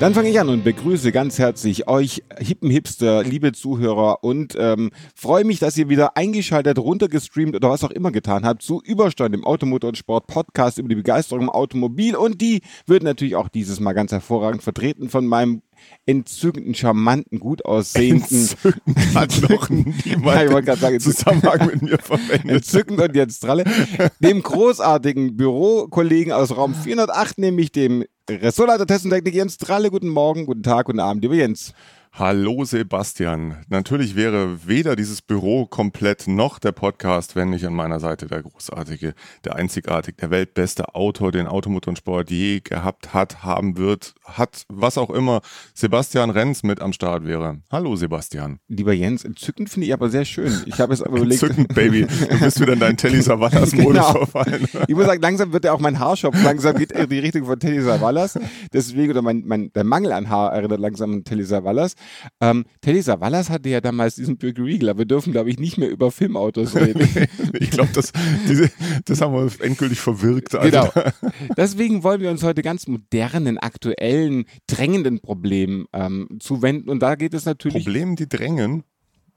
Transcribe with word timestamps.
Dann 0.00 0.14
fange 0.14 0.30
ich 0.30 0.40
an 0.40 0.48
und 0.48 0.64
begrüße 0.64 1.12
ganz 1.12 1.38
herzlich 1.38 1.86
euch 1.86 2.22
hippen 2.38 2.70
Hipster, 2.70 3.22
liebe 3.22 3.52
Zuhörer 3.52 4.24
und 4.24 4.56
ähm, 4.58 4.92
freue 5.14 5.44
mich, 5.44 5.58
dass 5.58 5.76
ihr 5.76 5.90
wieder 5.90 6.16
eingeschaltet, 6.16 6.78
runtergestreamt 6.78 7.54
oder 7.54 7.68
was 7.68 7.84
auch 7.84 7.90
immer 7.90 8.10
getan 8.10 8.46
habt 8.46 8.62
zu 8.62 8.80
Übersteuern, 8.82 9.32
dem 9.32 9.44
Automotor 9.44 9.88
und 9.88 9.98
Sport 9.98 10.26
Podcast 10.26 10.78
über 10.78 10.88
die 10.88 10.94
Begeisterung 10.94 11.42
im 11.42 11.50
Automobil 11.50 12.16
und 12.16 12.40
die 12.40 12.62
wird 12.86 13.02
natürlich 13.02 13.36
auch 13.36 13.50
dieses 13.50 13.78
Mal 13.78 13.92
ganz 13.92 14.10
hervorragend 14.10 14.62
vertreten 14.62 15.10
von 15.10 15.26
meinem 15.26 15.60
entzückenden, 16.06 16.74
charmanten, 16.74 17.38
gut 17.38 17.66
aussehenden. 17.66 18.48
Entzückend 18.48 19.14
hat 19.14 19.50
noch 19.50 19.68
niemand 20.04 20.66
ja, 20.66 20.76
sagen, 20.76 21.00
Zusammenhang 21.00 21.66
mit 21.66 21.82
mir 21.82 21.98
verwendet. 21.98 22.50
Entzückend 22.50 23.00
und 23.00 23.14
jetzt 23.14 23.40
Tralle. 23.40 23.64
Dem 24.18 24.42
großartigen 24.42 25.36
Bürokollegen 25.36 26.32
aus 26.32 26.56
Raum 26.56 26.74
408, 26.74 27.38
nämlich 27.38 27.72
dem 27.72 28.04
Ressortleiter 28.38 28.86
Test 28.86 29.04
und 29.04 29.10
Technik 29.10 29.34
Jens 29.34 29.58
Tralle. 29.58 29.90
Guten 29.90 30.08
Morgen, 30.08 30.46
guten 30.46 30.62
Tag, 30.62 30.86
guten 30.86 31.00
Abend, 31.00 31.22
lieber 31.22 31.34
Jens. 31.34 31.72
Hallo 32.12 32.64
Sebastian. 32.64 33.58
Natürlich 33.68 34.16
wäre 34.16 34.66
weder 34.66 34.96
dieses 34.96 35.22
Büro 35.22 35.64
komplett 35.64 36.26
noch 36.26 36.58
der 36.58 36.72
Podcast, 36.72 37.36
wenn 37.36 37.50
nicht 37.50 37.64
an 37.64 37.72
meiner 37.72 38.00
Seite 38.00 38.26
der 38.26 38.42
großartige, 38.42 39.14
der 39.44 39.54
einzigartig, 39.54 40.16
der 40.16 40.30
weltbeste 40.30 40.94
Autor, 40.96 41.30
den 41.30 41.46
Automotorsport 41.46 42.30
je 42.30 42.60
gehabt 42.60 43.14
hat, 43.14 43.44
haben 43.44 43.78
wird, 43.78 44.14
hat, 44.24 44.64
was 44.68 44.98
auch 44.98 45.08
immer, 45.08 45.40
Sebastian 45.72 46.30
Renz 46.30 46.62
mit 46.62 46.82
am 46.82 46.92
Start 46.92 47.24
wäre. 47.24 47.60
Hallo 47.70 47.94
Sebastian. 47.94 48.58
Lieber 48.68 48.92
Jens, 48.92 49.24
entzückend 49.24 49.70
finde 49.70 49.86
ich 49.86 49.94
aber 49.94 50.10
sehr 50.10 50.24
schön. 50.24 50.52
Ich 50.66 50.80
habe 50.80 50.92
es 50.92 51.02
aber 51.02 51.18
überlegt. 51.18 51.42
Entzückend, 51.42 51.74
Baby. 51.74 52.06
Du 52.06 52.38
bist 52.40 52.60
wieder 52.60 52.72
in 52.72 52.80
deinen 52.80 52.96
Telly 52.96 53.22
Savalas 53.22 53.72
Modus 53.72 53.94
genau. 53.94 54.26
verfallen. 54.26 54.66
Ich 54.88 54.94
muss 54.94 55.06
sagen, 55.06 55.22
langsam 55.22 55.52
wird 55.52 55.64
ja 55.64 55.72
auch 55.72 55.80
mein 55.80 55.98
Haarschopf, 55.98 56.42
langsam 56.42 56.76
geht 56.76 56.90
in 56.92 57.08
die 57.08 57.20
Richtung 57.20 57.46
von 57.46 57.58
Telly 57.58 57.80
Savalas. 57.80 58.38
Deswegen, 58.72 59.12
oder 59.12 59.22
mein, 59.22 59.44
mein, 59.46 59.72
der 59.72 59.84
Mangel 59.84 60.12
an 60.12 60.28
Haar 60.28 60.52
erinnert 60.52 60.80
langsam 60.80 61.12
an 61.12 61.24
Telly 61.24 61.44
Savalas. 61.44 61.94
Ähm, 62.40 62.64
Teddy 62.80 63.02
Savalas 63.02 63.50
hatte 63.50 63.68
ja 63.68 63.80
damals 63.80 64.14
diesen 64.14 64.36
Big 64.36 64.58
Regal, 64.58 64.90
aber 64.90 65.00
wir 65.00 65.06
dürfen, 65.06 65.32
glaube 65.32 65.50
ich, 65.50 65.58
nicht 65.58 65.78
mehr 65.78 65.90
über 65.90 66.10
Filmautos 66.10 66.74
reden. 66.74 67.08
ich 67.54 67.70
glaube, 67.70 67.90
das, 67.94 68.12
das 69.04 69.20
haben 69.20 69.34
wir 69.34 69.50
endgültig 69.64 70.00
verwirkt. 70.00 70.54
Also. 70.54 70.70
Genau. 70.70 70.92
Deswegen 71.56 72.02
wollen 72.02 72.20
wir 72.20 72.30
uns 72.30 72.42
heute 72.42 72.62
ganz 72.62 72.86
modernen, 72.86 73.58
aktuellen, 73.58 74.44
drängenden 74.66 75.20
Problemen 75.20 75.86
ähm, 75.92 76.28
zuwenden. 76.40 76.90
Und 76.90 77.00
da 77.00 77.14
geht 77.14 77.34
es 77.34 77.44
natürlich. 77.44 77.84
Problemen, 77.84 78.16
die 78.16 78.28
drängen? 78.28 78.84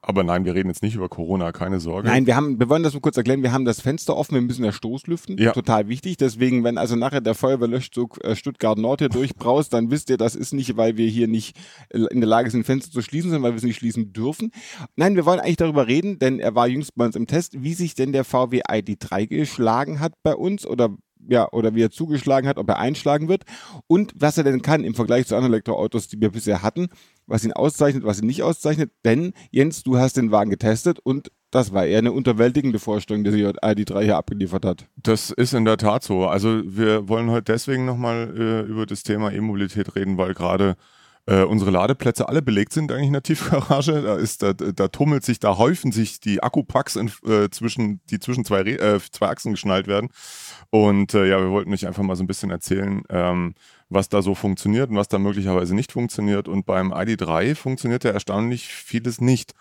Aber 0.05 0.25
nein, 0.25 0.43
wir 0.43 0.53
reden 0.53 0.67
jetzt 0.67 0.83
nicht 0.83 0.95
über 0.95 1.07
Corona, 1.07 1.53
keine 1.53 1.79
Sorge. 1.79 2.09
Nein, 2.09 2.25
wir 2.25 2.35
haben, 2.35 2.59
wir 2.59 2.67
wollen 2.67 2.83
das 2.83 2.93
mal 2.93 2.99
kurz 2.99 3.15
erklären. 3.15 3.41
Wir 3.41 3.53
haben 3.53 3.63
das 3.63 3.79
Fenster 3.79 4.17
offen, 4.17 4.35
wir 4.35 4.41
müssen 4.41 4.65
ja 4.65 4.73
Stoßlüften. 4.73 5.37
Ja. 5.37 5.53
Total 5.53 5.87
wichtig. 5.87 6.17
Deswegen, 6.17 6.65
wenn 6.65 6.77
also 6.77 6.97
nachher 6.97 7.21
der 7.21 7.35
Feuerwehrlöschzug 7.35 8.21
äh, 8.21 8.35
Stuttgart 8.35 8.77
Nord 8.77 8.99
hier 8.99 9.07
durchbraust, 9.07 9.71
dann 9.71 9.91
wisst 9.91 10.09
ihr, 10.09 10.17
das 10.17 10.35
ist 10.35 10.51
nicht, 10.51 10.75
weil 10.75 10.97
wir 10.97 11.07
hier 11.07 11.29
nicht 11.29 11.57
äh, 11.89 11.99
in 12.11 12.19
der 12.19 12.27
Lage 12.27 12.49
sind, 12.49 12.65
Fenster 12.65 12.91
zu 12.91 13.01
schließen, 13.01 13.31
sondern 13.31 13.43
weil 13.43 13.51
wir 13.53 13.57
es 13.57 13.63
nicht 13.63 13.77
schließen 13.77 14.11
dürfen. 14.11 14.51
Nein, 14.97 15.15
wir 15.15 15.25
wollen 15.25 15.39
eigentlich 15.39 15.55
darüber 15.55 15.87
reden, 15.87 16.19
denn 16.19 16.39
er 16.39 16.53
war 16.53 16.67
jüngst 16.67 16.95
bei 16.95 17.05
uns 17.05 17.15
im 17.15 17.25
Test, 17.25 17.63
wie 17.63 17.73
sich 17.73 17.95
denn 17.95 18.11
der 18.11 18.25
VW 18.25 18.61
ID3 18.61 19.27
geschlagen 19.27 20.01
hat 20.01 20.13
bei 20.21 20.35
uns 20.35 20.67
oder 20.67 20.89
ja, 21.29 21.49
oder 21.51 21.75
wie 21.75 21.83
er 21.83 21.91
zugeschlagen 21.91 22.47
hat, 22.47 22.57
ob 22.57 22.69
er 22.69 22.79
einschlagen 22.79 23.27
wird 23.27 23.43
und 23.87 24.11
was 24.15 24.37
er 24.37 24.43
denn 24.43 24.61
kann 24.61 24.83
im 24.83 24.95
Vergleich 24.95 25.27
zu 25.27 25.35
anderen 25.35 25.53
Elektroautos, 25.53 26.07
die 26.07 26.19
wir 26.19 26.31
bisher 26.31 26.61
hatten, 26.61 26.89
was 27.27 27.43
ihn 27.43 27.53
auszeichnet, 27.53 28.03
was 28.03 28.21
ihn 28.21 28.27
nicht 28.27 28.43
auszeichnet. 28.43 28.91
Denn, 29.05 29.33
Jens, 29.51 29.83
du 29.83 29.97
hast 29.97 30.17
den 30.17 30.31
Wagen 30.31 30.49
getestet 30.49 30.99
und 30.99 31.31
das 31.51 31.71
war 31.71 31.85
eher 31.85 31.99
eine 31.99 32.11
unterwältigende 32.11 32.79
Vorstellung, 32.79 33.23
die 33.23 33.31
die 33.31 33.45
ID3 33.45 34.03
hier 34.03 34.17
abgeliefert 34.17 34.65
hat. 34.65 34.87
Das 34.95 35.29
ist 35.29 35.53
in 35.53 35.65
der 35.65 35.77
Tat 35.77 36.03
so. 36.03 36.25
Also 36.25 36.61
wir 36.65 37.07
wollen 37.07 37.29
heute 37.29 37.53
deswegen 37.53 37.85
nochmal 37.85 38.33
äh, 38.35 38.61
über 38.61 38.85
das 38.85 39.03
Thema 39.03 39.31
E-Mobilität 39.31 39.95
reden, 39.95 40.17
weil 40.17 40.33
gerade 40.33 40.75
äh, 41.25 41.43
unsere 41.43 41.71
Ladeplätze 41.71 42.27
alle 42.27 42.41
belegt 42.41 42.73
sind 42.73 42.91
eigentlich 42.91 43.07
in 43.07 43.13
der 43.13 43.23
Tiefgarage. 43.23 44.01
Da 44.01 44.15
ist, 44.15 44.43
da, 44.43 44.53
da 44.53 44.87
tummelt 44.89 45.23
sich, 45.23 45.39
da 45.39 45.57
häufen 45.57 45.91
sich 45.91 46.19
die 46.19 46.43
Akkupacks 46.43 46.97
in, 46.97 47.11
äh, 47.25 47.49
zwischen, 47.49 48.01
die 48.09 48.19
zwischen 48.19 48.43
zwei, 48.43 48.61
äh, 48.61 48.99
zwei 49.11 49.27
Achsen 49.27 49.53
geschnallt 49.53 49.87
werden. 49.87 50.09
Und 50.69 51.13
äh, 51.13 51.25
ja, 51.27 51.39
wir 51.39 51.51
wollten 51.51 51.71
euch 51.71 51.87
einfach 51.87 52.03
mal 52.03 52.17
so 52.17 52.23
ein 52.23 52.27
bisschen 52.27 52.51
erzählen, 52.51 53.03
ähm, 53.09 53.55
was 53.87 54.09
da 54.09 54.21
so 54.21 54.35
funktioniert 54.35 54.89
und 54.89 54.97
was 54.97 55.07
da 55.07 55.17
möglicherweise 55.17 55.75
nicht 55.75 55.93
funktioniert. 55.93 56.49
Und 56.49 56.65
beim 56.65 56.91
ID3 56.91 57.55
funktioniert 57.55 58.03
ja 58.03 58.11
erstaunlich 58.11 58.67
vieles 58.67 59.21
nicht. 59.21 59.53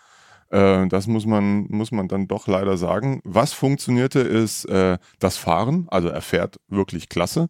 Äh, 0.51 0.89
das 0.89 1.07
muss 1.07 1.27
man, 1.27 1.67
muss 1.69 1.93
man 1.93 2.09
dann 2.09 2.27
doch 2.27 2.49
leider 2.49 2.77
sagen. 2.77 3.21
Was 3.23 3.53
funktionierte, 3.53 4.19
ist 4.19 4.67
das 4.69 5.37
Fahren. 5.37 5.87
Also 5.91 6.09
er 6.09 6.23
fährt 6.23 6.59
wirklich 6.69 7.09
klasse. 7.09 7.49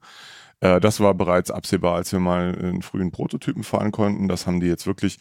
Äh, 0.63 0.81
das 0.81 1.01
war 1.01 1.13
bereits 1.13 1.51
absehbar, 1.51 1.97
als 1.97 2.13
wir 2.13 2.21
mal 2.21 2.55
in 2.55 2.83
frühen 2.83 3.11
Prototypen 3.11 3.65
fahren 3.65 3.91
konnten. 3.91 4.29
Das 4.29 4.47
haben 4.47 4.61
die 4.61 4.69
jetzt 4.69 4.87
wirklich, 4.87 5.19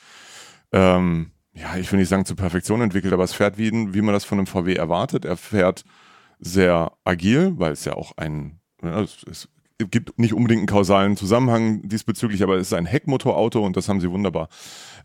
ähm, 0.72 1.32
ja, 1.54 1.76
ich 1.76 1.92
will 1.92 2.00
nicht 2.00 2.10
sagen 2.10 2.26
zur 2.26 2.38
Perfektion 2.38 2.82
entwickelt, 2.82 3.12
aber 3.12 3.24
es 3.24 3.34
fährt 3.34 3.58
wie, 3.58 3.72
wie 3.94 4.02
man 4.02 4.14
das 4.14 4.24
von 4.24 4.38
einem 4.38 4.48
VW 4.48 4.76
erwartet. 4.76 5.26
Er 5.26 5.36
fährt 5.36 5.84
sehr 6.40 6.92
agil, 7.04 7.54
weil 7.58 7.74
es 7.74 7.84
ja 7.86 7.94
auch 7.94 8.14
ein, 8.18 8.60
ja, 8.84 9.02
es, 9.02 9.26
es 9.30 9.50
gibt 9.90 10.20
nicht 10.20 10.34
unbedingt 10.34 10.60
einen 10.60 10.68
kausalen 10.68 11.18
Zusammenhang 11.18 11.82
diesbezüglich, 11.88 12.44
aber 12.44 12.58
es 12.58 12.68
ist 12.68 12.74
ein 12.74 12.86
Heckmotorauto 12.86 13.66
und 13.66 13.76
das 13.76 13.90
haben 13.90 14.00
sie 14.00 14.12
wunderbar. 14.12 14.48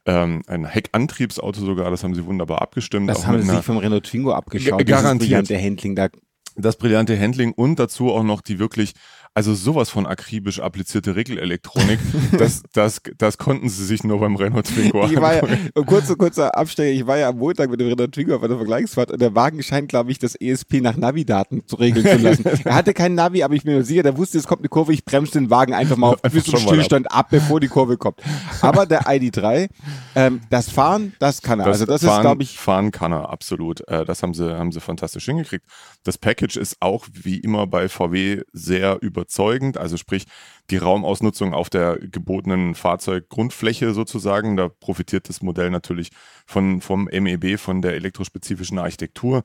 Ähm, 0.04 0.42
ein 0.46 0.66
Heckantriebsauto 0.66 1.64
sogar, 1.64 1.90
das 1.90 2.04
haben 2.04 2.14
sie 2.14 2.26
wunderbar 2.26 2.60
abgestimmt. 2.60 3.08
Das 3.08 3.26
haben 3.26 3.40
sie 3.40 3.48
sich 3.48 3.64
vom 3.64 3.78
Renault 3.78 4.04
Twingo 4.04 4.32
abgeschaut. 4.32 4.86
Garantiert. 4.86 5.50
Das 5.50 5.62
Handling 5.62 5.94
da 5.96 6.08
das 6.56 6.76
brillante 6.76 7.18
Handling 7.18 7.52
und 7.52 7.78
dazu 7.78 8.10
auch 8.10 8.22
noch 8.22 8.40
die 8.40 8.58
wirklich 8.58 8.94
also 9.36 9.52
sowas 9.52 9.90
von 9.90 10.06
akribisch 10.06 10.60
applizierte 10.60 11.14
Regelelektronik, 11.14 11.98
das, 12.38 12.62
das, 12.72 13.02
das 13.18 13.36
konnten 13.36 13.68
sie 13.68 13.84
sich 13.84 14.02
nur 14.02 14.18
beim 14.18 14.34
Renault 14.36 14.64
Twingo 14.64 15.06
ich 15.06 15.20
war 15.20 15.34
ja, 15.34 15.42
kurzer, 15.84 16.16
kurzer 16.16 16.56
Abstecher, 16.56 16.90
ich 16.90 17.06
war 17.06 17.18
ja 17.18 17.28
am 17.28 17.36
Montag 17.36 17.68
mit 17.68 17.78
dem 17.78 17.88
Renault 17.88 18.12
Twingo 18.12 18.38
bei 18.38 18.48
der 18.48 18.56
Vergleichsfahrt 18.56 19.10
und 19.10 19.20
der 19.20 19.34
Wagen 19.34 19.62
scheint, 19.62 19.90
glaube 19.90 20.10
ich, 20.10 20.18
das 20.18 20.36
ESP 20.36 20.80
nach 20.80 20.96
Navidaten 20.96 21.66
zu 21.66 21.76
regeln 21.76 22.06
zu 22.06 22.16
lassen. 22.16 22.46
er 22.64 22.74
hatte 22.74 22.94
keinen 22.94 23.14
Navi, 23.14 23.42
aber 23.42 23.52
ich 23.52 23.64
bin 23.64 23.74
mir 23.74 23.84
sicher, 23.84 24.02
der 24.02 24.16
wusste, 24.16 24.38
es 24.38 24.46
kommt 24.46 24.62
eine 24.62 24.70
Kurve, 24.70 24.94
ich 24.94 25.04
bremse 25.04 25.32
den 25.32 25.50
Wagen 25.50 25.74
einfach 25.74 25.98
mal 25.98 26.14
auf 26.14 26.22
bis 26.22 26.44
zum 26.44 26.58
Stillstand 26.58 27.12
ab. 27.12 27.18
ab. 27.18 27.26
bevor 27.28 27.60
die 27.60 27.68
Kurve 27.68 27.98
kommt. 27.98 28.22
Aber 28.62 28.86
der 28.86 29.02
ID3, 29.02 29.68
ähm, 30.14 30.40
das 30.48 30.70
Fahren, 30.70 31.12
das 31.18 31.42
kann 31.42 31.60
er. 31.60 31.66
Das 31.66 31.82
also 31.82 31.84
das 31.84 32.02
Fahren, 32.02 32.16
ist, 32.16 32.22
glaube 32.22 32.42
ich. 32.42 32.58
Fahren 32.58 32.90
kann 32.90 33.12
er, 33.12 33.28
absolut. 33.28 33.86
Äh, 33.86 34.06
das 34.06 34.22
haben 34.22 34.32
sie, 34.32 34.56
haben 34.56 34.72
sie 34.72 34.80
fantastisch 34.80 35.26
hingekriegt. 35.26 35.66
Das 36.04 36.16
Package 36.16 36.56
ist 36.56 36.76
auch 36.80 37.06
wie 37.12 37.38
immer 37.38 37.66
bei 37.66 37.90
VW 37.90 38.40
sehr 38.54 38.96
über 39.02 39.25
überzeugend. 39.26 39.76
Also 39.76 39.96
sprich, 39.96 40.26
die 40.70 40.76
Raumausnutzung 40.76 41.52
auf 41.52 41.68
der 41.68 41.98
gebotenen 41.98 42.74
Fahrzeuggrundfläche 42.74 43.92
sozusagen. 43.92 44.56
Da 44.56 44.68
profitiert 44.68 45.28
das 45.28 45.42
Modell 45.42 45.70
natürlich 45.70 46.10
von, 46.46 46.80
vom 46.80 47.04
MEB, 47.04 47.58
von 47.58 47.82
der 47.82 47.94
elektrospezifischen 47.94 48.78
Architektur, 48.78 49.42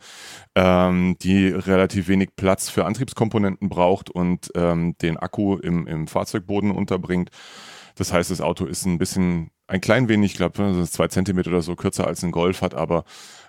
ähm, 0.56 1.18
die 1.22 1.48
relativ 1.48 2.08
wenig 2.08 2.36
Platz 2.36 2.70
für 2.70 2.86
Antriebskomponenten 2.86 3.70
braucht 3.70 4.10
und 4.10 4.52
ähm, 4.56 4.96
den 5.02 5.18
Akku 5.18 5.58
im, 5.58 5.88
im 5.88 6.08
Fahrzeugboden 6.08 6.72
unterbringt. 6.72 7.30
Das 7.96 8.14
heißt, 8.14 8.32
das 8.32 8.42
Auto 8.42 8.66
ist 8.66 8.86
ein 8.86 8.98
bisschen, 8.98 9.52
ein 9.68 9.82
klein 9.82 10.08
wenig, 10.08 10.32
ich 10.32 10.38
glaube, 10.38 10.86
zwei 10.90 11.08
Zentimeter 11.08 11.50
oder 11.50 11.62
so 11.62 11.76
kürzer 11.76 12.08
als 12.08 12.24
ein 12.24 12.32
Golf, 12.32 12.62
hat 12.62 12.74
aber 12.74 13.04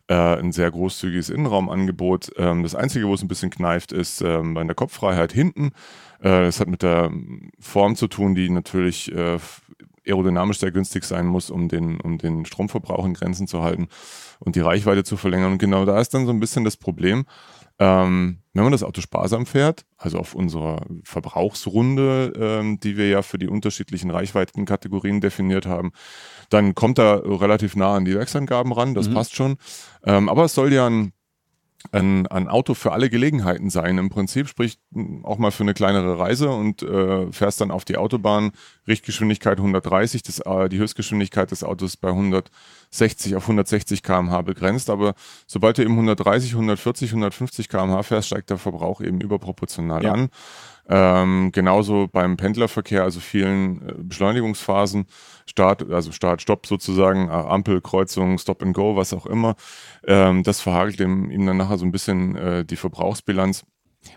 äh, 0.08 0.14
ein 0.14 0.52
sehr 0.52 0.70
großzügiges 0.70 1.30
Innenraumangebot. 1.30 2.32
Ähm, 2.36 2.62
das 2.62 2.74
Einzige, 2.74 3.06
wo 3.06 3.14
es 3.14 3.22
ein 3.22 3.28
bisschen 3.28 3.50
kneift, 3.50 3.92
ist 3.92 4.20
ähm, 4.20 4.54
bei 4.54 4.64
der 4.64 4.74
Kopffreiheit 4.74 5.32
hinten. 5.32 5.72
Äh, 6.22 6.46
es 6.46 6.60
hat 6.60 6.68
mit 6.68 6.82
der 6.82 7.10
Form 7.58 7.96
zu 7.96 8.08
tun, 8.08 8.34
die 8.34 8.48
natürlich 8.48 9.12
äh, 9.12 9.38
aerodynamisch 10.06 10.58
sehr 10.58 10.72
günstig 10.72 11.04
sein 11.04 11.26
muss, 11.26 11.50
um 11.50 11.68
den, 11.68 12.00
um 12.00 12.18
den 12.18 12.44
Stromverbrauch 12.44 13.04
in 13.04 13.14
Grenzen 13.14 13.46
zu 13.46 13.62
halten 13.62 13.88
und 14.40 14.56
die 14.56 14.60
Reichweite 14.60 15.04
zu 15.04 15.16
verlängern. 15.16 15.52
Und 15.52 15.58
genau 15.58 15.84
da 15.84 16.00
ist 16.00 16.14
dann 16.14 16.26
so 16.26 16.32
ein 16.32 16.40
bisschen 16.40 16.64
das 16.64 16.76
Problem. 16.76 17.24
Ähm, 17.78 18.38
wenn 18.52 18.64
man 18.64 18.72
das 18.72 18.82
Auto 18.82 19.00
sparsam 19.00 19.46
fährt, 19.46 19.86
also 19.96 20.18
auf 20.18 20.34
unserer 20.34 20.84
Verbrauchsrunde, 21.04 22.32
ähm, 22.36 22.78
die 22.78 22.96
wir 22.96 23.08
ja 23.08 23.22
für 23.22 23.38
die 23.38 23.48
unterschiedlichen 23.48 24.10
Reichweitenkategorien 24.10 25.20
definiert 25.20 25.66
haben, 25.66 25.92
dann 26.50 26.74
kommt 26.74 26.98
er 26.98 27.22
relativ 27.24 27.74
nah 27.74 27.94
an 27.96 28.04
die 28.04 28.14
Werksangaben 28.14 28.72
ran, 28.72 28.94
das 28.94 29.08
mhm. 29.08 29.14
passt 29.14 29.34
schon. 29.34 29.56
Ähm, 30.04 30.28
aber 30.28 30.44
es 30.44 30.54
soll 30.54 30.72
ja 30.72 30.86
ein 30.86 31.12
ein, 31.90 32.26
ein 32.28 32.48
Auto 32.48 32.74
für 32.74 32.92
alle 32.92 33.10
Gelegenheiten 33.10 33.70
sein. 33.70 33.98
Im 33.98 34.08
Prinzip 34.08 34.48
sprich 34.48 34.78
auch 35.22 35.38
mal 35.38 35.50
für 35.50 35.64
eine 35.64 35.74
kleinere 35.74 36.18
Reise 36.18 36.50
und 36.50 36.82
äh, 36.82 37.30
fährst 37.32 37.60
dann 37.60 37.70
auf 37.70 37.84
die 37.84 37.96
Autobahn, 37.96 38.52
Richtgeschwindigkeit 38.86 39.58
130, 39.58 40.22
das, 40.22 40.40
äh, 40.40 40.68
die 40.68 40.78
Höchstgeschwindigkeit 40.78 41.50
des 41.50 41.64
Autos 41.64 41.96
bei 41.96 42.10
160 42.92 43.36
auf 43.36 43.44
160 43.44 44.02
km/h 44.02 44.42
begrenzt, 44.42 44.90
aber 44.90 45.14
sobald 45.46 45.78
du 45.78 45.82
eben 45.82 45.92
130, 45.92 46.52
140, 46.52 47.10
150 47.10 47.68
km/h 47.68 48.02
fährst, 48.02 48.28
steigt 48.28 48.50
der 48.50 48.58
Verbrauch 48.58 49.00
eben 49.00 49.20
überproportional 49.20 50.04
ja. 50.04 50.12
an. 50.12 50.28
Ähm, 50.88 51.50
genauso 51.52 52.08
beim 52.08 52.36
Pendlerverkehr, 52.36 53.04
also 53.04 53.20
vielen 53.20 53.88
äh, 53.88 53.94
Beschleunigungsphasen, 53.98 55.06
Start, 55.46 55.88
also 55.90 56.12
Start, 56.12 56.42
Stopp 56.42 56.66
sozusagen, 56.66 57.28
äh, 57.28 57.32
Ampel, 57.32 57.80
Kreuzung, 57.80 58.36
Stop 58.38 58.62
and 58.62 58.74
Go, 58.74 58.96
was 58.96 59.14
auch 59.14 59.26
immer. 59.26 59.54
Ähm, 60.06 60.42
das 60.42 60.60
verhagelt 60.60 61.00
ihm, 61.00 61.30
ihm 61.30 61.46
dann 61.46 61.56
nachher 61.56 61.78
so 61.78 61.86
ein 61.86 61.92
bisschen 61.92 62.36
äh, 62.36 62.64
die 62.64 62.76
Verbrauchsbilanz. 62.76 63.64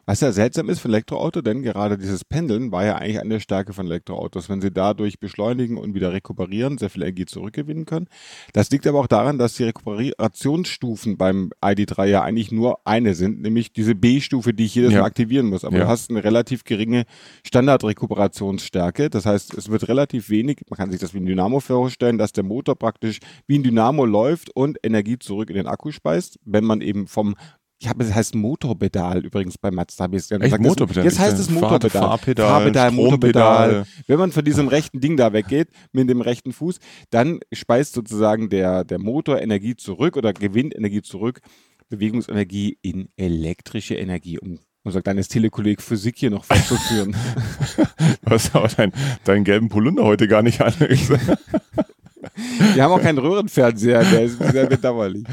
Was 0.05 0.21
ja 0.21 0.31
seltsam 0.31 0.69
ist 0.69 0.79
für 0.79 0.87
Elektroauto, 0.87 1.41
denn 1.41 1.61
gerade 1.61 1.97
dieses 1.97 2.25
Pendeln 2.25 2.71
war 2.71 2.85
ja 2.85 2.95
eigentlich 2.95 3.19
eine 3.19 3.39
Stärke 3.39 3.73
von 3.73 3.85
Elektroautos, 3.87 4.49
wenn 4.49 4.61
sie 4.61 4.71
dadurch 4.71 5.19
beschleunigen 5.19 5.77
und 5.77 5.93
wieder 5.93 6.13
rekuperieren, 6.13 6.77
sehr 6.77 6.89
viel 6.89 7.03
Energie 7.03 7.25
zurückgewinnen 7.25 7.85
können. 7.85 8.07
Das 8.53 8.69
liegt 8.71 8.87
aber 8.87 8.99
auch 8.99 9.07
daran, 9.07 9.37
dass 9.37 9.55
die 9.55 9.63
Rekuperationsstufen 9.63 11.17
beim 11.17 11.51
ID3 11.61 12.05
ja 12.05 12.21
eigentlich 12.23 12.51
nur 12.51 12.79
eine 12.85 13.13
sind, 13.13 13.41
nämlich 13.41 13.73
diese 13.73 13.95
B-Stufe, 13.95 14.53
die 14.53 14.65
ich 14.65 14.75
jedes 14.75 14.93
ja. 14.93 15.01
Mal 15.01 15.05
aktivieren 15.05 15.47
muss. 15.47 15.65
Aber 15.65 15.77
ja. 15.77 15.83
du 15.83 15.89
hast 15.89 16.09
eine 16.09 16.23
relativ 16.23 16.63
geringe 16.63 17.05
Standardrekuperationsstärke. 17.43 19.09
Das 19.09 19.25
heißt, 19.25 19.53
es 19.53 19.69
wird 19.69 19.87
relativ 19.87 20.29
wenig, 20.29 20.61
man 20.69 20.77
kann 20.77 20.91
sich 20.91 20.99
das 20.99 21.13
wie 21.13 21.19
ein 21.19 21.25
Dynamo 21.25 21.59
vorstellen, 21.59 22.17
dass 22.17 22.31
der 22.31 22.43
Motor 22.43 22.75
praktisch 22.75 23.19
wie 23.47 23.59
ein 23.59 23.63
Dynamo 23.63 24.05
läuft 24.05 24.55
und 24.55 24.77
Energie 24.83 25.19
zurück 25.19 25.49
in 25.49 25.55
den 25.55 25.67
Akku 25.67 25.91
speist, 25.91 26.39
wenn 26.43 26.63
man 26.63 26.81
eben 26.81 27.07
vom 27.07 27.35
ich 27.79 27.89
habe, 27.89 28.03
es 28.03 28.13
heißt 28.13 28.35
Motorpedal 28.35 29.25
übrigens 29.25 29.57
bei 29.57 29.69
Mazda. 29.69 30.05
Habe 30.05 30.15
ich 30.15 30.23
gesagt. 30.23 30.43
Echt, 30.43 30.59
Motorpedal? 30.59 31.03
Jetzt 31.03 31.19
heißt 31.19 31.37
es 31.37 31.49
Motorpedal. 31.49 32.01
Fahrpedal, 32.01 32.47
Fahrpedal 32.47 32.91
Motorpedal. 32.91 33.85
Wenn 34.07 34.19
man 34.19 34.31
von 34.31 34.45
diesem 34.45 34.67
rechten 34.67 35.01
Ding 35.01 35.17
da 35.17 35.33
weggeht, 35.33 35.69
mit 35.91 36.09
dem 36.09 36.21
rechten 36.21 36.53
Fuß, 36.53 36.79
dann 37.09 37.39
speist 37.51 37.93
sozusagen 37.93 38.49
der, 38.49 38.85
der 38.85 38.99
Motor 38.99 39.41
Energie 39.41 39.75
zurück 39.75 40.15
oder 40.15 40.31
gewinnt 40.33 40.75
Energie 40.75 41.01
zurück, 41.01 41.41
Bewegungsenergie 41.89 42.77
in 42.81 43.09
elektrische 43.17 43.95
Energie, 43.95 44.39
um 44.39 44.59
unser 44.83 45.01
kleines 45.01 45.27
Telekolleg 45.27 45.81
Physik 45.81 46.15
hier 46.17 46.29
noch 46.29 46.45
fortzuführen. 46.45 47.15
du 48.23 48.31
hast 48.31 48.55
aber 48.55 48.67
deinen 48.69 48.93
dein 49.23 49.43
gelben 49.43 49.67
Polunder 49.67 50.03
heute 50.03 50.27
gar 50.27 50.43
nicht 50.43 50.61
an. 50.61 50.73
Wir 52.73 52.83
haben 52.83 52.91
auch 52.91 53.01
keinen 53.01 53.17
Röhrenfernseher, 53.17 54.03
der 54.03 54.23
ist 54.23 54.37
sehr 54.39 54.65
bedauerlich. 54.67 55.23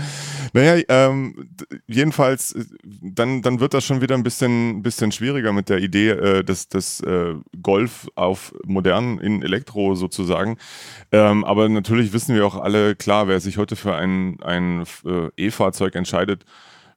Naja, 0.53 0.83
ähm, 0.89 1.49
jedenfalls, 1.87 2.53
äh, 2.53 2.65
dann, 2.85 3.43
dann 3.43 3.61
wird 3.61 3.75
das 3.75 3.85
schon 3.85 4.03
wieder 4.03 4.15
ein 4.15 4.23
bisschen, 4.23 4.83
bisschen 4.83 5.11
schwieriger 5.11 5.53
mit 5.53 5.69
der 5.69 5.79
Idee, 5.79 6.11
äh, 6.11 6.45
dass 6.45 6.69
das 6.69 7.01
äh, 7.01 7.35
Golf 7.63 8.09
auf 8.17 8.55
modern 8.65 9.19
in 9.19 9.43
Elektro 9.43 9.95
sozusagen. 9.95 10.59
Ähm, 11.11 11.45
aber 11.45 11.69
natürlich 11.69 12.13
wissen 12.13 12.35
wir 12.35 12.47
auch 12.47 12.57
alle, 12.57 12.95
klar, 12.97 13.29
wer 13.29 13.41
sich 13.41 13.57
heute 13.57 13.77
für 13.77 13.95
ein, 13.95 14.43
ein 14.43 14.85
äh, 15.07 15.29
E-Fahrzeug 15.37 15.95
entscheidet, 15.95 16.45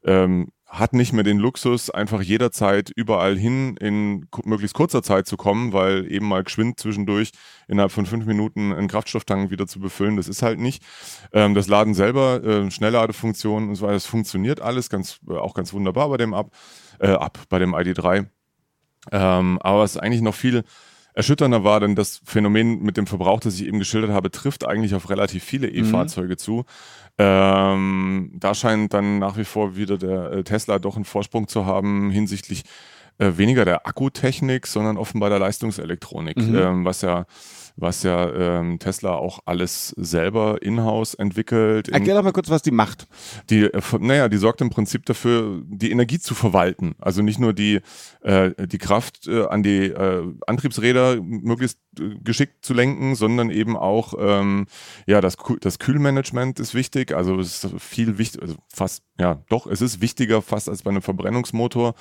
ähm, 0.04 0.50
hat 0.80 0.94
nicht 0.94 1.14
mehr 1.14 1.24
den 1.24 1.40
Luxus, 1.40 1.90
einfach 1.90 2.22
jederzeit 2.22 2.92
überall 2.96 3.38
hin 3.38 3.78
in 3.78 4.28
möglichst 4.44 4.76
kurzer 4.76 5.02
Zeit 5.04 5.28
zu 5.28 5.38
kommen, 5.38 5.74
weil 5.74 6.12
eben 6.12 6.28
mal 6.28 6.44
geschwind 6.44 6.80
zwischendurch 6.80 7.32
innerhalb 7.68 7.92
von 7.92 8.06
fünf 8.06 8.26
Minuten 8.26 8.74
einen 8.74 8.88
Kraftstofftank 8.88 9.52
wieder 9.52 9.68
zu 9.68 9.80
befüllen, 9.80 10.18
das 10.18 10.28
ist 10.28 10.42
halt 10.42 10.60
nicht. 10.60 10.84
Ähm, 11.32 11.56
das 11.56 11.68
Laden 11.68 11.94
selber, 11.94 12.44
äh, 12.44 12.70
Schnellladefunktion 12.72 13.70
und 13.70 13.76
so 13.76 13.84
weiter, 13.84 13.94
das 13.94 14.06
funktioniert 14.06 14.62
alles 14.62 14.90
ganz, 14.90 15.20
äh, 15.30 15.34
auch 15.34 15.54
ganz 15.54 15.74
wunderbar 15.74 16.10
bei 16.10 16.18
dem 16.18 16.34
Ab, 16.34 16.52
äh, 17.00 17.12
ab 17.12 17.40
bei 17.50 17.60
dem 17.60 17.74
ID3. 17.74 18.28
Ähm, 19.12 19.60
aber 19.62 19.84
es 19.84 19.96
ist 19.96 20.02
eigentlich 20.02 20.22
noch 20.22 20.36
viel 20.36 20.64
erschütternder 21.16 21.64
war, 21.64 21.80
denn 21.80 21.96
das 21.96 22.22
Phänomen 22.26 22.84
mit 22.84 22.98
dem 22.98 23.08
Verbrauch, 23.08 23.40
das 23.40 23.56
ich 23.56 23.66
eben 23.66 23.80
geschildert 23.80 24.12
habe, 24.12 24.32
trifft 24.32 24.68
eigentlich 24.68 24.94
auf 24.96 25.10
relativ 25.10 25.44
viele 25.44 25.68
mhm. 25.68 25.76
E-Fahrzeuge 25.76 26.34
mhm. 26.34 26.38
zu. 26.38 26.66
Ähm, 27.18 28.32
da 28.36 28.54
scheint 28.54 28.94
dann 28.94 29.20
nach 29.20 29.38
wie 29.38 29.46
vor 29.46 29.78
wieder 29.78 29.98
der 29.98 30.32
äh, 30.32 30.44
Tesla 30.44 30.80
doch 30.80 30.98
einen 30.98 31.06
Vorsprung 31.06 31.48
zu 31.48 31.66
haben 31.66 32.12
hinsichtlich 32.12 32.64
äh, 33.18 33.32
weniger 33.38 33.64
der 33.64 33.88
Akkutechnik, 33.88 34.68
sondern 34.68 34.98
offenbar 34.98 35.30
der 35.30 35.40
Leistungselektronik, 35.40 36.38
mhm. 36.38 36.56
ähm, 36.56 36.86
was 36.86 37.02
ja 37.02 37.26
was 37.78 38.04
ja 38.04 38.32
ähm, 38.60 38.80
Tesla 38.80 39.16
auch 39.16 39.40
alles 39.46 39.90
selber 39.98 40.62
in-house 40.62 41.14
entwickelt. 41.14 41.90
Erklär 41.90 42.16
doch 42.16 42.24
mal 42.24 42.32
kurz, 42.32 42.50
was 42.50 42.62
die 42.62 42.72
macht. 42.72 43.08
Die, 43.50 43.64
äh, 43.64 43.82
naja, 44.00 44.30
die 44.30 44.38
sorgt 44.38 44.62
im 44.62 44.70
Prinzip 44.70 45.06
dafür, 45.06 45.62
die 45.66 45.92
Energie 45.92 46.20
zu 46.20 46.36
verwalten. 46.36 46.96
Also 47.00 47.22
nicht 47.22 47.40
nur 47.40 47.54
die, 47.54 47.82
äh, 48.22 48.52
die 48.68 48.78
Kraft 48.78 49.28
äh, 49.28 49.46
an 49.46 49.64
die 49.64 49.88
äh, 49.88 50.24
Antriebsräder 50.48 51.22
möglichst 51.22 51.80
äh, 52.00 52.16
geschickt 52.24 52.64
zu 52.66 52.74
lenken, 52.74 53.16
sondern 53.16 53.50
eben 53.50 53.76
auch, 53.76 54.14
ähm, 54.18 54.68
ja, 55.06 55.20
das, 55.20 55.38
das 55.60 55.80
Kühlmanagement 55.80 56.60
ist 56.60 56.74
wichtig. 56.76 57.14
Also 57.14 57.40
es 57.40 57.64
ist 57.64 57.82
viel 57.82 58.18
wichtig, 58.18 58.42
also 58.42 58.56
fast, 58.74 59.04
ja, 59.18 59.42
doch, 59.50 59.66
es 59.68 59.82
ist 59.82 60.02
wichtiger 60.02 60.42
fast 60.42 60.68
als 60.68 60.84
bei 60.84 60.92
einem 60.92 61.02
Verbrennungsmotor. 61.02 61.96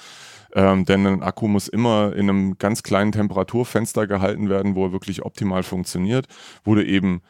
Ähm, 0.55 0.85
denn 0.85 1.07
ein 1.07 1.23
Akku 1.23 1.49
muss 1.49 1.69
immer 1.69 2.15
in 2.15 2.29
einem 2.29 2.59
ganz 2.59 2.83
kleinen 2.83 3.13
Temperaturfenster 3.13 4.07
gehalten 4.07 4.49
werden, 4.49 4.75
wo 4.75 4.87
er 4.87 4.93
wirklich 4.93 5.25
optimal 5.25 5.63
funktioniert, 5.63 6.27
wo 6.65 6.75
du 6.75 6.85
eben 6.85 7.23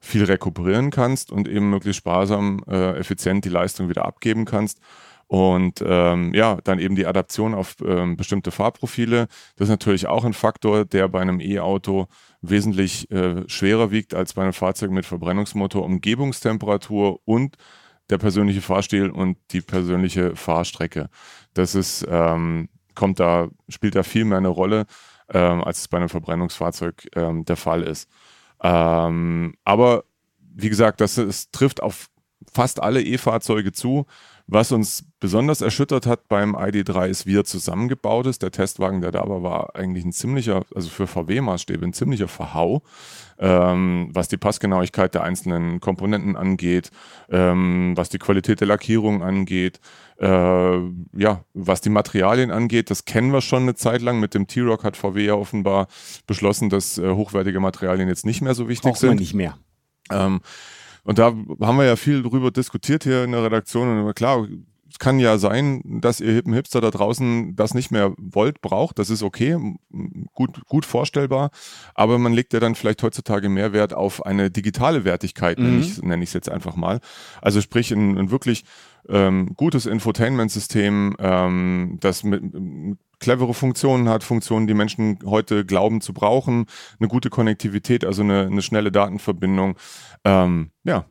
viel 0.00 0.24
rekuperieren 0.24 0.90
kannst 0.90 1.32
und 1.32 1.48
eben 1.48 1.70
möglichst 1.70 1.98
sparsam, 1.98 2.62
äh, 2.68 2.98
effizient 2.98 3.44
die 3.44 3.50
Leistung 3.50 3.88
wieder 3.88 4.04
abgeben 4.04 4.44
kannst. 4.44 4.80
Und 5.28 5.82
ähm, 5.84 6.32
ja, 6.34 6.58
dann 6.62 6.78
eben 6.78 6.94
die 6.94 7.06
Adaption 7.06 7.54
auf 7.54 7.76
ähm, 7.84 8.16
bestimmte 8.16 8.52
Fahrprofile. 8.52 9.26
Das 9.56 9.66
ist 9.66 9.70
natürlich 9.70 10.06
auch 10.06 10.24
ein 10.24 10.34
Faktor, 10.34 10.84
der 10.84 11.08
bei 11.08 11.20
einem 11.20 11.40
E-Auto 11.40 12.06
wesentlich 12.42 13.10
äh, 13.10 13.42
schwerer 13.48 13.90
wiegt 13.90 14.14
als 14.14 14.34
bei 14.34 14.42
einem 14.42 14.52
Fahrzeug 14.52 14.92
mit 14.92 15.04
Verbrennungsmotor. 15.04 15.84
Umgebungstemperatur 15.84 17.18
und 17.24 17.56
der 18.10 18.18
persönliche 18.18 18.62
Fahrstil 18.62 19.10
und 19.10 19.38
die 19.50 19.60
persönliche 19.60 20.36
Fahrstrecke. 20.36 21.08
Das 21.54 21.74
ist, 21.74 22.06
ähm, 22.08 22.68
kommt 22.94 23.20
da, 23.20 23.48
spielt 23.68 23.94
da 23.94 24.02
viel 24.02 24.24
mehr 24.24 24.38
eine 24.38 24.48
Rolle, 24.48 24.86
ähm, 25.32 25.62
als 25.64 25.80
es 25.80 25.88
bei 25.88 25.98
einem 25.98 26.08
Verbrennungsfahrzeug 26.08 27.08
ähm, 27.14 27.44
der 27.44 27.56
Fall 27.56 27.82
ist. 27.82 28.08
Ähm, 28.62 29.54
aber 29.64 30.04
wie 30.38 30.68
gesagt, 30.68 31.00
das 31.00 31.18
ist, 31.18 31.52
trifft 31.52 31.82
auf 31.82 32.08
fast 32.52 32.82
alle 32.82 33.02
E-Fahrzeuge 33.02 33.72
zu. 33.72 34.06
Was 34.46 34.72
uns 34.72 35.04
besonders 35.26 35.60
erschüttert 35.60 36.06
hat 36.06 36.28
beim 36.28 36.54
ID3 36.54 37.08
ist, 37.08 37.26
wie 37.26 37.36
er 37.36 37.42
zusammengebaut 37.42 38.26
ist. 38.26 38.42
Der 38.42 38.52
Testwagen, 38.52 39.00
der 39.00 39.10
da 39.10 39.28
war, 39.28 39.42
war 39.42 39.74
eigentlich 39.74 40.04
ein 40.04 40.12
ziemlicher, 40.12 40.62
also 40.72 40.88
für 40.88 41.08
VW-Maßstäbe, 41.08 41.84
ein 41.84 41.92
ziemlicher 41.92 42.28
Verhau, 42.28 42.82
ähm, 43.40 44.08
was 44.12 44.28
die 44.28 44.36
Passgenauigkeit 44.36 45.16
der 45.16 45.24
einzelnen 45.24 45.80
Komponenten 45.80 46.36
angeht, 46.36 46.92
ähm, 47.28 47.94
was 47.96 48.08
die 48.08 48.20
Qualität 48.20 48.60
der 48.60 48.68
Lackierung 48.68 49.24
angeht, 49.24 49.80
äh, 50.20 50.76
ja, 51.16 51.44
was 51.54 51.80
die 51.80 51.90
Materialien 51.90 52.52
angeht. 52.52 52.88
Das 52.88 53.04
kennen 53.04 53.32
wir 53.32 53.40
schon 53.40 53.62
eine 53.62 53.74
Zeit 53.74 54.02
lang. 54.02 54.20
Mit 54.20 54.32
dem 54.32 54.46
T-Rock 54.46 54.84
hat 54.84 54.96
VW 54.96 55.24
ja 55.24 55.34
offenbar 55.34 55.88
beschlossen, 56.28 56.70
dass 56.70 56.98
äh, 56.98 57.10
hochwertige 57.10 57.58
Materialien 57.58 58.06
jetzt 58.06 58.24
nicht 58.26 58.42
mehr 58.42 58.54
so 58.54 58.68
wichtig 58.68 58.92
Braucht 58.92 59.00
sind. 59.00 59.08
Man 59.08 59.18
nicht 59.18 59.34
mehr. 59.34 59.58
Ähm, 60.08 60.40
und 61.02 61.18
da 61.18 61.26
haben 61.26 61.78
wir 61.78 61.84
ja 61.84 61.96
viel 61.96 62.22
drüber 62.22 62.52
diskutiert 62.52 63.02
hier 63.02 63.24
in 63.24 63.32
der 63.32 63.42
Redaktion. 63.42 64.06
Und 64.06 64.14
klar, 64.14 64.46
es 64.96 64.98
kann 64.98 65.18
ja 65.18 65.36
sein, 65.36 65.82
dass 66.00 66.22
ihr 66.22 66.32
hippen 66.32 66.54
Hipster 66.54 66.80
da 66.80 66.90
draußen 66.90 67.54
das 67.54 67.74
nicht 67.74 67.90
mehr 67.90 68.14
wollt, 68.16 68.62
braucht. 68.62 68.98
Das 68.98 69.10
ist 69.10 69.22
okay, 69.22 69.58
gut, 70.32 70.64
gut 70.64 70.86
vorstellbar. 70.86 71.50
Aber 71.94 72.18
man 72.18 72.32
legt 72.32 72.54
ja 72.54 72.60
dann 72.60 72.74
vielleicht 72.74 73.02
heutzutage 73.02 73.50
mehr 73.50 73.74
Wert 73.74 73.92
auf 73.92 74.24
eine 74.24 74.50
digitale 74.50 75.04
Wertigkeit, 75.04 75.58
mhm. 75.58 75.84
nenne 76.00 76.22
ich 76.22 76.30
es 76.30 76.32
jetzt 76.32 76.48
einfach 76.48 76.76
mal. 76.76 77.00
Also 77.42 77.60
sprich, 77.60 77.92
ein, 77.92 78.16
ein 78.16 78.30
wirklich 78.30 78.64
ähm, 79.10 79.52
gutes 79.54 79.84
Infotainment-System, 79.84 81.16
ähm, 81.18 81.98
das 82.00 82.24
mit, 82.24 82.42
clevere 83.18 83.52
Funktionen 83.52 84.08
hat, 84.08 84.24
Funktionen, 84.24 84.66
die 84.66 84.72
Menschen 84.72 85.18
heute 85.26 85.66
glauben 85.66 86.00
zu 86.00 86.14
brauchen, 86.14 86.64
eine 86.98 87.08
gute 87.08 87.28
Konnektivität, 87.28 88.06
also 88.06 88.22
eine, 88.22 88.46
eine 88.46 88.62
schnelle 88.62 88.90
Datenverbindung. 88.90 89.76
Ähm, 90.24 90.70
ja, 90.84 91.04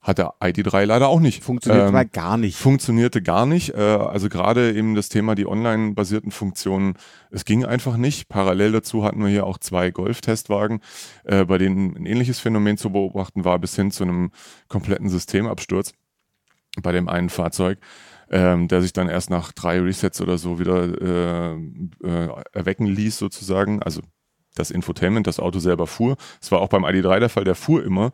hat 0.00 0.18
der 0.18 0.34
ID3 0.40 0.86
leider 0.86 1.08
auch 1.08 1.20
nicht. 1.20 1.44
Funktioniert 1.44 1.88
ähm, 1.88 1.92
mal 1.92 2.06
gar 2.06 2.36
nicht. 2.36 2.56
Funktionierte 2.56 3.20
gar 3.20 3.44
nicht. 3.44 3.74
Äh, 3.74 3.80
also 3.80 4.28
gerade 4.28 4.72
eben 4.74 4.94
das 4.94 5.08
Thema 5.08 5.34
die 5.34 5.46
online-basierten 5.46 6.30
Funktionen, 6.30 6.94
es 7.30 7.44
ging 7.44 7.64
einfach 7.64 7.96
nicht. 7.96 8.28
Parallel 8.28 8.72
dazu 8.72 9.04
hatten 9.04 9.20
wir 9.20 9.28
hier 9.28 9.46
auch 9.46 9.58
zwei 9.58 9.90
Golf-Testwagen, 9.90 10.80
äh, 11.24 11.44
bei 11.44 11.58
denen 11.58 11.96
ein 11.96 12.06
ähnliches 12.06 12.40
Phänomen 12.40 12.78
zu 12.78 12.90
beobachten 12.90 13.44
war, 13.44 13.58
bis 13.58 13.76
hin 13.76 13.90
zu 13.90 14.04
einem 14.04 14.30
kompletten 14.68 15.08
Systemabsturz 15.08 15.92
bei 16.82 16.92
dem 16.92 17.08
einen 17.08 17.28
Fahrzeug 17.28 17.78
ähm, 18.30 18.68
der 18.68 18.80
sich 18.80 18.92
dann 18.92 19.08
erst 19.08 19.28
nach 19.30 19.52
drei 19.52 19.80
Resets 19.80 20.20
oder 20.20 20.38
so 20.38 20.58
wieder 20.58 20.84
äh, 21.00 21.54
äh, 22.04 22.28
erwecken 22.52 22.86
ließ 22.86 23.18
sozusagen. 23.18 23.82
Also 23.82 24.02
das 24.54 24.70
Infotainment, 24.70 25.26
das 25.26 25.40
Auto 25.40 25.58
selber 25.58 25.86
fuhr. 25.86 26.16
Das 26.40 26.52
war 26.52 26.60
auch 26.60 26.68
beim 26.68 26.84
ID3 26.84 27.20
der 27.20 27.28
Fall, 27.28 27.44
der 27.44 27.54
fuhr 27.54 27.84
immer. 27.84 28.12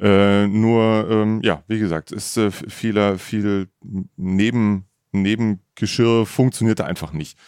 Äh, 0.00 0.46
nur, 0.46 1.08
ähm, 1.10 1.40
ja, 1.42 1.62
wie 1.68 1.78
gesagt, 1.78 2.12
ist 2.12 2.36
äh, 2.36 2.50
vieler, 2.50 3.18
viel 3.18 3.68
Neben, 4.16 4.86
Nebengeschirr 5.12 6.26
funktionierte 6.26 6.84
einfach 6.84 7.12
nicht. 7.12 7.38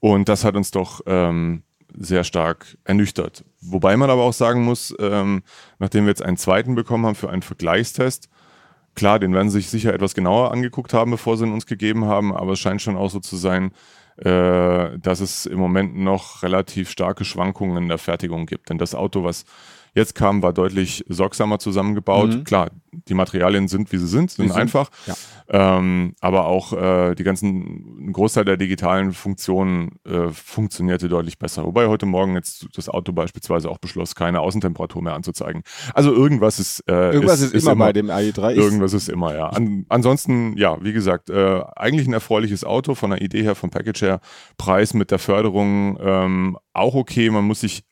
Und 0.00 0.28
das 0.28 0.44
hat 0.44 0.56
uns 0.56 0.70
doch 0.70 1.00
ähm, 1.06 1.62
sehr 1.96 2.24
stark 2.24 2.76
ernüchtert. 2.84 3.44
Wobei 3.60 3.96
man 3.96 4.10
aber 4.10 4.22
auch 4.22 4.32
sagen 4.32 4.62
muss, 4.64 4.94
ähm, 4.98 5.42
nachdem 5.78 6.04
wir 6.04 6.10
jetzt 6.10 6.22
einen 6.22 6.36
zweiten 6.36 6.74
bekommen 6.74 7.06
haben 7.06 7.14
für 7.14 7.30
einen 7.30 7.42
Vergleichstest, 7.42 8.28
klar, 8.94 9.18
den 9.18 9.32
werden 9.32 9.50
sie 9.50 9.58
sich 9.58 9.70
sicher 9.70 9.94
etwas 9.94 10.14
genauer 10.14 10.52
angeguckt 10.52 10.92
haben, 10.92 11.10
bevor 11.10 11.36
sie 11.36 11.44
ihn 11.44 11.52
uns 11.52 11.66
gegeben 11.66 12.04
haben, 12.04 12.34
aber 12.34 12.52
es 12.52 12.58
scheint 12.58 12.82
schon 12.82 12.96
auch 12.96 13.10
so 13.10 13.20
zu 13.20 13.36
sein, 13.36 13.72
äh, 14.16 14.98
dass 14.98 15.20
es 15.20 15.46
im 15.46 15.58
Moment 15.58 15.96
noch 15.96 16.42
relativ 16.42 16.90
starke 16.90 17.24
Schwankungen 17.24 17.84
in 17.84 17.88
der 17.88 17.98
Fertigung 17.98 18.46
gibt. 18.46 18.70
Denn 18.70 18.78
das 18.78 18.94
Auto, 18.94 19.24
was 19.24 19.44
jetzt 19.96 20.14
kam, 20.14 20.42
war 20.42 20.52
deutlich 20.52 21.04
sorgsamer 21.08 21.58
zusammengebaut. 21.58 22.28
Mhm. 22.28 22.44
Klar, 22.44 22.70
die 22.92 23.14
Materialien 23.14 23.66
sind, 23.66 23.90
wie 23.92 23.96
sie 23.96 24.06
sind, 24.06 24.30
sind, 24.30 24.48
sind 24.48 24.56
einfach. 24.56 24.90
Ja. 25.06 25.14
Ähm, 25.48 26.14
aber 26.20 26.46
auch 26.46 26.72
äh, 26.72 27.14
die 27.14 27.24
ganzen, 27.24 28.08
ein 28.08 28.12
Großteil 28.12 28.44
der 28.44 28.58
digitalen 28.58 29.12
Funktionen 29.12 29.98
äh, 30.04 30.28
funktionierte 30.28 31.08
deutlich 31.08 31.38
besser. 31.38 31.64
Wobei 31.64 31.86
heute 31.86 32.04
Morgen 32.04 32.34
jetzt 32.34 32.66
das 32.74 32.90
Auto 32.90 33.12
beispielsweise 33.12 33.70
auch 33.70 33.78
beschloss, 33.78 34.14
keine 34.14 34.40
Außentemperatur 34.40 35.02
mehr 35.02 35.14
anzuzeigen. 35.14 35.62
Also 35.94 36.12
irgendwas 36.12 36.58
ist 36.58 36.80
äh, 36.88 37.12
Irgendwas 37.12 37.40
ist, 37.40 37.54
ist, 37.54 37.62
immer, 37.62 37.72
immer 37.72 37.84
bei 37.86 37.92
dem 37.94 38.10
AI3. 38.10 38.54
Irgendwas 38.54 38.92
ist 38.92 39.08
immer, 39.08 39.34
ja. 39.34 39.48
An, 39.48 39.86
ansonsten, 39.88 40.56
ja, 40.58 40.76
wie 40.82 40.92
gesagt, 40.92 41.30
äh, 41.30 41.62
eigentlich 41.74 42.06
ein 42.06 42.12
erfreuliches 42.12 42.64
Auto 42.64 42.94
von 42.94 43.10
der 43.10 43.22
Idee 43.22 43.42
her, 43.42 43.54
vom 43.54 43.70
Package 43.70 44.02
her. 44.02 44.20
Preis 44.58 44.92
mit 44.92 45.10
der 45.10 45.18
Förderung 45.18 45.98
ähm, 46.02 46.58
auch 46.74 46.94
okay. 46.94 47.30
Man 47.30 47.44
muss 47.44 47.60
sich 47.60 47.84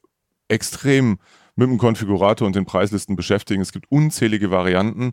extrem 0.49 1.19
mit 1.57 1.69
dem 1.69 1.79
Konfigurator 1.79 2.47
und 2.47 2.57
den 2.57 2.67
Preislisten 2.67 3.17
beschäftigen. 3.17 3.63
Es 3.63 3.73
gibt 3.73 3.91
unzählige 3.91 4.51
Varianten, 4.51 5.13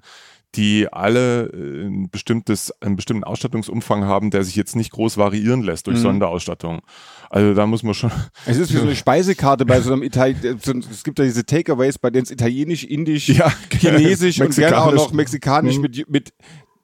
die 0.56 0.92
alle 0.92 1.46
äh, 1.48 1.86
ein 1.86 2.10
bestimmtes, 2.10 2.74
einen 2.82 2.96
bestimmten 2.96 3.24
Ausstattungsumfang 3.24 4.04
haben, 4.06 4.32
der 4.32 4.44
sich 4.44 4.56
jetzt 4.56 4.76
nicht 4.76 4.92
groß 4.92 5.18
variieren 5.18 5.62
lässt 5.62 5.88
durch 5.88 5.98
mhm. 5.98 6.02
Sonderausstattung. 6.02 6.82
Also 7.30 7.54
da 7.54 7.66
muss 7.66 7.84
man 7.84 7.94
schon. 7.94 8.12
Es 8.46 8.58
ist 8.58 8.74
wie 8.74 8.78
so 8.78 8.84
eine 8.84 8.96
Speisekarte 8.96 9.66
bei 9.66 9.80
so 9.82 9.94
einem 9.94 10.04
Italien. 10.04 10.60
Es 10.92 11.04
gibt 11.04 11.20
ja 11.20 11.26
diese 11.26 11.46
Takeaways, 11.46 12.00
bei 12.00 12.10
denen 12.10 12.24
es 12.24 12.32
italienisch, 12.32 12.84
indisch, 12.84 13.30
ja, 13.30 13.52
Chinesisch 13.70 14.42
und 14.42 14.54
gerne 14.56 14.82
auch 14.82 14.94
noch 14.94 15.14
mexikanisch 15.14 15.78
mhm. 15.78 15.82
mit, 15.82 16.10
mit 16.10 16.34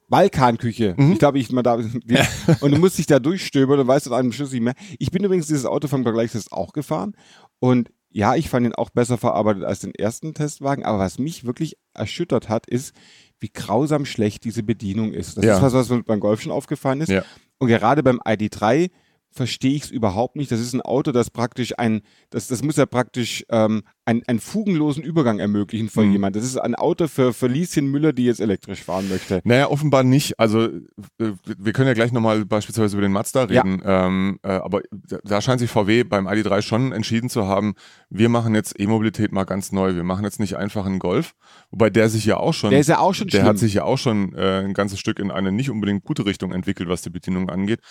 Balkanküche. 0.07 0.95
Mhm. 0.97 1.13
Ich 1.13 1.19
glaube, 1.19 1.39
ich 1.39 1.51
mal 1.51 1.63
da 1.63 1.75
und 2.61 2.71
du 2.71 2.77
musst 2.77 2.97
dich 2.97 3.07
da 3.07 3.19
durchstöbern 3.19 3.79
und 3.79 3.87
weißt 3.87 4.05
du 4.05 4.13
einem 4.13 4.31
Schluss 4.31 4.51
nicht 4.51 4.61
mehr. 4.61 4.75
Ich 4.99 5.11
bin 5.11 5.23
übrigens 5.23 5.47
dieses 5.47 5.65
Auto 5.65 5.87
vom 5.87 6.03
Vergleichstest 6.03 6.51
auch 6.53 6.71
gefahren 6.71 7.15
und 7.59 7.89
ja, 8.09 8.35
ich 8.35 8.49
fand 8.49 8.65
ihn 8.65 8.73
auch 8.73 8.89
besser 8.89 9.17
verarbeitet 9.17 9.63
als 9.63 9.79
den 9.79 9.93
ersten 9.93 10.33
Testwagen, 10.33 10.85
aber 10.85 10.99
was 10.99 11.19
mich 11.19 11.45
wirklich 11.45 11.77
erschüttert 11.93 12.49
hat, 12.49 12.67
ist, 12.67 12.95
wie 13.39 13.49
grausam 13.49 14.05
schlecht 14.05 14.43
diese 14.43 14.63
Bedienung 14.63 15.13
ist. 15.13 15.37
Das 15.37 15.45
ja. 15.45 15.57
ist 15.57 15.61
was, 15.61 15.73
was 15.73 15.89
mir 15.89 16.03
beim 16.03 16.19
Golf 16.19 16.41
schon 16.41 16.51
aufgefallen 16.51 17.01
ist. 17.01 17.09
Ja. 17.09 17.23
Und 17.59 17.67
gerade 17.67 18.03
beim 18.03 18.19
ID3 18.19 18.89
verstehe 19.31 19.73
ich 19.73 19.83
es 19.83 19.91
überhaupt 19.91 20.35
nicht. 20.35 20.51
Das 20.51 20.59
ist 20.59 20.73
ein 20.73 20.81
Auto, 20.81 21.11
das 21.11 21.29
praktisch 21.29 21.77
ein, 21.77 22.01
das, 22.29 22.47
das 22.47 22.63
muss 22.63 22.75
ja 22.75 22.85
praktisch 22.85 23.45
ähm, 23.49 23.83
ein, 24.05 24.23
einen 24.27 24.39
fugenlosen 24.39 25.03
Übergang 25.03 25.39
ermöglichen 25.39 25.89
von 25.89 26.07
mhm. 26.07 26.13
jemand. 26.13 26.35
Das 26.35 26.43
ist 26.43 26.57
ein 26.57 26.75
Auto 26.75 27.07
für, 27.07 27.33
für 27.33 27.47
Lieschen 27.47 27.87
Müller, 27.87 28.13
die 28.13 28.25
jetzt 28.25 28.39
elektrisch 28.39 28.83
fahren 28.83 29.09
möchte. 29.09 29.41
Naja, 29.43 29.69
offenbar 29.69 30.03
nicht. 30.03 30.39
Also 30.39 30.65
äh, 30.65 31.31
wir 31.57 31.73
können 31.73 31.87
ja 31.87 31.93
gleich 31.93 32.11
nochmal 32.11 32.45
beispielsweise 32.45 32.95
über 32.95 33.05
den 33.05 33.11
Mazda 33.11 33.43
reden. 33.43 33.81
Ja. 33.83 34.07
Ähm, 34.07 34.39
äh, 34.43 34.49
aber 34.49 34.81
da 35.23 35.41
scheint 35.41 35.59
sich 35.59 35.69
VW 35.69 36.03
beim 36.03 36.27
ID3 36.27 36.61
schon 36.61 36.91
entschieden 36.91 37.29
zu 37.29 37.45
haben, 37.47 37.75
wir 38.09 38.29
machen 38.29 38.55
jetzt 38.55 38.79
E-Mobilität 38.79 39.31
mal 39.31 39.43
ganz 39.43 39.71
neu. 39.71 39.95
Wir 39.95 40.03
machen 40.03 40.23
jetzt 40.23 40.39
nicht 40.39 40.55
einfach 40.55 40.85
einen 40.85 40.99
Golf, 40.99 41.33
wobei 41.69 41.89
der 41.89 42.09
sich 42.09 42.25
ja 42.25 42.37
auch 42.37 42.53
schon, 42.53 42.71
der 42.71 42.79
ist 42.79 42.89
ja 42.89 42.99
auch 42.99 43.13
schon, 43.13 43.27
der 43.27 43.39
schlimm. 43.39 43.47
hat 43.47 43.57
sich 43.57 43.73
ja 43.73 43.83
auch 43.83 43.97
schon 43.97 44.33
äh, 44.33 44.59
ein 44.61 44.73
ganzes 44.73 44.99
Stück 44.99 45.19
in 45.19 45.31
eine 45.31 45.51
nicht 45.51 45.69
unbedingt 45.69 46.03
gute 46.03 46.25
Richtung 46.25 46.51
entwickelt, 46.53 46.89
was 46.89 47.01
die 47.01 47.09
Bedienung 47.09 47.49
angeht 47.49 47.81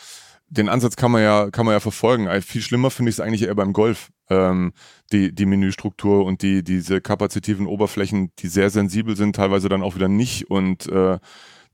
den 0.48 0.68
Ansatz 0.68 0.96
kann 0.96 1.10
man 1.10 1.22
ja, 1.22 1.50
kann 1.50 1.66
man 1.66 1.72
ja 1.72 1.80
verfolgen. 1.80 2.28
Viel 2.42 2.62
schlimmer 2.62 2.90
finde 2.90 3.10
ich 3.10 3.16
es 3.16 3.20
eigentlich 3.20 3.42
eher 3.42 3.54
beim 3.54 3.72
Golf. 3.72 4.10
Ähm, 4.28 4.72
die, 5.12 5.32
die 5.32 5.46
Menüstruktur 5.46 6.24
und 6.24 6.42
die, 6.42 6.64
diese 6.64 7.00
kapazitiven 7.00 7.66
Oberflächen, 7.66 8.32
die 8.40 8.48
sehr 8.48 8.70
sensibel 8.70 9.16
sind, 9.16 9.36
teilweise 9.36 9.68
dann 9.68 9.82
auch 9.82 9.94
wieder 9.94 10.08
nicht 10.08 10.50
und 10.50 10.88
äh, 10.88 11.18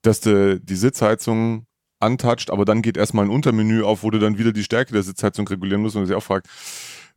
dass 0.02 0.20
de, 0.20 0.60
die 0.62 0.76
Sitzheizung 0.76 1.64
antatscht, 1.98 2.50
aber 2.50 2.66
dann 2.66 2.82
geht 2.82 2.98
erstmal 2.98 3.24
ein 3.24 3.30
Untermenü 3.30 3.84
auf, 3.84 4.02
wo 4.02 4.10
du 4.10 4.18
dann 4.18 4.36
wieder 4.36 4.52
die 4.52 4.64
Stärke 4.64 4.92
der 4.92 5.02
Sitzheizung 5.02 5.48
regulieren 5.48 5.80
musst 5.80 5.96
und 5.96 6.04
sich 6.04 6.14
auch 6.14 6.22
fragt, 6.22 6.46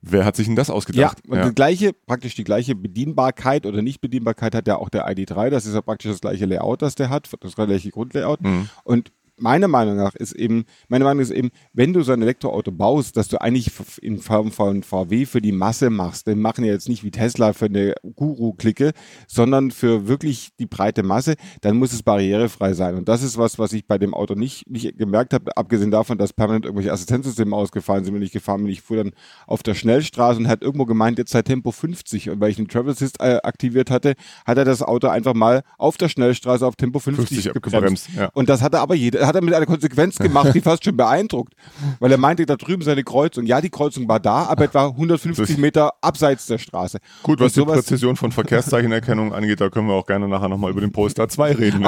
Wer 0.08 0.24
hat 0.24 0.36
sich 0.36 0.46
denn 0.46 0.56
das 0.56 0.70
ausgedacht? 0.70 1.18
Ja, 1.26 1.32
und 1.32 1.38
ja. 1.40 1.50
die 1.50 1.56
gleiche, 1.56 1.94
praktisch 1.94 2.36
die 2.36 2.44
gleiche 2.44 2.76
Bedienbarkeit 2.76 3.66
oder 3.66 3.82
Nichtbedienbarkeit 3.82 4.54
hat 4.54 4.68
ja 4.68 4.76
auch 4.78 4.90
der 4.90 5.08
ID3. 5.10 5.50
Das 5.50 5.66
ist 5.66 5.74
ja 5.74 5.82
praktisch 5.82 6.12
das 6.12 6.22
gleiche 6.22 6.46
Layout, 6.46 6.84
das 6.84 6.94
der 6.94 7.10
hat, 7.10 7.28
das 7.42 7.56
gleiche 7.56 7.90
Grundlayout. 7.90 8.40
Mhm. 8.42 8.70
Und 8.84 9.12
meiner 9.38 9.68
Meinung 9.68 9.96
nach 9.96 10.16
ist 10.16 10.34
eben, 10.34 10.66
meine 10.88 11.06
Meinung 11.06 11.22
ist 11.22 11.32
eben, 11.32 11.50
wenn 11.74 11.94
du 11.94 12.02
so 12.04 12.12
ein 12.12 12.22
Elektroauto 12.22 12.72
baust, 12.72 13.18
dass 13.18 13.28
du 13.28 13.40
eigentlich 13.42 13.72
in 14.02 14.20
Form 14.20 14.52
von 14.52 14.84
VW 14.84 15.26
für 15.26 15.42
die 15.42 15.52
Masse 15.52 15.90
machst, 15.90 16.28
den 16.28 16.40
machen 16.40 16.64
ja 16.64 16.72
jetzt 16.72 16.90
nicht 16.90 17.04
wie 17.04 17.12
Tesla 17.12 17.54
für 17.54 17.66
eine 17.66 17.96
Guru-Clique, 18.16 18.92
sondern 19.28 19.72
für 19.72 20.08
wirklich 20.08 20.50
die 20.60 20.66
breite 20.66 21.04
Masse, 21.04 21.36
dann 21.62 21.78
muss 21.78 21.94
es 21.94 22.04
barrierefrei 22.04 22.74
sein. 22.74 22.96
Und 22.96 23.10
das 23.10 23.24
ist 23.24 23.38
was, 23.38 23.60
was 23.60 23.74
ich 23.74 23.86
bei 23.88 23.98
dem 23.98 24.14
Auto 24.14 24.36
nicht, 24.36 24.70
nicht 24.70 24.98
gemerkt 24.98 25.34
habe, 25.34 25.56
abgesehen 25.58 25.92
davon, 25.92 26.18
dass 26.18 26.34
permanent 26.34 26.66
irgendwelche 26.66 26.92
Assistenzsysteme 26.92 27.56
ausgefallen 27.56 28.04
sind, 28.04 28.14
wenn 28.14 28.22
ich 28.22 28.32
gefahren 28.32 28.64
bin. 28.64 28.72
Ich 28.72 28.82
fuhr 28.82 28.98
dann 28.98 29.12
auf 29.48 29.64
der 29.64 29.74
Schnellstraße 29.74 30.40
und 30.40 30.48
hat 30.48 30.62
irgendwo 30.62 30.86
gemeint, 30.86 31.18
jetzt 31.18 31.32
sei 31.32 31.42
Tempo 31.42 31.72
50. 31.72 32.30
Und 32.30 32.40
weil 32.40 32.52
ich 32.52 32.56
den 32.56 32.68
Travel 32.68 32.92
Assist 32.92 33.20
äh, 33.20 33.40
aktiviert 33.44 33.92
hatte, 33.92 34.16
hat 34.46 34.58
er 34.58 34.66
das 34.66 34.82
Auto 34.82 35.08
einfach 35.08 35.34
mal 35.34 35.64
auf 35.78 35.98
der 35.98 36.10
Schnellstraße 36.10 36.66
auf 36.66 36.76
Tempo 36.76 37.00
50, 37.00 37.44
50 37.44 37.62
gebremst. 37.62 38.10
Ja. 38.16 38.30
Und 38.34 38.50
das 38.50 38.62
hatte 38.62 38.80
aber 38.80 38.96
jeder, 38.96 39.25
hat 39.26 39.36
er 39.36 39.44
mit 39.44 39.54
einer 39.54 39.66
Konsequenz 39.66 40.18
gemacht, 40.18 40.54
die 40.54 40.62
fast 40.62 40.84
schon 40.84 40.98
beeindruckt. 40.98 41.54
Weil 42.00 42.12
er 42.12 42.18
meinte, 42.18 42.46
da 42.46 42.56
drüben 42.56 42.84
seine 42.84 43.04
Kreuzung. 43.04 43.46
Ja, 43.46 43.62
die 43.62 43.70
Kreuzung 43.70 44.08
war 44.08 44.20
da, 44.20 44.44
aber 44.46 44.66
etwa 44.66 44.88
150 44.88 45.58
Meter 45.58 45.94
abseits 46.02 46.46
der 46.48 46.58
Straße. 46.58 47.00
Gut, 47.24 47.40
was 47.40 47.54
die 47.54 47.62
Präzision 47.62 48.16
von 48.16 48.32
Verkehrszeichenerkennung 48.32 49.34
angeht, 49.34 49.62
da 49.62 49.70
können 49.70 49.88
wir 49.88 49.94
auch 49.94 50.08
gerne 50.08 50.28
nachher 50.28 50.50
nochmal 50.50 50.72
über 50.72 50.82
den 50.82 50.92
Polestar 50.92 51.30
2 51.30 51.52
reden. 51.54 51.86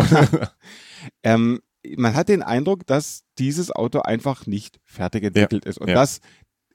ähm, 1.24 1.60
man 1.96 2.16
hat 2.16 2.30
den 2.30 2.44
Eindruck, 2.44 2.86
dass 2.86 3.24
dieses 3.38 3.72
Auto 3.72 4.00
einfach 4.00 4.46
nicht 4.46 4.80
fertig 4.84 5.24
entwickelt 5.24 5.66
ja. 5.66 5.70
ist. 5.70 5.78
Und 5.78 5.90
ja. 5.90 5.96
das 5.96 6.20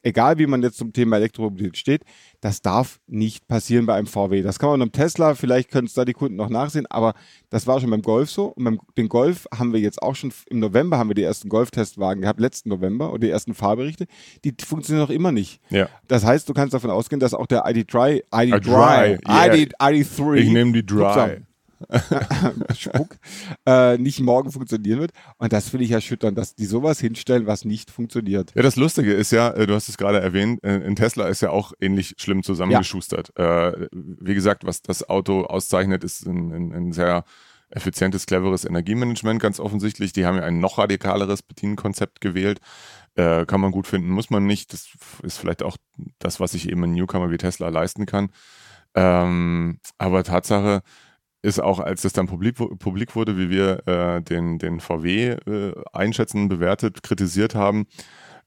egal 0.02 0.38
wie 0.38 0.46
man 0.46 0.62
jetzt 0.62 0.78
zum 0.78 0.92
Thema 0.92 1.16
Elektromobilität 1.16 1.76
steht, 1.76 2.02
das 2.40 2.62
darf 2.62 3.00
nicht 3.06 3.46
passieren 3.48 3.86
bei 3.86 3.94
einem 3.94 4.06
VW. 4.06 4.42
Das 4.42 4.58
kann 4.58 4.70
man 4.70 4.80
beim 4.80 4.92
Tesla, 4.92 5.34
vielleicht 5.34 5.70
können 5.70 5.86
es 5.86 5.94
da 5.94 6.04
die 6.04 6.12
Kunden 6.12 6.36
noch 6.36 6.48
nachsehen, 6.48 6.86
aber 6.90 7.14
das 7.50 7.66
war 7.66 7.80
schon 7.80 7.90
beim 7.90 8.02
Golf 8.02 8.30
so. 8.30 8.46
Und 8.46 8.64
beim 8.64 8.78
den 8.96 9.08
Golf 9.08 9.46
haben 9.56 9.72
wir 9.72 9.80
jetzt 9.80 10.02
auch 10.02 10.14
schon, 10.14 10.32
im 10.50 10.58
November 10.58 10.98
haben 10.98 11.10
wir 11.10 11.14
die 11.14 11.22
ersten 11.22 11.48
Golf-Testwagen 11.48 12.22
gehabt, 12.22 12.40
letzten 12.40 12.68
November, 12.68 13.12
und 13.12 13.22
die 13.22 13.30
ersten 13.30 13.54
Fahrberichte. 13.54 14.06
Die 14.44 14.54
funktionieren 14.64 15.06
noch 15.06 15.14
immer 15.14 15.32
nicht. 15.32 15.60
Ja. 15.70 15.88
Das 16.08 16.24
heißt, 16.24 16.48
du 16.48 16.54
kannst 16.54 16.74
davon 16.74 16.90
ausgehen, 16.90 17.20
dass 17.20 17.34
auch 17.34 17.46
der 17.46 17.64
ID3, 17.64 18.24
ID3, 18.30 19.14
ID, 19.14 19.74
ID3. 19.80 20.34
Ich 20.34 20.50
nehme 20.50 20.72
die 20.72 20.84
Dry. 20.84 21.42
Spuck, 22.76 23.16
äh, 23.66 23.98
nicht 23.98 24.20
morgen 24.20 24.50
funktionieren 24.50 25.00
wird. 25.00 25.12
Und 25.38 25.52
das 25.52 25.72
will 25.72 25.82
ich 25.82 25.90
erschüttern, 25.90 26.34
dass 26.34 26.54
die 26.54 26.66
sowas 26.66 27.00
hinstellen, 27.00 27.46
was 27.46 27.64
nicht 27.64 27.90
funktioniert. 27.90 28.52
Ja, 28.54 28.62
das 28.62 28.76
Lustige 28.76 29.12
ist 29.12 29.32
ja, 29.32 29.50
äh, 29.50 29.66
du 29.66 29.74
hast 29.74 29.88
es 29.88 29.96
gerade 29.96 30.20
erwähnt, 30.20 30.62
äh, 30.64 30.78
in 30.78 30.96
Tesla 30.96 31.28
ist 31.28 31.42
ja 31.42 31.50
auch 31.50 31.72
ähnlich 31.80 32.14
schlimm 32.18 32.42
zusammengeschustert. 32.42 33.32
Ja. 33.38 33.70
Äh, 33.70 33.88
wie 33.92 34.34
gesagt, 34.34 34.64
was 34.64 34.82
das 34.82 35.08
Auto 35.08 35.42
auszeichnet, 35.42 36.04
ist 36.04 36.26
ein, 36.26 36.52
ein, 36.52 36.72
ein 36.72 36.92
sehr 36.92 37.24
effizientes, 37.72 38.26
cleveres 38.26 38.64
Energiemanagement, 38.64 39.40
ganz 39.40 39.58
offensichtlich. 39.58 40.12
Die 40.12 40.26
haben 40.26 40.36
ja 40.36 40.44
ein 40.44 40.60
noch 40.60 40.78
radikaleres 40.78 41.42
Bedienkonzept 41.42 42.20
gewählt. 42.20 42.60
Äh, 43.14 43.44
kann 43.46 43.60
man 43.60 43.72
gut 43.72 43.86
finden, 43.86 44.10
muss 44.10 44.30
man 44.30 44.46
nicht. 44.46 44.72
Das 44.72 44.88
ist 45.22 45.38
vielleicht 45.38 45.62
auch 45.62 45.76
das, 46.18 46.40
was 46.40 46.52
sich 46.52 46.68
eben 46.68 46.84
ein 46.84 46.92
Newcomer 46.92 47.30
wie 47.30 47.38
Tesla 47.38 47.68
leisten 47.68 48.06
kann. 48.06 48.30
Ähm, 48.94 49.80
aber 49.98 50.22
Tatsache, 50.24 50.82
ist 51.42 51.60
auch, 51.60 51.80
als 51.80 52.02
das 52.02 52.12
dann 52.12 52.28
publik, 52.28 52.56
publik 52.56 53.16
wurde, 53.16 53.36
wie 53.36 53.50
wir 53.50 53.86
äh, 53.86 54.22
den, 54.22 54.58
den 54.58 54.80
VW 54.80 55.32
äh, 55.32 55.74
einschätzen, 55.92 56.48
bewertet, 56.48 57.02
kritisiert 57.02 57.54
haben. 57.54 57.86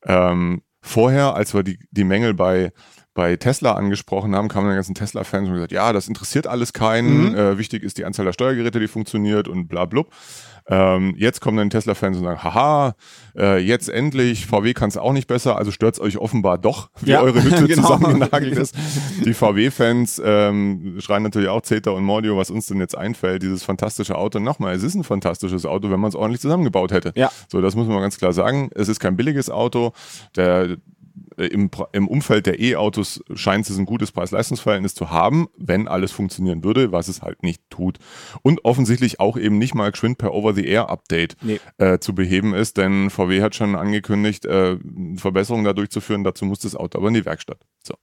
Ähm, 0.04 0.62
vorher, 0.82 1.36
als 1.36 1.54
wir 1.54 1.64
die, 1.64 1.80
die 1.92 2.06
Mängel 2.06 2.34
bei, 2.34 2.72
bei 3.16 3.38
Tesla 3.38 3.72
angesprochen 3.72 4.36
haben, 4.36 4.50
kamen 4.50 4.70
die 4.70 4.76
ganzen 4.76 4.94
Tesla-Fans 4.94 5.48
und 5.48 5.56
gesagt, 5.56 5.72
ja, 5.72 5.94
das 5.94 6.08
interessiert 6.08 6.46
alles 6.46 6.74
keinen. 6.74 7.30
Mhm. 7.30 7.36
Äh, 7.36 7.58
wichtig 7.58 7.82
ist 7.82 7.98
die 7.98 8.06
Anzahl 8.06 8.26
der 8.26 8.34
Steuergeräte, 8.34 8.80
die 8.80 8.90
funktioniert 8.90 9.48
und 9.48 9.68
bla 9.68 9.86
blub. 9.86 10.12
Ähm, 10.68 11.14
jetzt 11.16 11.42
kommen 11.42 11.58
dann 11.58 11.70
Tesla-Fans 11.70 12.18
und 12.18 12.24
sagen, 12.24 12.44
haha, 12.44 12.96
äh, 13.38 13.60
jetzt 13.60 13.88
endlich, 13.88 14.48
VW 14.48 14.74
kann 14.74 14.90
es 14.90 14.98
auch 14.98 15.14
nicht 15.14 15.28
besser, 15.28 15.58
also 15.58 15.72
stört 15.72 15.94
es 15.94 16.02
euch 16.02 16.18
offenbar 16.18 16.58
doch, 16.58 16.90
wie 17.02 17.12
ja, 17.12 17.22
eure 17.22 17.42
Hütte 17.42 17.68
genau. 17.68 17.84
zusammengenagelt 17.84 18.58
ist. 18.58 18.76
Die 19.26 19.34
VW-Fans 19.36 20.22
ähm, 20.26 20.98
schreien 21.00 21.24
natürlich 21.24 21.50
auch 21.50 21.62
Zeta 21.62 21.92
und 21.92 22.04
Mordio, 22.04 22.36
was 22.36 22.50
uns 22.50 22.66
denn 22.66 22.80
jetzt 22.80 22.98
einfällt, 22.98 23.44
dieses 23.44 23.64
fantastische 23.64 24.18
Auto. 24.18 24.40
Nochmal, 24.40 24.76
es 24.76 24.84
ist 24.84 24.96
ein 24.96 25.04
fantastisches 25.04 25.66
Auto, 25.66 25.92
wenn 25.92 26.00
man 26.00 26.10
es 26.10 26.16
ordentlich 26.16 26.42
zusammengebaut 26.42 26.92
hätte. 26.92 27.14
Ja. 27.16 27.32
So, 27.48 27.62
das 27.62 27.76
muss 27.76 27.88
man 27.88 28.02
ganz 28.02 28.18
klar 28.18 28.34
sagen. 28.34 28.72
Es 28.74 28.90
ist 28.90 29.00
kein 29.00 29.16
billiges 29.16 29.52
Auto. 29.52 29.94
Der 30.36 30.78
im, 31.38 31.70
im 31.92 32.08
Umfeld 32.08 32.46
der 32.46 32.60
E-Autos 32.60 33.24
scheint 33.34 33.70
es 33.70 33.78
ein 33.78 33.86
gutes 33.86 34.12
Preis-Leistungs-Verhältnis 34.12 34.96
zu 34.96 35.10
haben, 35.10 35.48
wenn 35.58 35.88
alles 35.88 36.12
funktionieren 36.12 36.64
würde, 36.64 36.92
was 36.92 37.08
es 37.08 37.22
halt 37.22 37.44
nicht 37.44 37.62
tut. 37.70 38.00
Und 38.42 38.64
offensichtlich 38.66 39.20
auch 39.20 39.38
eben 39.38 39.58
nicht 39.58 39.76
mal 39.76 39.92
geschwind 39.92 40.18
per 40.18 40.34
Over-the-Air-Update 40.34 41.38
nee. 41.42 41.60
äh, 41.78 42.00
zu 42.00 42.16
beheben 42.16 42.54
ist, 42.54 42.78
denn 42.78 43.10
VW 43.10 43.42
hat 43.42 43.56
schon 43.56 43.76
angekündigt, 43.76 44.46
äh, 44.46 44.78
Verbesserungen 45.18 45.66
da 45.66 45.74
durchzuführen. 45.74 46.24
Dazu 46.24 46.46
muss 46.46 46.60
das 46.60 46.76
Auto 46.76 46.98
aber 46.98 47.10
in 47.10 47.14
die 47.16 47.26
Werkstatt. 47.26 47.60
So. 47.84 47.96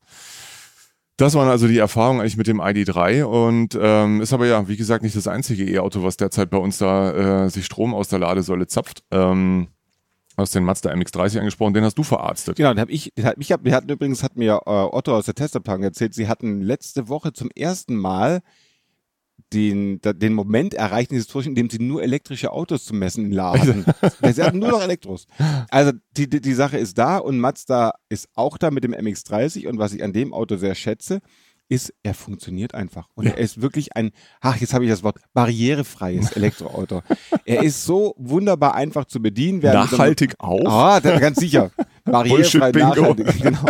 Das 1.16 1.34
waren 1.34 1.48
also 1.48 1.68
die 1.68 1.78
Erfahrungen 1.78 2.20
eigentlich 2.20 2.36
mit 2.36 2.46
dem 2.46 2.60
ID3 2.60 3.24
und 3.24 3.78
ähm, 3.80 4.20
ist 4.22 4.32
aber 4.32 4.46
ja, 4.46 4.66
wie 4.66 4.76
gesagt, 4.76 5.04
nicht 5.04 5.14
das 5.14 5.28
einzige 5.28 5.64
E-Auto, 5.64 6.02
was 6.02 6.16
derzeit 6.16 6.50
bei 6.50 6.56
uns 6.56 6.78
da 6.78 7.44
äh, 7.44 7.50
sich 7.50 7.66
Strom 7.66 7.94
aus 7.94 8.08
der 8.08 8.18
Ladesäule 8.18 8.66
zapft. 8.66 9.04
Ähm, 9.10 9.68
aus 10.42 10.50
den 10.50 10.64
Mazda 10.64 10.90
MX-30 10.92 11.38
angesprochen, 11.38 11.74
den 11.74 11.84
hast 11.84 11.96
du 11.96 12.02
verarztet. 12.02 12.56
Genau, 12.56 12.72
den 12.72 12.80
habe 12.80 12.92
ich, 12.92 13.12
ich 13.16 13.52
hab, 13.52 13.64
wir 13.64 13.74
hatten 13.74 13.88
übrigens, 13.88 14.22
hat 14.22 14.36
mir 14.36 14.60
äh, 14.66 14.70
Otto 14.70 15.16
aus 15.16 15.26
der 15.26 15.34
Testabteilung 15.34 15.82
erzählt, 15.82 16.14
sie 16.14 16.28
hatten 16.28 16.60
letzte 16.60 17.08
Woche 17.08 17.32
zum 17.32 17.50
ersten 17.54 17.96
Mal 17.96 18.42
den, 19.52 20.00
den 20.00 20.34
Moment 20.34 20.74
erreicht 20.74 21.10
in 21.10 21.16
Historisch, 21.16 21.46
in 21.46 21.54
dem 21.54 21.68
sie 21.68 21.78
nur 21.78 22.02
elektrische 22.02 22.52
Autos 22.52 22.84
zu 22.84 22.94
messen 22.94 23.26
in 23.26 23.32
Laden. 23.32 23.84
sie 24.32 24.42
hatten 24.42 24.58
nur 24.58 24.70
noch 24.70 24.82
Elektros. 24.82 25.26
Also 25.70 25.92
die, 26.16 26.28
die, 26.28 26.40
die 26.40 26.54
Sache 26.54 26.78
ist 26.78 26.96
da 26.98 27.18
und 27.18 27.38
Mazda 27.38 27.92
ist 28.08 28.28
auch 28.34 28.58
da 28.58 28.70
mit 28.70 28.84
dem 28.84 28.92
MX-30 28.92 29.68
und 29.68 29.78
was 29.78 29.92
ich 29.92 30.02
an 30.02 30.12
dem 30.12 30.32
Auto 30.32 30.56
sehr 30.56 30.74
schätze, 30.74 31.20
ist, 31.72 31.94
er 32.02 32.12
funktioniert 32.12 32.74
einfach. 32.74 33.08
Und 33.14 33.24
ja. 33.24 33.30
er 33.32 33.38
ist 33.38 33.62
wirklich 33.62 33.96
ein, 33.96 34.10
ach, 34.42 34.56
jetzt 34.56 34.74
habe 34.74 34.84
ich 34.84 34.90
das 34.90 35.02
Wort, 35.02 35.16
barrierefreies 35.32 36.32
Elektroauto. 36.36 37.02
er 37.46 37.62
ist 37.62 37.84
so 37.84 38.14
wunderbar 38.18 38.74
einfach 38.74 39.06
zu 39.06 39.22
bedienen. 39.22 39.60
Nachhaltig 39.60 40.34
auch? 40.38 40.66
Ah, 40.66 41.00
ganz 41.00 41.38
sicher. 41.38 41.70
Barrierefrei, 42.04 42.72
nachhaltig. 42.72 43.26
Genau. 43.42 43.64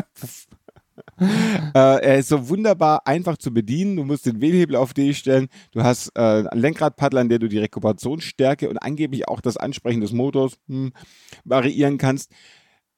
äh, 1.75 2.03
er 2.03 2.19
ist 2.19 2.29
so 2.29 2.49
wunderbar 2.49 3.07
einfach 3.07 3.37
zu 3.37 3.53
bedienen. 3.53 3.97
Du 3.97 4.05
musst 4.05 4.27
den 4.27 4.41
Wählhebel 4.41 4.75
auf 4.75 4.93
D 4.93 5.15
stellen. 5.15 5.49
Du 5.71 5.83
hast 5.83 6.11
äh, 6.17 6.45
ein 6.49 6.59
Lenkradpaddler, 6.59 7.21
an 7.21 7.29
der 7.29 7.39
du 7.39 7.49
die 7.49 7.59
Rekuperationsstärke 7.59 8.69
und 8.69 8.79
angeblich 8.79 9.29
auch 9.29 9.41
das 9.41 9.57
Ansprechen 9.57 10.01
des 10.01 10.13
Motors 10.13 10.55
hm, 10.67 10.93
variieren 11.45 11.99
kannst. 11.99 12.33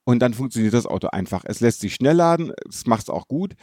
Und 0.04 0.20
dann 0.20 0.34
funktioniert 0.34 0.74
das 0.74 0.86
Auto 0.86 1.08
einfach. 1.08 1.44
Es 1.46 1.60
lässt 1.60 1.80
sich 1.80 1.94
schnell 1.94 2.16
laden, 2.16 2.52
es 2.68 2.86
macht 2.86 3.04
es 3.04 3.10
auch 3.10 3.26
gut. 3.26 3.54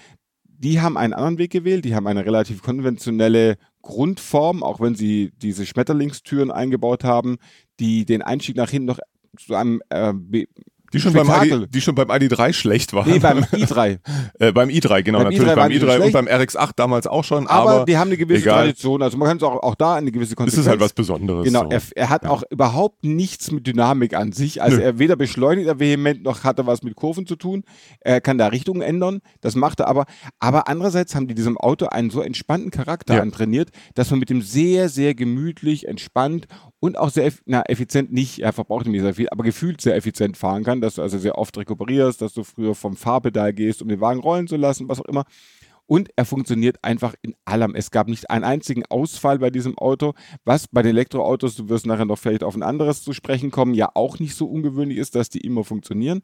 Die 0.63 0.79
haben 0.79 0.95
einen 0.95 1.13
anderen 1.13 1.39
Weg 1.39 1.51
gewählt. 1.51 1.85
Die 1.85 1.95
haben 1.95 2.05
eine 2.05 2.23
relativ 2.23 2.61
konventionelle 2.61 3.57
Grundform, 3.81 4.61
auch 4.61 4.79
wenn 4.79 4.93
sie 4.93 5.31
diese 5.41 5.65
Schmetterlingstüren 5.65 6.51
eingebaut 6.51 7.03
haben, 7.03 7.37
die 7.79 8.05
den 8.05 8.21
Einstieg 8.21 8.57
nach 8.57 8.69
hinten 8.69 8.85
noch 8.85 8.99
zu 9.37 9.55
einem 9.55 9.81
äh, 9.89 10.13
die 10.93 10.99
schon, 10.99 11.13
beim 11.13 11.29
ID, 11.29 11.73
die 11.73 11.81
schon 11.81 11.95
beim 11.95 12.09
ID3 12.09 12.53
schlecht 12.53 12.93
waren. 12.93 13.09
Nee, 13.09 13.19
beim 13.19 13.39
i3. 13.39 13.99
äh, 14.39 14.51
beim 14.51 14.69
i3, 14.69 15.03
genau, 15.03 15.19
beim 15.19 15.27
natürlich. 15.29 15.51
I3 15.51 15.55
beim 15.55 15.71
i3 15.71 16.01
und 16.01 16.11
beim 16.11 16.27
RX8 16.27 16.71
damals 16.75 17.07
auch 17.07 17.23
schon. 17.23 17.47
Aber, 17.47 17.71
aber 17.71 17.85
die 17.85 17.97
haben 17.97 18.09
eine 18.09 18.17
gewisse 18.17 18.43
egal. 18.43 18.63
Tradition. 18.63 19.01
Also 19.01 19.17
man 19.17 19.27
kann 19.27 19.37
es 19.37 19.43
auch, 19.43 19.63
auch 19.63 19.75
da 19.75 19.95
eine 19.95 20.11
gewisse 20.11 20.35
Konsequenz. 20.35 20.53
Es 20.53 20.65
ist 20.65 20.69
halt 20.69 20.79
was 20.79 20.93
Besonderes. 20.93 21.45
Genau, 21.45 21.63
so. 21.63 21.69
er, 21.69 21.81
er, 21.95 22.09
hat 22.09 22.23
ja. 22.23 22.29
auch 22.29 22.43
überhaupt 22.49 23.03
nichts 23.03 23.51
mit 23.51 23.67
Dynamik 23.67 24.15
an 24.15 24.31
sich. 24.31 24.61
Also 24.61 24.77
Nö. 24.77 24.83
er 24.83 24.99
weder 24.99 25.15
beschleunigt 25.15 25.67
er 25.67 25.79
vehement, 25.79 26.23
noch 26.23 26.43
hat 26.43 26.57
er 26.59 26.67
was 26.67 26.83
mit 26.83 26.95
Kurven 26.95 27.25
zu 27.25 27.35
tun. 27.35 27.63
Er 28.01 28.21
kann 28.21 28.37
da 28.37 28.47
Richtungen 28.47 28.81
ändern. 28.81 29.21
Das 29.41 29.55
macht 29.55 29.79
er 29.79 29.87
aber. 29.87 30.05
Aber 30.39 30.67
andererseits 30.67 31.15
haben 31.15 31.27
die 31.27 31.35
diesem 31.35 31.57
Auto 31.57 31.87
einen 31.87 32.09
so 32.09 32.21
entspannten 32.21 32.71
Charakter 32.71 33.15
ja. 33.15 33.21
antrainiert, 33.21 33.69
dass 33.95 34.09
man 34.11 34.19
mit 34.19 34.29
dem 34.29 34.41
sehr, 34.41 34.89
sehr 34.89 35.15
gemütlich, 35.15 35.87
entspannt 35.87 36.47
und 36.81 36.97
auch 36.97 37.09
sehr 37.11 37.31
na, 37.45 37.61
effizient 37.67 38.11
nicht, 38.11 38.39
er 38.39 38.53
verbraucht 38.53 38.85
nämlich 38.85 39.03
sehr 39.03 39.13
viel, 39.13 39.29
aber 39.29 39.43
gefühlt 39.43 39.79
sehr 39.79 39.95
effizient 39.95 40.35
fahren 40.35 40.63
kann, 40.63 40.81
dass 40.81 40.95
du 40.95 41.03
also 41.03 41.19
sehr 41.19 41.37
oft 41.37 41.55
rekuperierst, 41.55 42.21
dass 42.21 42.33
du 42.33 42.43
früher 42.43 42.73
vom 42.73 42.97
Fahrpedal 42.97 43.53
gehst, 43.53 43.83
um 43.83 43.87
den 43.87 44.01
Wagen 44.01 44.19
rollen 44.19 44.47
zu 44.47 44.57
lassen, 44.57 44.89
was 44.89 44.99
auch 44.99 45.05
immer. 45.05 45.25
Und 45.85 46.09
er 46.15 46.25
funktioniert 46.25 46.83
einfach 46.83 47.13
in 47.21 47.35
allem. 47.45 47.75
Es 47.75 47.91
gab 47.91 48.07
nicht 48.07 48.31
einen 48.31 48.43
einzigen 48.43 48.83
Ausfall 48.87 49.39
bei 49.39 49.51
diesem 49.51 49.77
Auto, 49.77 50.13
was 50.43 50.67
bei 50.67 50.81
den 50.81 50.91
Elektroautos, 50.91 51.55
du 51.55 51.69
wirst 51.69 51.85
nachher 51.85 52.05
noch 52.05 52.17
vielleicht 52.17 52.43
auf 52.43 52.55
ein 52.55 52.63
anderes 52.63 53.03
zu 53.03 53.13
sprechen 53.13 53.51
kommen, 53.51 53.75
ja 53.75 53.89
auch 53.93 54.17
nicht 54.17 54.35
so 54.35 54.47
ungewöhnlich 54.47 54.97
ist, 54.97 55.15
dass 55.15 55.29
die 55.29 55.41
immer 55.41 55.63
funktionieren 55.63 56.21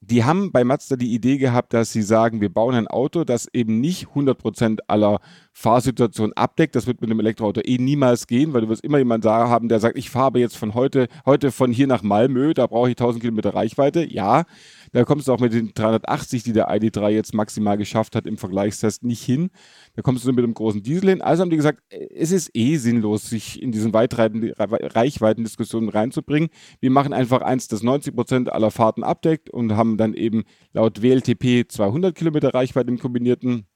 die 0.00 0.24
haben 0.24 0.52
bei 0.52 0.62
Mazda 0.62 0.96
die 0.96 1.12
Idee 1.12 1.38
gehabt, 1.38 1.72
dass 1.72 1.92
sie 1.92 2.02
sagen, 2.02 2.40
wir 2.40 2.52
bauen 2.52 2.74
ein 2.74 2.86
Auto, 2.86 3.24
das 3.24 3.48
eben 3.52 3.80
nicht 3.80 4.06
100% 4.08 4.80
aller 4.86 5.20
Fahrsituationen 5.58 6.34
abdeckt. 6.34 6.76
Das 6.76 6.86
wird 6.86 7.00
mit 7.00 7.10
einem 7.10 7.18
Elektroauto 7.20 7.62
eh 7.64 7.78
niemals 7.78 8.26
gehen, 8.26 8.52
weil 8.52 8.60
du 8.60 8.68
wirst 8.68 8.84
immer 8.84 8.98
jemanden 8.98 9.26
haben, 9.30 9.70
der 9.70 9.80
sagt, 9.80 9.96
ich 9.96 10.10
fahre 10.10 10.38
jetzt 10.38 10.58
von 10.58 10.74
heute, 10.74 11.08
heute 11.24 11.50
von 11.50 11.72
hier 11.72 11.86
nach 11.86 12.02
Malmö, 12.02 12.52
da 12.52 12.66
brauche 12.66 12.90
ich 12.90 12.96
1000 12.96 13.22
Kilometer 13.22 13.54
Reichweite. 13.54 14.04
Ja, 14.04 14.44
da 14.92 15.04
kommst 15.04 15.28
du 15.28 15.32
auch 15.32 15.40
mit 15.40 15.54
den 15.54 15.72
380, 15.72 16.42
die 16.42 16.52
der 16.52 16.68
ID3 16.68 17.08
jetzt 17.08 17.32
maximal 17.32 17.78
geschafft 17.78 18.14
hat 18.16 18.26
im 18.26 18.36
Vergleichstest, 18.36 19.02
nicht 19.02 19.22
hin. 19.22 19.48
Da 19.94 20.02
kommst 20.02 20.26
du 20.26 20.32
mit 20.32 20.44
einem 20.44 20.52
großen 20.52 20.82
Diesel 20.82 21.08
hin. 21.08 21.22
Also 21.22 21.40
haben 21.40 21.48
die 21.48 21.56
gesagt, 21.56 21.82
es 21.90 22.32
ist 22.32 22.50
eh 22.52 22.76
sinnlos, 22.76 23.30
sich 23.30 23.62
in 23.62 23.72
diesen 23.72 23.94
Reichweitendiskussionen 23.94 25.88
reinzubringen. 25.88 26.50
Wir 26.80 26.90
machen 26.90 27.14
einfach 27.14 27.40
eins, 27.40 27.66
das 27.66 27.82
90 27.82 28.14
Prozent 28.14 28.52
aller 28.52 28.70
Fahrten 28.70 29.04
abdeckt 29.04 29.48
und 29.48 29.74
haben 29.74 29.96
dann 29.96 30.12
eben 30.12 30.44
laut 30.74 31.00
WLTP 31.00 31.66
200 31.66 32.14
Kilometer 32.14 32.52
Reichweite 32.52 32.90
im 32.90 32.98
kombinierten 32.98 33.66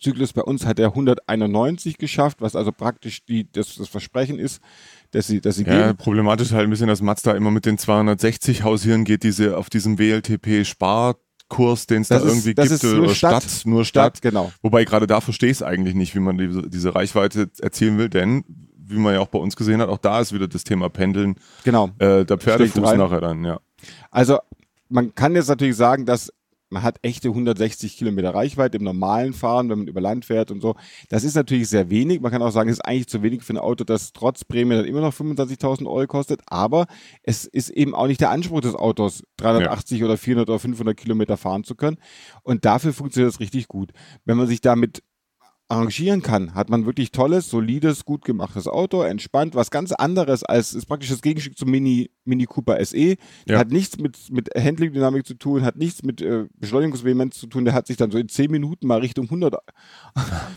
Zyklus 0.00 0.32
bei 0.32 0.42
uns 0.42 0.66
hat 0.66 0.78
er 0.78 0.88
191 0.88 1.98
geschafft, 1.98 2.40
was 2.40 2.56
also 2.56 2.72
praktisch 2.72 3.24
die, 3.24 3.50
das, 3.50 3.76
das 3.76 3.88
Versprechen 3.88 4.38
ist, 4.38 4.60
dass 5.10 5.26
sie, 5.26 5.40
dass 5.40 5.56
sie 5.56 5.64
ja, 5.64 5.86
geben. 5.86 5.96
Problematisch 5.96 6.52
halt 6.52 6.64
ein 6.64 6.70
bisschen, 6.70 6.88
dass 6.88 7.02
Mazda 7.02 7.32
immer 7.32 7.50
mit 7.50 7.66
den 7.66 7.78
260 7.78 8.62
hausieren 8.62 9.04
geht, 9.04 9.22
diese 9.22 9.56
auf 9.56 9.70
diesem 9.70 9.98
WLTP 9.98 10.64
Sparkurs, 10.64 11.86
den 11.86 12.02
es 12.02 12.08
da 12.08 12.20
irgendwie 12.20 12.54
gibt, 12.54 12.82
nur 12.82 13.14
Stadt, 13.14 13.42
Stadt, 13.42 13.66
nur 13.66 13.84
Stadt. 13.84 14.18
Stadt. 14.18 14.22
Genau. 14.22 14.52
Wobei 14.62 14.84
gerade 14.84 15.06
da 15.06 15.20
verstehe 15.20 15.50
ich 15.50 15.58
es 15.58 15.62
eigentlich 15.62 15.94
nicht, 15.94 16.14
wie 16.14 16.20
man 16.20 16.38
diese, 16.38 16.68
diese 16.68 16.94
Reichweite 16.94 17.50
erzielen 17.60 17.98
will, 17.98 18.08
denn 18.08 18.44
wie 18.86 18.98
man 18.98 19.14
ja 19.14 19.20
auch 19.20 19.28
bei 19.28 19.38
uns 19.38 19.56
gesehen 19.56 19.80
hat, 19.80 19.88
auch 19.88 19.98
da 19.98 20.20
ist 20.20 20.32
wieder 20.32 20.48
das 20.48 20.64
Thema 20.64 20.88
Pendeln. 20.90 21.36
Genau. 21.64 21.90
Äh, 21.98 22.24
der 22.24 22.38
Pferdefuß 22.38 22.94
nachher 22.96 23.20
dann, 23.20 23.44
ja. 23.44 23.60
Also 24.10 24.38
man 24.88 25.14
kann 25.14 25.34
jetzt 25.34 25.48
natürlich 25.48 25.76
sagen, 25.76 26.06
dass 26.06 26.32
man 26.70 26.82
hat 26.82 26.98
echte 27.02 27.28
160 27.28 27.96
Kilometer 27.96 28.34
Reichweite 28.34 28.78
im 28.78 28.84
normalen 28.84 29.32
Fahren, 29.32 29.68
wenn 29.70 29.78
man 29.78 29.88
über 29.88 30.00
Land 30.00 30.24
fährt 30.24 30.50
und 30.50 30.60
so. 30.60 30.74
Das 31.08 31.24
ist 31.24 31.34
natürlich 31.34 31.68
sehr 31.68 31.90
wenig. 31.90 32.20
Man 32.20 32.32
kann 32.32 32.42
auch 32.42 32.50
sagen, 32.50 32.68
es 32.68 32.78
ist 32.78 32.84
eigentlich 32.84 33.08
zu 33.08 33.22
wenig 33.22 33.42
für 33.42 33.54
ein 33.54 33.58
Auto, 33.58 33.84
das 33.84 34.12
trotz 34.12 34.44
Prämie 34.44 34.74
dann 34.74 34.84
immer 34.84 35.00
noch 35.00 35.14
25.000 35.14 35.86
Euro 35.86 36.06
kostet. 36.06 36.42
Aber 36.46 36.86
es 37.22 37.44
ist 37.44 37.70
eben 37.70 37.94
auch 37.94 38.06
nicht 38.06 38.20
der 38.20 38.30
Anspruch 38.30 38.60
des 38.60 38.74
Autos, 38.74 39.22
380 39.36 40.00
ja. 40.00 40.06
oder 40.06 40.16
400 40.16 40.48
oder 40.48 40.58
500 40.58 40.96
Kilometer 40.96 41.36
fahren 41.36 41.64
zu 41.64 41.74
können. 41.74 41.98
Und 42.42 42.64
dafür 42.64 42.92
funktioniert 42.92 43.32
das 43.32 43.40
richtig 43.40 43.68
gut. 43.68 43.92
Wenn 44.24 44.36
man 44.36 44.46
sich 44.46 44.60
damit 44.60 45.02
arrangieren 45.74 46.22
kann, 46.22 46.54
hat 46.54 46.70
man 46.70 46.86
wirklich 46.86 47.10
tolles, 47.10 47.50
solides, 47.50 48.04
gut 48.04 48.24
gemachtes 48.24 48.66
Auto, 48.66 49.02
entspannt, 49.02 49.54
was 49.54 49.70
ganz 49.70 49.92
anderes 49.92 50.44
als 50.44 50.74
ist 50.74 50.86
praktisch 50.86 51.10
das 51.10 51.22
Gegenstück 51.22 51.58
zum 51.58 51.70
Mini 51.70 52.10
Mini 52.24 52.46
Cooper 52.46 52.82
SE. 52.84 53.16
Ja. 53.46 53.58
Hat 53.58 53.70
nichts 53.70 53.98
mit 53.98 54.16
mit 54.30 54.48
Handling-Dynamik 54.56 55.26
zu 55.26 55.34
tun, 55.34 55.64
hat 55.64 55.76
nichts 55.76 56.02
mit 56.02 56.22
äh, 56.22 56.46
Beschleunigungsvehemenz 56.58 57.38
zu 57.38 57.46
tun. 57.46 57.64
Der 57.64 57.74
hat 57.74 57.86
sich 57.86 57.96
dann 57.96 58.10
so 58.10 58.18
in 58.18 58.28
10 58.28 58.50
Minuten 58.50 58.86
mal 58.86 59.00
Richtung 59.00 59.26
100 59.26 59.54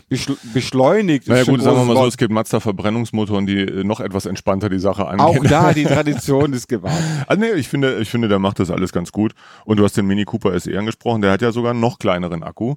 beschleunigt. 0.54 1.28
Naja 1.28 1.44
gut, 1.44 1.62
sagen 1.62 1.76
wir 1.76 1.84
mal 1.84 1.96
so, 1.96 2.06
es 2.06 2.16
gibt 2.16 2.32
Mazda 2.32 2.60
Verbrennungsmotoren, 2.60 3.46
die 3.46 3.60
äh, 3.60 3.84
noch 3.84 4.00
etwas 4.00 4.26
entspannter 4.26 4.68
die 4.68 4.78
Sache 4.78 5.06
angehen. 5.06 5.20
Auch 5.20 5.44
da 5.44 5.72
die 5.72 5.84
Tradition 5.84 6.52
ist 6.52 6.68
gewahrt. 6.68 6.94
Also 7.26 7.42
nee, 7.42 7.52
ich 7.52 7.68
finde, 7.68 7.98
ich 7.98 8.08
finde, 8.08 8.28
der 8.28 8.38
macht 8.38 8.60
das 8.60 8.70
alles 8.70 8.92
ganz 8.92 9.12
gut. 9.12 9.32
Und 9.64 9.78
du 9.78 9.84
hast 9.84 9.96
den 9.96 10.06
Mini 10.06 10.24
Cooper 10.24 10.58
SE 10.58 10.76
angesprochen, 10.78 11.22
der 11.22 11.32
hat 11.32 11.42
ja 11.42 11.52
sogar 11.52 11.72
einen 11.72 11.80
noch 11.80 11.98
kleineren 11.98 12.42
Akku. 12.42 12.76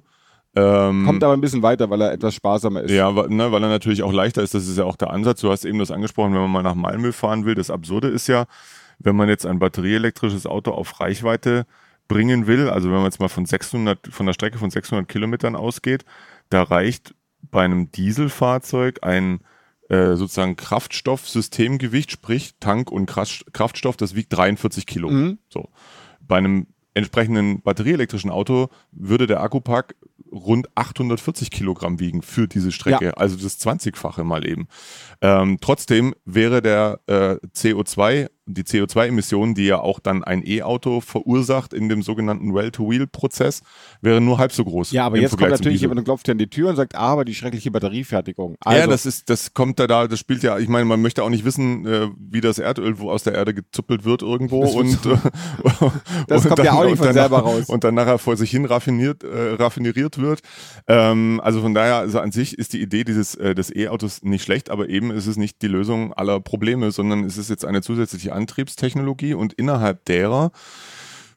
Ähm, 0.54 1.06
Kommt 1.06 1.24
aber 1.24 1.32
ein 1.32 1.40
bisschen 1.40 1.62
weiter, 1.62 1.88
weil 1.88 2.00
er 2.02 2.12
etwas 2.12 2.34
sparsamer 2.34 2.82
ist. 2.82 2.90
Ja, 2.90 3.14
weil, 3.16 3.28
ne, 3.28 3.50
weil 3.52 3.62
er 3.62 3.68
natürlich 3.68 4.02
auch 4.02 4.12
leichter 4.12 4.42
ist. 4.42 4.54
Das 4.54 4.68
ist 4.68 4.76
ja 4.76 4.84
auch 4.84 4.96
der 4.96 5.10
Ansatz. 5.10 5.40
Du 5.40 5.50
hast 5.50 5.64
eben 5.64 5.78
das 5.78 5.90
angesprochen, 5.90 6.34
wenn 6.34 6.42
man 6.42 6.50
mal 6.50 6.62
nach 6.62 6.74
Malmö 6.74 7.12
fahren 7.12 7.46
will. 7.46 7.54
Das 7.54 7.70
Absurde 7.70 8.08
ist 8.08 8.26
ja, 8.26 8.46
wenn 8.98 9.16
man 9.16 9.28
jetzt 9.28 9.46
ein 9.46 9.58
batterieelektrisches 9.58 10.46
Auto 10.46 10.72
auf 10.72 11.00
Reichweite 11.00 11.66
bringen 12.08 12.46
will, 12.46 12.68
also 12.68 12.88
wenn 12.88 12.96
man 12.96 13.06
jetzt 13.06 13.20
mal 13.20 13.28
von 13.28 13.46
600, 13.46 14.08
von 14.08 14.26
der 14.26 14.34
Strecke 14.34 14.58
von 14.58 14.70
600 14.70 15.08
Kilometern 15.08 15.56
ausgeht, 15.56 16.04
da 16.50 16.62
reicht 16.62 17.14
bei 17.50 17.64
einem 17.64 17.90
Dieselfahrzeug 17.90 18.98
ein 19.02 19.40
äh, 19.88 20.16
sozusagen 20.16 20.56
Kraftstoffsystemgewicht, 20.56 22.10
sprich 22.10 22.54
Tank 22.60 22.90
und 22.90 23.06
Kraftstoff, 23.06 23.96
das 23.96 24.14
wiegt 24.14 24.36
43 24.36 24.86
Kilo. 24.86 25.10
Mhm. 25.10 25.38
So. 25.48 25.70
Bei 26.20 26.36
einem 26.36 26.66
entsprechenden 26.94 27.62
batterieelektrischen 27.62 28.30
Auto 28.30 28.68
würde 28.90 29.26
der 29.26 29.40
Akkupack 29.40 29.94
rund 30.32 30.68
840 30.76 31.50
Kilogramm 31.50 32.00
wiegen 32.00 32.22
für 32.22 32.48
diese 32.48 32.72
Strecke, 32.72 33.04
ja. 33.06 33.10
also 33.12 33.36
das 33.36 33.60
20-fache 33.60 34.24
mal 34.24 34.46
eben. 34.46 34.68
Ähm, 35.20 35.58
trotzdem 35.60 36.14
wäre 36.24 36.62
der 36.62 37.00
äh, 37.06 37.36
CO2 37.54 38.28
die 38.46 38.62
CO2-Emissionen, 38.64 39.54
die 39.54 39.66
ja 39.66 39.80
auch 39.80 40.00
dann 40.00 40.24
ein 40.24 40.42
E-Auto 40.44 41.00
verursacht 41.00 41.72
in 41.72 41.88
dem 41.88 42.02
sogenannten 42.02 42.54
Well-to-Wheel-Prozess, 42.54 43.62
wären 44.00 44.24
nur 44.24 44.38
halb 44.38 44.52
so 44.52 44.64
groß. 44.64 44.90
Ja, 44.90 45.06
aber 45.06 45.18
jetzt 45.18 45.30
Vergleich 45.30 45.50
kommt 45.50 45.60
natürlich 45.60 45.80
jemand 45.80 46.00
und 46.00 46.04
klopft 46.04 46.28
an 46.28 46.38
die 46.38 46.48
Tür 46.48 46.70
und 46.70 46.76
sagt, 46.76 46.96
ah, 46.96 47.12
aber 47.12 47.24
die 47.24 47.34
schreckliche 47.34 47.70
Batteriefertigung. 47.70 48.56
Also 48.60 48.80
ja, 48.80 48.86
das 48.86 49.06
ist, 49.06 49.30
das 49.30 49.54
kommt 49.54 49.78
da 49.78 49.86
da, 49.86 50.08
das 50.08 50.18
spielt 50.18 50.42
ja, 50.42 50.58
ich 50.58 50.68
meine, 50.68 50.84
man 50.84 51.00
möchte 51.00 51.22
auch 51.22 51.28
nicht 51.28 51.44
wissen, 51.44 51.86
äh, 51.86 52.08
wie 52.18 52.40
das 52.40 52.58
Erdöl 52.58 52.98
wo 52.98 53.10
aus 53.10 53.22
der 53.22 53.34
Erde 53.34 53.54
gezuppelt 53.54 54.04
wird 54.04 54.22
irgendwo 54.22 54.62
und, 54.62 54.90
so. 55.02 55.12
äh, 55.12 55.16
das 56.26 56.42
und 56.42 56.48
kommt 56.48 56.58
dann, 56.58 56.66
ja 56.66 56.72
auch 56.72 56.84
nicht 56.84 56.98
von 56.98 57.12
selber 57.12 57.38
raus. 57.38 57.68
Und 57.68 57.84
dann 57.84 57.94
nachher 57.94 58.18
vor 58.18 58.36
sich 58.36 58.50
hin 58.50 58.64
raffiniert, 58.64 59.22
äh, 59.22 59.54
raffineriert 59.54 60.18
wird. 60.18 60.40
Ähm, 60.88 61.40
also 61.44 61.60
von 61.60 61.74
daher, 61.74 61.96
also 61.96 62.18
an 62.18 62.32
sich 62.32 62.58
ist 62.58 62.72
die 62.72 62.82
Idee 62.82 63.04
dieses 63.04 63.34
äh, 63.36 63.54
des 63.54 63.74
E-Autos 63.74 64.22
nicht 64.22 64.42
schlecht, 64.42 64.70
aber 64.70 64.88
eben 64.88 65.10
ist 65.12 65.26
es 65.26 65.36
nicht 65.36 65.62
die 65.62 65.68
Lösung 65.68 66.12
aller 66.12 66.40
Probleme, 66.40 66.90
sondern 66.90 67.24
es 67.24 67.38
ist 67.38 67.50
jetzt 67.50 67.64
eine 67.64 67.82
zusätzliche 67.82 68.31
Antriebstechnologie 68.32 69.34
und 69.34 69.52
innerhalb 69.52 70.04
derer 70.04 70.52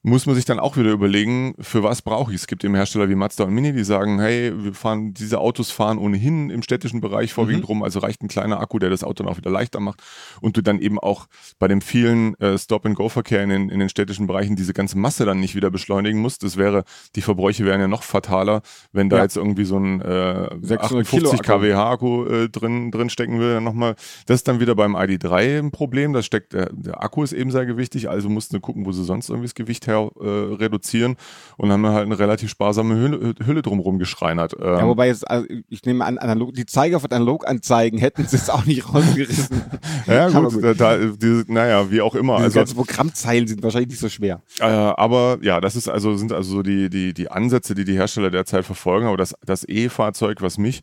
muss 0.05 0.27
man 0.27 0.35
sich 0.35 0.45
dann 0.45 0.59
auch 0.59 0.77
wieder 0.77 0.91
überlegen, 0.91 1.55
für 1.59 1.81
was 1.81 2.03
brauche 2.03 2.31
ich 2.31 2.35
es. 2.35 2.41
Es 2.43 2.47
gibt 2.47 2.63
eben 2.63 2.75
Hersteller 2.75 3.09
wie 3.09 3.15
Mazda 3.15 3.45
und 3.45 3.55
Mini, 3.55 3.73
die 3.73 3.83
sagen, 3.83 4.19
hey, 4.19 4.53
wir 4.55 4.75
fahren, 4.75 5.15
diese 5.15 5.39
Autos 5.39 5.71
fahren 5.71 5.97
ohnehin 5.97 6.51
im 6.51 6.61
städtischen 6.61 7.01
Bereich 7.01 7.33
vorwiegend 7.33 7.63
mhm. 7.63 7.67
rum, 7.67 7.83
also 7.83 7.97
reicht 7.99 8.21
ein 8.21 8.27
kleiner 8.27 8.59
Akku, 8.59 8.77
der 8.77 8.91
das 8.91 9.03
Auto 9.03 9.23
dann 9.23 9.33
auch 9.33 9.37
wieder 9.37 9.49
leichter 9.49 9.79
macht 9.79 10.03
und 10.41 10.57
du 10.57 10.61
dann 10.61 10.77
eben 10.77 10.99
auch 10.99 11.25
bei 11.57 11.67
dem 11.67 11.81
vielen 11.81 12.39
äh, 12.39 12.55
Stop-and-Go-Verkehr 12.55 13.41
in 13.41 13.49
den, 13.49 13.69
in 13.69 13.79
den 13.79 13.89
städtischen 13.89 14.27
Bereichen 14.27 14.55
diese 14.55 14.73
ganze 14.73 14.95
Masse 14.95 15.25
dann 15.25 15.39
nicht 15.39 15.55
wieder 15.55 15.71
beschleunigen 15.71 16.21
musst. 16.21 16.43
Das 16.43 16.55
wäre, 16.55 16.83
die 17.15 17.21
Verbräuche 17.21 17.65
wären 17.65 17.81
ja 17.81 17.87
noch 17.87 18.03
fataler, 18.03 18.61
wenn 18.91 19.09
da 19.09 19.17
ja. 19.17 19.23
jetzt 19.23 19.37
irgendwie 19.37 19.65
so 19.65 19.79
ein 19.79 20.01
äh, 20.01 20.75
58 20.77 21.41
kWh 21.41 21.73
Akku 21.73 22.25
äh, 22.25 22.49
drin, 22.49 22.91
drin 22.91 23.09
stecken 23.09 23.39
würde. 23.39 23.59
Nochmal, 23.59 23.95
das 24.27 24.41
ist 24.41 24.47
dann 24.47 24.59
wieder 24.59 24.75
beim 24.75 24.95
ID3 24.95 25.57
ein 25.57 25.71
Problem. 25.71 26.13
Das 26.13 26.27
steckt, 26.27 26.53
der, 26.53 26.69
der 26.71 27.03
Akku 27.03 27.23
ist 27.23 27.33
eben 27.33 27.49
sehr 27.49 27.65
gewichtig, 27.65 28.07
also 28.07 28.29
mussten 28.29 28.53
wir 28.53 28.59
gucken, 28.59 28.85
wo 28.85 28.91
sie 28.91 29.03
sonst 29.03 29.29
irgendwie 29.29 29.47
das 29.47 29.55
Gewicht 29.55 29.87
her 29.87 29.94
äh, 29.95 30.55
reduzieren 30.55 31.15
und 31.57 31.71
haben 31.71 31.85
halt 31.85 32.05
eine 32.05 32.17
relativ 32.17 32.49
sparsame 32.49 32.95
Hülle, 32.95 33.33
Hülle 33.43 33.61
drumherum 33.61 33.99
geschreinert. 33.99 34.55
Ähm, 34.59 34.65
ja, 34.65 34.87
wobei 34.87 35.07
jetzt, 35.07 35.29
also 35.29 35.47
ich 35.69 35.83
nehme 35.85 36.05
an, 36.05 36.17
analog, 36.17 36.53
die 36.53 36.65
Zeiger 36.65 36.99
von 36.99 37.11
Analoganzeigen 37.11 37.99
hätten 37.99 38.25
sie 38.27 38.37
es 38.37 38.49
auch 38.49 38.65
nicht 38.65 38.87
rausgerissen. 38.93 39.61
ja, 40.07 40.29
gut, 40.29 40.53
gut. 40.53 40.63
Da, 40.63 40.73
da, 40.73 40.97
diese, 40.97 41.45
naja, 41.47 41.89
wie 41.91 42.01
auch 42.01 42.15
immer. 42.15 42.35
Diese 42.37 42.45
also, 42.45 42.59
ganzen 42.59 42.75
Programmzeilen 42.75 43.47
sind 43.47 43.63
wahrscheinlich 43.63 43.89
nicht 43.89 43.99
so 43.99 44.09
schwer. 44.09 44.41
Äh, 44.59 44.65
aber 44.65 45.37
ja, 45.41 45.61
das 45.61 45.75
ist 45.75 45.87
also, 45.87 46.15
sind 46.15 46.31
also 46.31 46.51
so 46.51 46.61
die, 46.61 46.89
die, 46.89 47.13
die 47.13 47.31
Ansätze, 47.31 47.75
die 47.75 47.85
die 47.85 47.93
Hersteller 47.93 48.31
derzeit 48.31 48.65
verfolgen. 48.65 49.07
Aber 49.07 49.17
das, 49.17 49.35
das 49.45 49.67
E-Fahrzeug, 49.67 50.41
was 50.41 50.57
mich 50.57 50.81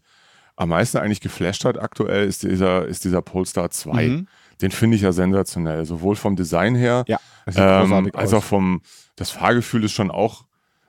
am 0.57 0.71
meisten 0.71 0.99
eigentlich 0.99 1.21
geflasht 1.21 1.65
hat 1.65 1.79
aktuell, 1.79 2.27
ist 2.27 2.43
dieser, 2.43 2.87
ist 2.87 3.05
dieser 3.05 3.23
Polestar 3.23 3.71
2. 3.71 4.09
Mhm. 4.09 4.29
Den 4.63 4.71
finde 4.71 4.97
ich 4.97 5.03
ja 5.03 5.13
sensationell, 5.13 5.85
sowohl 5.85 6.17
vom 6.17 6.37
Design 6.37 6.75
her, 6.75 7.05
ja, 7.09 7.19
ähm, 7.55 8.11
als 8.15 8.33
auch 8.33 8.45
vom, 8.45 8.81
das 9.17 9.31
Fahrgefühl 9.31 9.85
ist 9.85 9.93
schon 9.93 10.11
auch, 10.11 10.45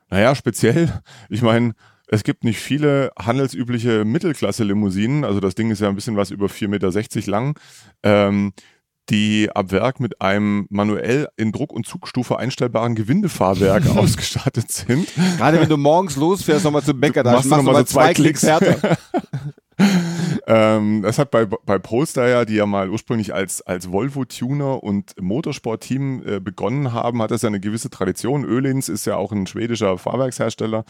naja, 0.09 0.35
speziell. 0.35 1.01
Ich 1.29 1.41
meine, 1.41 1.73
es 2.07 2.23
gibt 2.23 2.43
nicht 2.43 2.59
viele 2.59 3.11
handelsübliche 3.19 4.05
Mittelklasse-Limousinen, 4.05 5.25
also 5.25 5.39
das 5.39 5.55
Ding 5.55 5.71
ist 5.71 5.81
ja 5.81 5.89
ein 5.89 5.95
bisschen 5.95 6.15
was 6.15 6.29
über 6.29 6.45
4,60 6.45 6.67
Meter 6.67 7.31
lang, 7.31 7.59
ähm, 8.03 8.53
die 9.09 9.49
ab 9.53 9.71
Werk 9.71 9.99
mit 9.99 10.21
einem 10.21 10.65
manuell 10.69 11.27
in 11.35 11.51
Druck- 11.51 11.73
und 11.73 11.85
Zugstufe 11.85 12.37
einstellbaren 12.37 12.95
Gewindefahrwerk 12.95 13.87
ausgestattet 13.97 14.71
sind. 14.71 15.09
Gerade 15.37 15.59
wenn 15.59 15.67
du 15.67 15.77
morgens 15.77 16.15
losfährst, 16.15 16.63
nochmal 16.63 16.83
zum 16.83 16.99
Bäcker, 16.99 17.23
da 17.23 17.33
machst, 17.33 17.45
du 17.45 17.49
nochmal 17.49 17.75
so 17.77 17.83
zwei, 17.83 18.05
zwei 18.05 18.13
Klicks 18.13 18.43
härter. 18.43 18.97
ähm, 20.45 21.01
das 21.03 21.19
hat 21.19 21.31
bei, 21.31 21.45
bei 21.45 21.79
Polestar 21.79 22.27
ja, 22.27 22.45
die 22.45 22.55
ja 22.55 22.65
mal 22.65 22.89
ursprünglich 22.89 23.33
als, 23.33 23.61
als 23.61 23.91
Volvo-Tuner 23.91 24.83
und 24.83 25.13
Motorsport-Team 25.21 26.23
äh, 26.25 26.39
begonnen 26.39 26.91
haben, 26.91 27.21
hat 27.21 27.31
das 27.31 27.43
ja 27.43 27.47
eine 27.47 27.61
gewisse 27.61 27.89
Tradition. 27.89 28.43
Ölins 28.43 28.89
ist 28.89 29.05
ja 29.05 29.15
auch 29.15 29.31
ein 29.31 29.47
schwedischer 29.47 29.97
Fahrwerkshersteller 29.97 30.83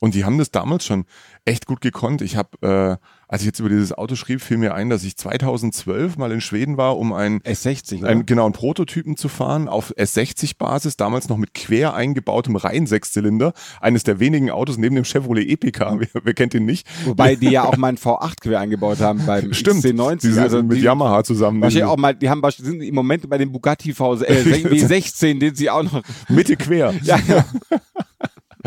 und 0.00 0.14
die 0.14 0.24
haben 0.24 0.38
das 0.38 0.50
damals 0.50 0.84
schon 0.84 1.06
echt 1.46 1.66
gut 1.66 1.80
gekonnt. 1.80 2.20
Ich 2.20 2.36
habe 2.36 2.98
äh, 3.00 3.04
als 3.28 3.42
ich 3.42 3.46
jetzt 3.46 3.60
über 3.60 3.68
dieses 3.68 3.92
Auto 3.92 4.14
schrieb, 4.14 4.40
fiel 4.40 4.56
mir 4.56 4.74
ein, 4.74 4.88
dass 4.88 5.04
ich 5.04 5.16
2012 5.16 6.16
mal 6.16 6.32
in 6.32 6.40
Schweden 6.40 6.78
war, 6.78 6.96
um 6.96 7.12
ein 7.12 7.40
S60, 7.40 8.04
ein, 8.04 8.24
genau, 8.24 8.46
einen 8.46 8.54
Prototypen 8.54 9.16
zu 9.16 9.28
fahren 9.28 9.68
auf 9.68 9.94
S60-Basis, 9.96 10.96
damals 10.96 11.28
noch 11.28 11.36
mit 11.36 11.52
quer 11.52 11.92
eingebautem 11.94 12.56
Reihen-Sechszylinder. 12.56 13.52
Eines 13.82 14.04
der 14.04 14.18
wenigen 14.18 14.50
Autos 14.50 14.78
neben 14.78 14.94
dem 14.94 15.04
Chevrolet 15.04 15.46
Epica. 15.48 15.94
Wer, 15.98 16.08
wer 16.22 16.34
kennt 16.34 16.54
ihn 16.54 16.64
nicht? 16.64 16.86
Wobei 17.04 17.34
die 17.36 17.50
ja 17.50 17.64
auch 17.64 17.76
mal 17.76 17.88
einen 17.88 17.98
V8 17.98 18.40
quer 18.40 18.60
eingebaut 18.60 19.00
haben 19.00 19.24
beim 19.26 19.52
Stimmt, 19.52 19.84
XC90. 19.84 20.20
Die 20.20 20.32
sind 20.32 20.42
also 20.42 20.62
mit 20.62 20.78
die, 20.78 20.82
Yamaha 20.82 21.24
zusammen. 21.24 21.60
Wahrscheinlich 21.60 21.84
auch 21.84 21.96
mal, 21.96 22.14
die 22.14 22.30
haben 22.30 22.42
sind 22.56 22.82
im 22.82 22.94
Moment 22.94 23.28
bei 23.28 23.36
dem 23.36 23.52
Bugatti 23.52 23.92
V, 23.92 24.14
äh, 24.14 24.42
W16, 24.42 25.38
den 25.38 25.54
sie 25.54 25.68
auch 25.70 25.82
noch 25.82 26.02
Mitte 26.28 26.56
quer. 26.56 26.94
ja, 27.02 27.18
ja. 27.26 27.44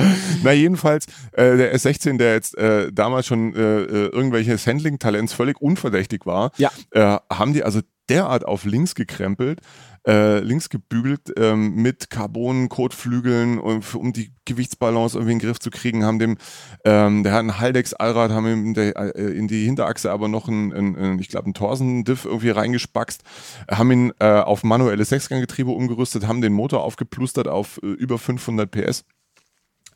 Na 0.44 0.52
jedenfalls, 0.52 1.06
äh, 1.34 1.58
der 1.58 1.76
S16, 1.76 2.18
der 2.18 2.34
jetzt 2.34 2.58
äh, 2.58 2.92
damals 2.92 3.28
schon 3.28 3.56
äh, 3.56 3.60
äh 3.60 4.08
irgendwelches 4.08 4.68
Handling-Talents 4.68 5.34
völlig 5.34 5.62
unverdächtig 5.62 6.26
war, 6.26 6.52
ja. 6.58 6.72
äh, 6.92 7.18
haben 7.30 7.54
die 7.54 7.64
also 7.64 7.82
derart 8.10 8.46
auf 8.46 8.66
links 8.66 8.94
gekrempelt, 8.94 9.62
äh, 10.06 10.40
links 10.40 10.70
gebügelt 10.70 11.32
ähm, 11.38 11.76
mit 11.76 12.10
Carbon-Kotflügeln, 12.10 13.58
um, 13.58 13.82
um 13.94 14.12
die 14.12 14.34
Gewichtsbalance 14.46 15.16
irgendwie 15.18 15.34
in 15.34 15.40
den 15.40 15.48
Griff 15.48 15.60
zu 15.60 15.70
kriegen, 15.70 16.04
haben 16.04 16.20
dem, 16.20 16.38
ähm, 16.84 17.24
der 17.24 17.34
hat 17.34 17.40
ein 17.40 17.60
Haldex-Allrad, 17.60 18.32
haben 18.32 18.48
ihm 18.48 18.74
der, 18.74 18.98
äh, 18.98 19.32
in 19.32 19.48
die 19.48 19.64
Hinterachse 19.64 20.12
aber 20.12 20.28
noch 20.28 20.48
ein, 20.48 20.74
ein, 20.74 20.96
ein 20.98 21.20
ich 21.20 21.30
glaube, 21.30 21.50
ein 21.50 21.54
Torsen-Diff 21.54 22.26
irgendwie 22.26 22.50
reingespackst, 22.50 23.24
haben 23.70 23.92
ihn 23.92 24.14
äh, 24.20 24.26
auf 24.26 24.64
manuelles 24.64 25.10
Sechsganggetriebe 25.10 25.72
umgerüstet, 25.72 26.28
haben 26.28 26.42
den 26.42 26.54
Motor 26.54 26.84
aufgeplustert 26.84 27.48
auf 27.48 27.80
äh, 27.82 27.88
über 27.88 28.18
500 28.18 28.70
PS 28.70 29.06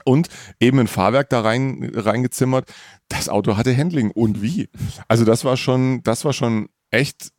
und 0.05 0.29
eben 0.59 0.79
ein 0.79 0.87
Fahrwerk 0.87 1.29
da 1.29 1.41
rein 1.41 1.91
reingezimmert. 1.93 2.71
Das 3.09 3.27
Auto 3.27 3.57
hatte 3.57 3.75
Handling 3.75 4.11
und 4.11 4.41
wie. 4.41 4.69
Also 5.07 5.25
das 5.25 5.43
war 5.43 5.57
schon, 5.57 6.01
das 6.03 6.23
war 6.23 6.33
schon 6.33 6.69
echt 6.91 7.31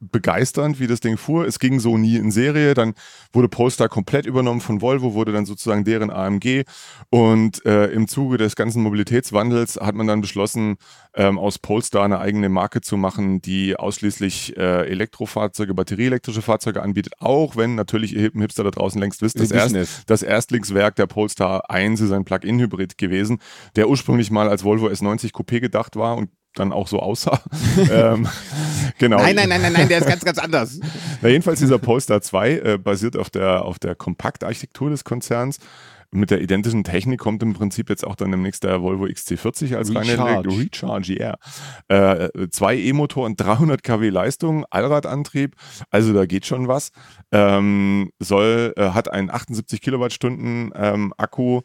begeisternd, 0.00 0.80
wie 0.80 0.86
das 0.86 1.00
Ding 1.00 1.16
fuhr. 1.16 1.46
Es 1.46 1.58
ging 1.58 1.78
so 1.78 1.98
nie 1.98 2.16
in 2.16 2.30
Serie. 2.30 2.74
Dann 2.74 2.94
wurde 3.32 3.48
Polestar 3.48 3.88
komplett 3.88 4.26
übernommen 4.26 4.60
von 4.60 4.80
Volvo, 4.80 5.14
wurde 5.14 5.32
dann 5.32 5.46
sozusagen 5.46 5.84
deren 5.84 6.10
AMG. 6.10 6.64
Und 7.10 7.64
äh, 7.66 7.86
im 7.88 8.08
Zuge 8.08 8.38
des 8.38 8.56
ganzen 8.56 8.82
Mobilitätswandels 8.82 9.76
hat 9.76 9.94
man 9.94 10.06
dann 10.06 10.20
beschlossen, 10.20 10.76
ähm, 11.14 11.38
aus 11.38 11.58
Polestar 11.58 12.04
eine 12.04 12.20
eigene 12.20 12.48
Marke 12.48 12.80
zu 12.80 12.96
machen, 12.96 13.42
die 13.42 13.76
ausschließlich 13.76 14.56
äh, 14.56 14.88
Elektrofahrzeuge, 14.88 15.74
batterieelektrische 15.74 16.42
Fahrzeuge 16.42 16.82
anbietet. 16.82 17.14
Auch 17.18 17.56
wenn 17.56 17.74
natürlich 17.74 18.14
ihr 18.14 18.30
Hipster 18.32 18.64
da 18.64 18.70
draußen 18.70 19.00
längst 19.00 19.20
wisst, 19.20 19.38
das, 19.38 19.50
Erst, 19.50 20.04
das 20.06 20.22
Erstlingswerk 20.22 20.96
der 20.96 21.06
Polestar 21.06 21.70
1 21.70 22.00
ist 22.00 22.12
ein 22.12 22.24
Plug-in-Hybrid 22.24 22.96
gewesen, 22.96 23.40
der 23.76 23.88
ursprünglich 23.88 24.30
mal 24.30 24.48
als 24.48 24.64
Volvo 24.64 24.86
S90 24.86 25.32
Coupé 25.32 25.60
gedacht 25.60 25.96
war 25.96 26.16
und 26.16 26.30
dann 26.54 26.72
auch 26.72 26.88
so 26.88 27.00
aussah. 27.00 27.40
ähm, 27.90 28.28
genau. 28.98 29.18
Nein, 29.18 29.36
nein, 29.36 29.48
nein, 29.48 29.62
nein, 29.62 29.72
nein, 29.72 29.88
der 29.88 29.98
ist 29.98 30.06
ganz, 30.06 30.24
ganz 30.24 30.38
anders. 30.38 30.80
Na, 31.22 31.28
jedenfalls 31.28 31.60
dieser 31.60 31.78
Polestar 31.78 32.22
2 32.22 32.50
äh, 32.50 32.78
basiert 32.78 33.16
auf 33.16 33.30
der, 33.30 33.64
auf 33.64 33.78
der 33.78 33.94
Kompaktarchitektur 33.94 34.90
des 34.90 35.04
Konzerns. 35.04 35.58
Mit 36.12 36.32
der 36.32 36.40
identischen 36.40 36.82
Technik 36.82 37.20
kommt 37.20 37.40
im 37.44 37.52
Prinzip 37.52 37.88
jetzt 37.88 38.04
auch 38.04 38.16
dann 38.16 38.32
demnächst 38.32 38.64
der 38.64 38.82
Volvo 38.82 39.04
XC40 39.04 39.76
als 39.76 39.94
Recharge. 39.94 40.20
reine 40.20 40.58
Recharge, 40.58 41.12
yeah. 41.12 41.38
Äh, 41.86 42.48
zwei 42.50 42.76
E-Motoren, 42.76 43.36
300 43.36 43.84
kW 43.84 44.08
Leistung, 44.08 44.64
Allradantrieb, 44.70 45.54
also 45.90 46.12
da 46.12 46.26
geht 46.26 46.46
schon 46.46 46.66
was. 46.66 46.90
Ähm, 47.30 48.10
soll, 48.18 48.74
äh, 48.76 48.90
hat 48.90 49.12
einen 49.12 49.30
78 49.30 49.80
Kilowattstunden 49.80 50.72
ähm, 50.74 51.14
Akku 51.16 51.60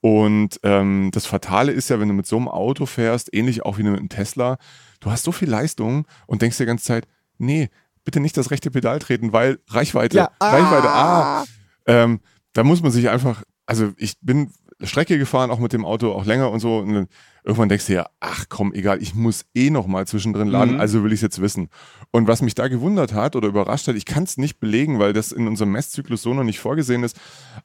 und 0.00 0.60
ähm, 0.62 1.10
das 1.12 1.26
Fatale 1.26 1.72
ist 1.72 1.88
ja, 1.88 1.98
wenn 1.98 2.08
du 2.08 2.14
mit 2.14 2.26
so 2.26 2.36
einem 2.36 2.48
Auto 2.48 2.86
fährst, 2.86 3.34
ähnlich 3.34 3.64
auch 3.64 3.78
wie 3.78 3.82
mit 3.82 3.98
einem 3.98 4.08
Tesla, 4.08 4.58
du 5.00 5.10
hast 5.10 5.24
so 5.24 5.32
viel 5.32 5.48
Leistung 5.48 6.06
und 6.26 6.42
denkst 6.42 6.58
dir 6.58 6.64
die 6.64 6.68
ganze 6.68 6.84
Zeit, 6.84 7.06
nee, 7.38 7.70
bitte 8.04 8.20
nicht 8.20 8.36
das 8.36 8.50
rechte 8.50 8.70
Pedal 8.70 8.98
treten, 8.98 9.32
weil 9.32 9.58
Reichweite, 9.68 10.16
ja, 10.16 10.30
ah. 10.38 10.50
Reichweite, 10.50 10.88
ah. 10.88 11.44
Ähm, 11.86 12.20
da 12.52 12.64
muss 12.64 12.82
man 12.82 12.92
sich 12.92 13.08
einfach, 13.10 13.42
also 13.66 13.92
ich 13.96 14.14
bin 14.20 14.50
Strecke 14.82 15.18
gefahren, 15.18 15.50
auch 15.50 15.58
mit 15.58 15.72
dem 15.72 15.84
Auto, 15.84 16.12
auch 16.12 16.26
länger 16.26 16.50
und 16.50 16.60
so. 16.60 16.78
Und 16.78 17.08
irgendwann 17.44 17.68
denkst 17.68 17.86
du 17.86 17.94
ja, 17.94 18.06
ach 18.20 18.46
komm, 18.48 18.72
egal, 18.74 19.00
ich 19.00 19.14
muss 19.14 19.46
eh 19.54 19.70
noch 19.70 19.86
mal 19.86 20.06
zwischendrin 20.06 20.48
laden, 20.48 20.74
mhm. 20.74 20.80
also 20.80 21.02
will 21.02 21.12
ich 21.12 21.18
es 21.18 21.22
jetzt 21.22 21.40
wissen. 21.40 21.68
Und 22.10 22.28
was 22.28 22.42
mich 22.42 22.54
da 22.54 22.68
gewundert 22.68 23.14
hat 23.14 23.36
oder 23.36 23.48
überrascht 23.48 23.88
hat, 23.88 23.96
ich 23.96 24.04
kann 24.04 24.24
es 24.24 24.36
nicht 24.36 24.60
belegen, 24.60 24.98
weil 24.98 25.12
das 25.12 25.32
in 25.32 25.48
unserem 25.48 25.72
Messzyklus 25.72 26.22
so 26.22 26.34
noch 26.34 26.44
nicht 26.44 26.60
vorgesehen 26.60 27.04
ist, 27.04 27.18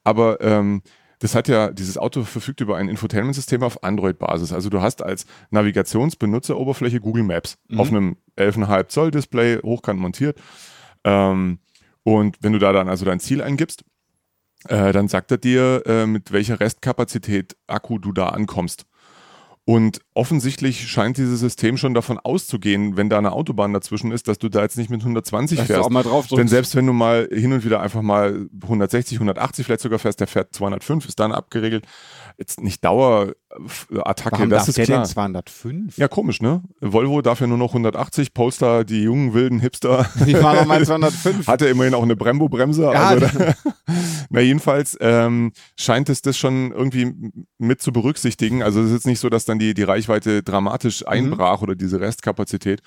aber 0.03 0.39
ähm, 0.41 0.81
das 1.21 1.35
hat 1.35 1.47
ja, 1.47 1.71
dieses 1.71 1.99
Auto 1.99 2.23
verfügt 2.23 2.61
über 2.61 2.77
ein 2.77 2.89
Infotainment-System 2.89 3.61
auf 3.61 3.83
Android-Basis. 3.83 4.51
Also 4.53 4.69
du 4.69 4.81
hast 4.81 5.03
als 5.03 5.27
Navigationsbenutzeroberfläche 5.51 6.99
Google 6.99 7.21
Maps 7.21 7.59
mhm. 7.67 7.79
auf 7.79 7.89
einem 7.89 8.17
11,5 8.37 8.87
Zoll 8.87 9.11
Display 9.11 9.59
hochkant 9.61 9.99
montiert. 9.99 10.41
Ähm, 11.03 11.59
und 12.01 12.37
wenn 12.41 12.53
du 12.53 12.57
da 12.59 12.73
dann 12.73 12.89
also 12.89 13.05
dein 13.05 13.19
Ziel 13.19 13.43
eingibst, 13.43 13.83
äh, 14.67 14.91
dann 14.91 15.07
sagt 15.07 15.29
er 15.29 15.37
dir, 15.37 15.83
äh, 15.85 16.07
mit 16.07 16.31
welcher 16.31 16.59
Restkapazität 16.59 17.55
Akku 17.67 17.99
du 17.99 18.11
da 18.13 18.29
ankommst. 18.29 18.87
Und 19.63 19.99
offensichtlich 20.15 20.87
scheint 20.87 21.17
dieses 21.17 21.39
System 21.39 21.77
schon 21.77 21.93
davon 21.93 22.17
auszugehen, 22.17 22.97
wenn 22.97 23.09
da 23.09 23.19
eine 23.19 23.31
Autobahn 23.31 23.73
dazwischen 23.73 24.11
ist, 24.11 24.27
dass 24.27 24.39
du 24.39 24.49
da 24.49 24.63
jetzt 24.63 24.75
nicht 24.75 24.89
mit 24.89 25.01
120 25.01 25.59
dass 25.59 25.67
fährst. 25.67 25.85
Auch 25.85 25.89
mal 25.91 26.01
drauf 26.01 26.27
Denn 26.27 26.47
selbst 26.47 26.75
wenn 26.75 26.87
du 26.87 26.93
mal 26.93 27.29
hin 27.31 27.53
und 27.53 27.63
wieder 27.63 27.79
einfach 27.79 28.01
mal 28.01 28.47
160, 28.63 29.17
180 29.17 29.65
vielleicht 29.65 29.81
sogar 29.81 29.99
fährst, 29.99 30.19
der 30.19 30.27
fährt 30.27 30.55
205, 30.55 31.07
ist 31.07 31.19
dann 31.19 31.31
abgeregelt. 31.31 31.85
Jetzt 32.37 32.61
nicht 32.61 32.83
Dauerattacke, 32.83 33.35
Warum 34.31 34.49
das 34.49 34.67
ist 34.67 34.77
der 34.77 34.85
klar. 34.85 34.99
Denn 34.99 35.05
205? 35.05 35.97
Ja, 35.97 36.07
komisch, 36.07 36.41
ne? 36.41 36.61
Volvo 36.79 37.21
darf 37.21 37.41
ja 37.41 37.47
nur 37.47 37.57
noch 37.57 37.69
180, 37.69 38.33
Polestar, 38.33 38.83
die 38.83 39.03
jungen 39.03 39.33
wilden 39.33 39.59
Hipster. 39.59 40.09
Die 40.25 40.35
fahren 40.35 40.57
noch 40.57 40.65
mal 40.65 40.85
205. 40.85 41.47
Hatte 41.47 41.67
immerhin 41.67 41.93
auch 41.93 42.03
eine 42.03 42.15
Brembo-Bremse. 42.15 42.83
Ja, 42.83 43.07
also 43.07 43.27
na, 44.29 44.39
jedenfalls 44.39 44.97
ähm, 45.01 45.51
scheint 45.77 46.09
es 46.09 46.21
das 46.21 46.37
schon 46.37 46.71
irgendwie 46.71 47.13
mit 47.57 47.81
zu 47.81 47.91
berücksichtigen. 47.91 48.63
Also 48.63 48.81
es 48.81 48.87
ist 48.87 48.93
jetzt 48.93 49.07
nicht 49.07 49.19
so, 49.19 49.29
dass 49.29 49.45
dann 49.45 49.59
die, 49.59 49.73
die 49.73 49.83
Reichweite 49.83 50.11
Reichweite 50.11 50.43
dramatisch 50.43 51.07
einbrach 51.07 51.57
mhm. 51.57 51.63
oder 51.63 51.75
diese 51.75 51.99
Restkapazität 51.99 52.81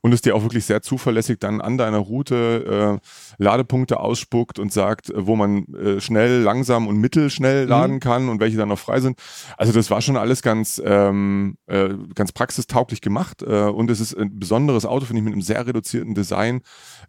und 0.00 0.12
es 0.12 0.22
dir 0.22 0.34
auch 0.34 0.42
wirklich 0.42 0.64
sehr 0.64 0.82
zuverlässig 0.82 1.38
dann 1.40 1.60
an 1.60 1.78
deiner 1.78 1.98
Route 1.98 3.00
äh, 3.00 3.42
Ladepunkte 3.42 4.00
ausspuckt 4.00 4.58
und 4.58 4.72
sagt, 4.72 5.12
wo 5.14 5.36
man 5.36 5.64
äh, 5.74 6.00
schnell, 6.00 6.42
langsam 6.42 6.86
und 6.86 6.98
mittelschnell 6.98 7.64
mhm. 7.64 7.70
laden 7.70 8.00
kann 8.00 8.28
und 8.28 8.40
welche 8.40 8.56
dann 8.56 8.68
noch 8.68 8.78
frei 8.78 9.00
sind. 9.00 9.18
Also 9.56 9.72
das 9.72 9.90
war 9.90 10.00
schon 10.00 10.16
alles 10.16 10.42
ganz, 10.42 10.80
ähm, 10.84 11.56
äh, 11.66 11.90
ganz 12.14 12.32
praxistauglich 12.32 13.00
gemacht 13.00 13.42
äh, 13.42 13.64
und 13.64 13.90
es 13.90 14.00
ist 14.00 14.14
ein 14.16 14.38
besonderes 14.38 14.86
Auto, 14.86 15.06
finde 15.06 15.20
ich, 15.20 15.24
mit 15.24 15.32
einem 15.32 15.42
sehr 15.42 15.66
reduzierten 15.66 16.14
Design. 16.14 16.62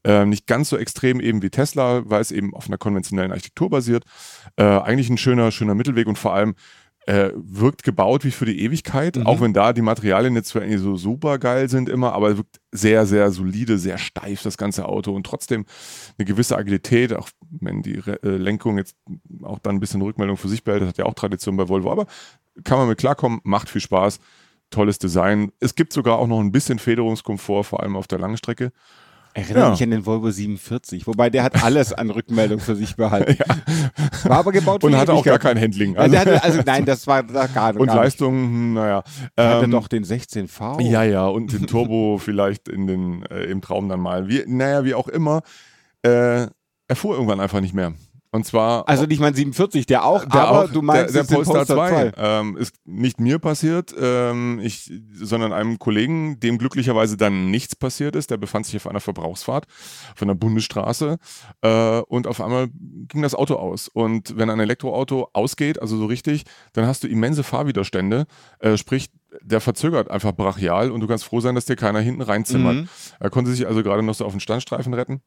Äh, 0.04 0.26
nicht 0.26 0.48
ganz 0.48 0.70
so 0.70 0.78
extrem 0.78 1.20
eben 1.20 1.42
wie 1.42 1.50
Tesla, 1.50 2.02
weil 2.06 2.22
es 2.22 2.32
eben 2.32 2.54
auf 2.54 2.68
einer 2.68 2.78
konventionellen 2.78 3.32
Architektur 3.32 3.70
basiert. 3.70 4.04
Äh, 4.56 4.64
eigentlich 4.64 5.10
ein 5.10 5.18
schöner, 5.18 5.52
schöner 5.52 5.76
Mittelweg 5.76 6.08
und 6.08 6.18
vor 6.18 6.34
allem 6.34 6.56
äh, 7.08 7.32
wirkt 7.36 7.84
gebaut 7.84 8.26
wie 8.26 8.32
für 8.32 8.46
die 8.46 8.62
Ewigkeit, 8.62 9.16
mhm. 9.16 9.26
auch 9.26 9.40
wenn 9.40 9.54
da 9.54 9.72
die 9.72 9.82
Materialien 9.82 10.36
jetzt 10.36 10.50
zwar 10.50 10.62
irgendwie 10.62 10.82
so 10.82 10.98
super 10.98 11.40
geil 11.40 11.70
sind 11.70 11.88
immer, 11.88 12.12
aber 12.14 12.36
wirkt 12.36 12.60
sehr, 12.72 13.06
sehr 13.06 13.32
solide, 13.32 13.78
sehr 13.78 13.98
steif 13.98 14.44
das 14.44 14.58
ganze 14.58 14.86
Auto 14.86 15.14
und 15.14 15.26
trotzdem 15.26 15.66
eine 16.18 16.26
gewisse 16.26 16.58
Agilität, 16.58 17.14
auch 17.14 17.30
wenn 17.50 17.82
die 17.82 18.00
Re 18.00 18.22
äh, 18.24 18.36
Lenkung 18.36 18.78
jetzt 18.78 18.98
auch 19.42 19.60
dann 19.60 19.78
ein 19.78 19.80
bisschen 19.80 20.02
Rückmeldung 20.02 20.36
für 20.36 20.50
sich 20.50 20.66
behält, 20.66 20.82
das 20.82 20.90
hat 20.90 20.98
ja 20.98 21.06
auch 21.06 21.14
Tradition 21.14 21.56
bei 21.56 21.70
Volvo, 21.70 21.92
aber 21.92 22.08
kann 22.66 22.78
man 22.78 22.90
mit 22.90 22.98
klarkommen, 22.98 23.40
macht 23.44 23.70
viel 23.70 23.82
Spaß, 23.82 24.20
tolles 24.70 25.00
Design. 25.00 25.54
Es 25.62 25.76
gibt 25.76 25.94
sogar 25.94 26.18
auch 26.18 26.28
noch 26.28 26.42
ein 26.42 26.52
bisschen 26.52 26.78
Federungskomfort, 26.78 27.64
vor 27.64 27.84
allem 27.84 27.96
auf 27.96 28.08
der 28.08 28.20
Langstrecke. 28.20 28.74
Erinnere 29.38 29.66
ja. 29.66 29.70
mich 29.70 29.84
an 29.84 29.92
den 29.92 30.04
Volvo 30.04 30.32
47, 30.32 31.06
wobei 31.06 31.30
der 31.30 31.44
hat 31.44 31.64
alles 31.64 31.94
an 31.94 32.10
Rückmeldung 32.10 32.60
für 32.60 32.76
sich 32.76 32.96
behalten. 32.96 33.38
ja. 33.40 33.46
War 34.28 34.40
aber 34.40 34.52
gebaut 34.52 34.84
Und 34.84 34.98
hatte 34.98 35.14
auch 35.14 35.24
gar 35.24 35.38
kein 35.38 35.62
Handling. 35.62 35.96
Also, 35.96 36.18
hatte, 36.18 36.44
also 36.44 36.62
nein, 36.66 36.86
das 36.86 37.06
war 37.06 37.22
da 37.22 37.46
gar 37.46 37.74
nicht. 37.74 37.80
Und 37.80 37.86
Leistung, 37.86 38.34
hm, 38.34 38.74
naja. 38.74 39.04
Er 39.36 39.50
hatte 39.50 39.66
ähm, 39.66 39.72
doch 39.72 39.88
den 39.88 40.04
16V. 40.04 40.82
Ja, 40.82 41.04
ja, 41.04 41.28
und 41.28 41.54
den 41.54 41.68
Turbo 41.68 42.18
vielleicht 42.24 42.68
in 42.68 42.88
den, 42.88 43.26
äh, 43.28 43.44
im 43.44 43.62
Traum 43.62 43.88
dann 43.90 44.00
mal. 44.00 44.28
Wie, 44.28 44.44
naja, 44.48 44.84
wie 44.86 44.96
auch 44.96 45.08
immer. 45.08 45.44
Äh, 46.02 46.48
er 46.88 46.96
fuhr 46.96 47.14
irgendwann 47.14 47.40
einfach 47.40 47.62
nicht 47.62 47.76
mehr. 47.76 47.94
Und 48.32 48.46
zwar. 48.46 48.88
Also 48.88 49.06
nicht 49.06 49.20
mein 49.20 49.34
47, 49.34 49.86
der 49.86 50.06
auch, 50.06 50.26
der 50.26 50.48
aber 50.48 50.66
auch, 50.66 50.72
du 50.72 50.82
meinst 50.82 51.16
der, 51.16 51.24
der 51.24 51.34
Polestar, 51.34 51.66
Polestar 51.66 51.88
2. 51.90 52.12
2. 52.12 52.14
Ähm, 52.18 52.58
ist 52.58 52.76
nicht 52.86 53.20
mir 53.20 53.40
passiert, 53.40 53.96
ähm, 54.00 54.60
ich, 54.62 54.92
sondern 55.14 55.54
einem 55.54 55.80
Kollegen, 55.80 56.40
dem 56.40 56.58
glücklicherweise 56.58 57.16
dann 57.16 57.50
nichts 57.50 57.76
passiert 57.76 58.16
ist. 58.16 58.30
Der 58.30 58.38
befand 58.38 58.66
sich 58.66 58.76
auf 58.76 58.88
einer 58.88 59.00
Verbrauchsfahrt 59.00 59.66
von 60.16 60.28
der 60.28 60.36
Bundesstraße 60.36 61.18
äh, 61.62 62.00
und 62.02 62.28
auf 62.28 62.42
einmal 62.42 62.68
ging 63.08 63.22
das 63.22 63.34
Auto 63.34 63.56
aus. 63.56 63.88
Und 63.88 64.38
wenn 64.38 64.50
ein 64.50 64.60
Elektroauto 64.60 65.30
ausgeht, 65.34 65.82
also 65.82 65.98
so 65.98 66.06
richtig, 66.06 66.44
dann 66.74 66.86
hast 66.86 67.04
du 67.04 67.08
immense 67.08 67.44
Fahrwiderstände, 67.44 68.26
äh, 68.60 68.78
sprich, 68.78 69.10
der 69.42 69.62
verzögert 69.62 70.10
einfach 70.10 70.34
brachial 70.34 70.92
und 70.92 71.02
du 71.02 71.08
kannst 71.08 71.26
froh 71.26 71.40
sein, 71.40 71.56
dass 71.56 71.66
dir 71.66 71.76
keiner 71.76 72.00
hinten 72.00 72.22
reinzimmert. 72.22 72.76
Mhm. 72.76 72.90
Er 73.20 73.30
konnte 73.30 73.52
sich 73.52 73.68
also 73.68 73.84
gerade 73.84 74.04
noch 74.04 74.16
so 74.16 74.26
auf 74.26 74.34
den 74.34 74.40
Standstreifen 74.40 74.94
retten 74.94 75.22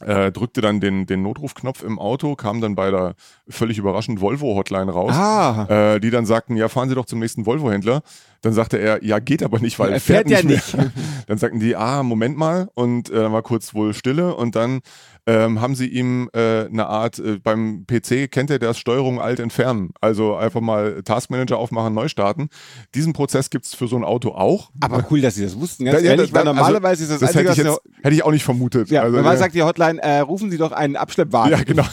äh, 0.00 0.32
drückte 0.32 0.60
dann 0.60 0.80
den, 0.80 1.06
den 1.06 1.22
Notrufknopf 1.22 1.82
im 1.82 1.98
Auto, 1.98 2.34
kam 2.34 2.60
dann 2.60 2.74
bei 2.74 2.90
der 2.90 3.14
völlig 3.48 3.78
überraschend 3.78 4.20
Volvo-Hotline 4.20 4.90
raus, 4.90 5.12
ah. 5.14 5.94
äh, 5.94 6.00
die 6.00 6.10
dann 6.10 6.26
sagten, 6.26 6.56
ja, 6.56 6.68
fahren 6.68 6.88
Sie 6.88 6.94
doch 6.94 7.06
zum 7.06 7.18
nächsten 7.18 7.46
Volvo-Händler. 7.46 8.02
Dann 8.42 8.52
sagte 8.52 8.78
er, 8.78 9.02
ja, 9.04 9.18
geht 9.18 9.42
aber 9.42 9.58
nicht, 9.58 9.78
weil 9.78 9.92
er 9.92 10.00
fährt, 10.00 10.28
fährt 10.28 10.44
nicht 10.44 10.72
ja 10.72 10.82
nicht. 10.82 10.92
dann 11.26 11.38
sagten 11.38 11.60
die, 11.60 11.76
ah, 11.76 12.02
Moment 12.02 12.36
mal. 12.36 12.68
Und 12.74 13.10
äh, 13.10 13.30
war 13.30 13.42
kurz 13.42 13.74
wohl 13.74 13.94
Stille. 13.94 14.34
Und 14.34 14.56
dann 14.56 14.80
ähm, 15.28 15.60
haben 15.60 15.74
sie 15.74 15.88
ihm 15.88 16.30
äh, 16.34 16.66
eine 16.66 16.86
Art, 16.86 17.18
äh, 17.18 17.38
beim 17.42 17.84
PC 17.86 18.30
kennt 18.30 18.48
er 18.48 18.60
das 18.60 18.78
Steuerung 18.78 19.20
alt 19.20 19.40
entfernen. 19.40 19.90
Also 20.00 20.36
einfach 20.36 20.60
mal 20.60 21.02
Taskmanager 21.02 21.58
aufmachen, 21.58 21.92
neu 21.94 22.08
starten. 22.08 22.48
Diesen 22.94 23.12
Prozess 23.12 23.50
gibt 23.50 23.64
es 23.64 23.74
für 23.74 23.88
so 23.88 23.96
ein 23.96 24.04
Auto 24.04 24.30
auch. 24.30 24.70
Aber 24.80 25.04
cool, 25.10 25.20
dass 25.20 25.34
sie 25.34 25.42
das 25.42 25.58
wussten. 25.58 25.84
Ganz 25.84 26.02
ja, 26.02 26.10
ehrlich, 26.10 26.32
weil 26.32 26.42
also 26.46 26.52
normalerweise 26.52 27.02
also, 27.02 27.14
ist 27.14 27.22
das, 27.22 27.32
das 27.32 27.36
hätte, 27.36 27.50
ich 27.50 27.56
jetzt, 27.56 27.80
hätte 28.02 28.14
ich 28.14 28.22
auch 28.22 28.30
nicht 28.30 28.44
vermutet. 28.44 28.88
Ja, 28.88 29.02
also, 29.02 29.20
man 29.20 29.36
sagt 29.36 29.56
die 29.56 29.62
Hotline, 29.62 30.00
äh, 30.00 30.20
rufen 30.20 30.50
Sie 30.50 30.58
doch 30.58 30.70
einen 30.70 30.94
Abschleppwagen. 30.94 31.50
Ja, 31.50 31.64
genau. 31.64 31.84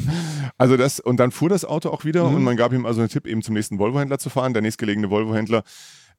also 0.58 0.76
das, 0.76 1.00
und 1.00 1.18
dann 1.18 1.30
fuhr 1.30 1.48
das 1.48 1.64
Auto 1.64 1.88
auch 1.88 2.04
wieder 2.04 2.28
mhm. 2.28 2.36
und 2.36 2.44
man 2.44 2.56
gab 2.58 2.74
ihm 2.74 2.84
also 2.84 3.00
einen 3.00 3.08
Tipp, 3.08 3.26
eben 3.26 3.40
zum 3.40 3.54
nächsten 3.54 3.78
Volvo-Händler 3.78 4.18
zu 4.18 4.28
fahren. 4.28 4.52
Der 4.52 4.60
nächstgelegene 4.60 5.08
Volvo-Händler 5.08 5.62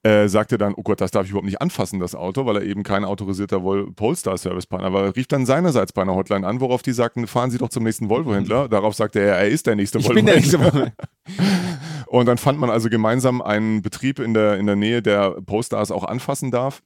äh, 0.04 0.28
sagte 0.28 0.58
dann, 0.58 0.74
oh 0.76 0.84
Gott, 0.84 1.02
das 1.02 1.12
darf 1.12 1.26
ich 1.26 1.32
überhaupt 1.32 1.48
nicht 1.48 1.62
anfassen, 1.62 2.00
das 2.00 2.16
Auto, 2.16 2.46
weil 2.46 2.58
er 2.58 2.64
eben 2.64 2.84
kein 2.84 3.06
autorisierter 3.06 3.60
Polestar-Service-Partner 3.60 4.94
war. 4.94 5.06
Er 5.06 5.16
rief 5.16 5.28
dann 5.28 5.46
seinerseits 5.46 5.94
bei 5.94 6.04
einer 6.04 6.16
Hotline 6.16 6.46
an, 6.46 6.60
worauf 6.60 6.82
die 6.82 6.92
sagten, 6.92 7.28
fahren 7.28 7.52
Sie 7.52 7.58
doch 7.58 7.70
zum 7.70 7.84
nächsten 7.84 8.10
Volvo-Händler. 8.10 8.70
Darauf 8.70 8.94
sagte 8.96 9.20
er, 9.20 9.38
er 9.38 9.50
ist 9.50 9.68
der 9.68 9.76
nächste 9.76 10.04
Volvo-Händler. 10.04 10.92
Und 12.08 12.28
dann 12.28 12.38
fand 12.38 12.60
man 12.60 12.70
also 12.70 12.90
gemeinsam 12.90 13.42
einen 13.42 13.82
Betrieb 13.82 14.20
in 14.20 14.34
der, 14.34 14.58
in 14.58 14.68
der 14.68 14.76
Nähe, 14.76 15.02
der 15.02 15.32
Polestars 15.42 15.92
auch 15.92 16.04
anfassen 16.04 16.52
darf. 16.52 16.82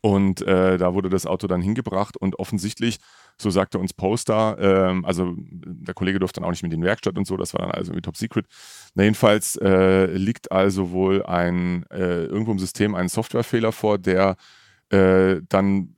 Und 0.00 0.42
äh, 0.42 0.78
da 0.78 0.94
wurde 0.94 1.08
das 1.08 1.26
Auto 1.26 1.46
dann 1.46 1.62
hingebracht 1.62 2.16
und 2.16 2.38
offensichtlich 2.38 2.98
so 3.40 3.50
sagte 3.50 3.78
uns 3.78 3.92
Poster, 3.92 4.56
ähm, 4.60 5.04
also 5.04 5.34
der 5.36 5.94
Kollege 5.94 6.18
durfte 6.18 6.40
dann 6.40 6.46
auch 6.46 6.52
nicht 6.52 6.62
mit 6.62 6.72
in 6.72 6.80
die 6.80 6.86
Werkstatt 6.86 7.16
und 7.16 7.26
so, 7.26 7.36
das 7.36 7.54
war 7.54 7.60
dann 7.60 7.70
also 7.70 7.92
irgendwie 7.92 8.02
top 8.02 8.16
secret. 8.16 8.46
Na, 8.94 9.04
jedenfalls 9.04 9.56
äh, 9.56 10.06
liegt 10.06 10.50
also 10.52 10.90
wohl 10.90 11.24
ein 11.24 11.84
äh, 11.90 12.24
irgendwo 12.24 12.52
im 12.52 12.58
System 12.58 12.94
ein 12.94 13.08
Softwarefehler 13.08 13.72
vor, 13.72 13.98
der 13.98 14.36
äh, 14.90 15.42
dann 15.48 15.96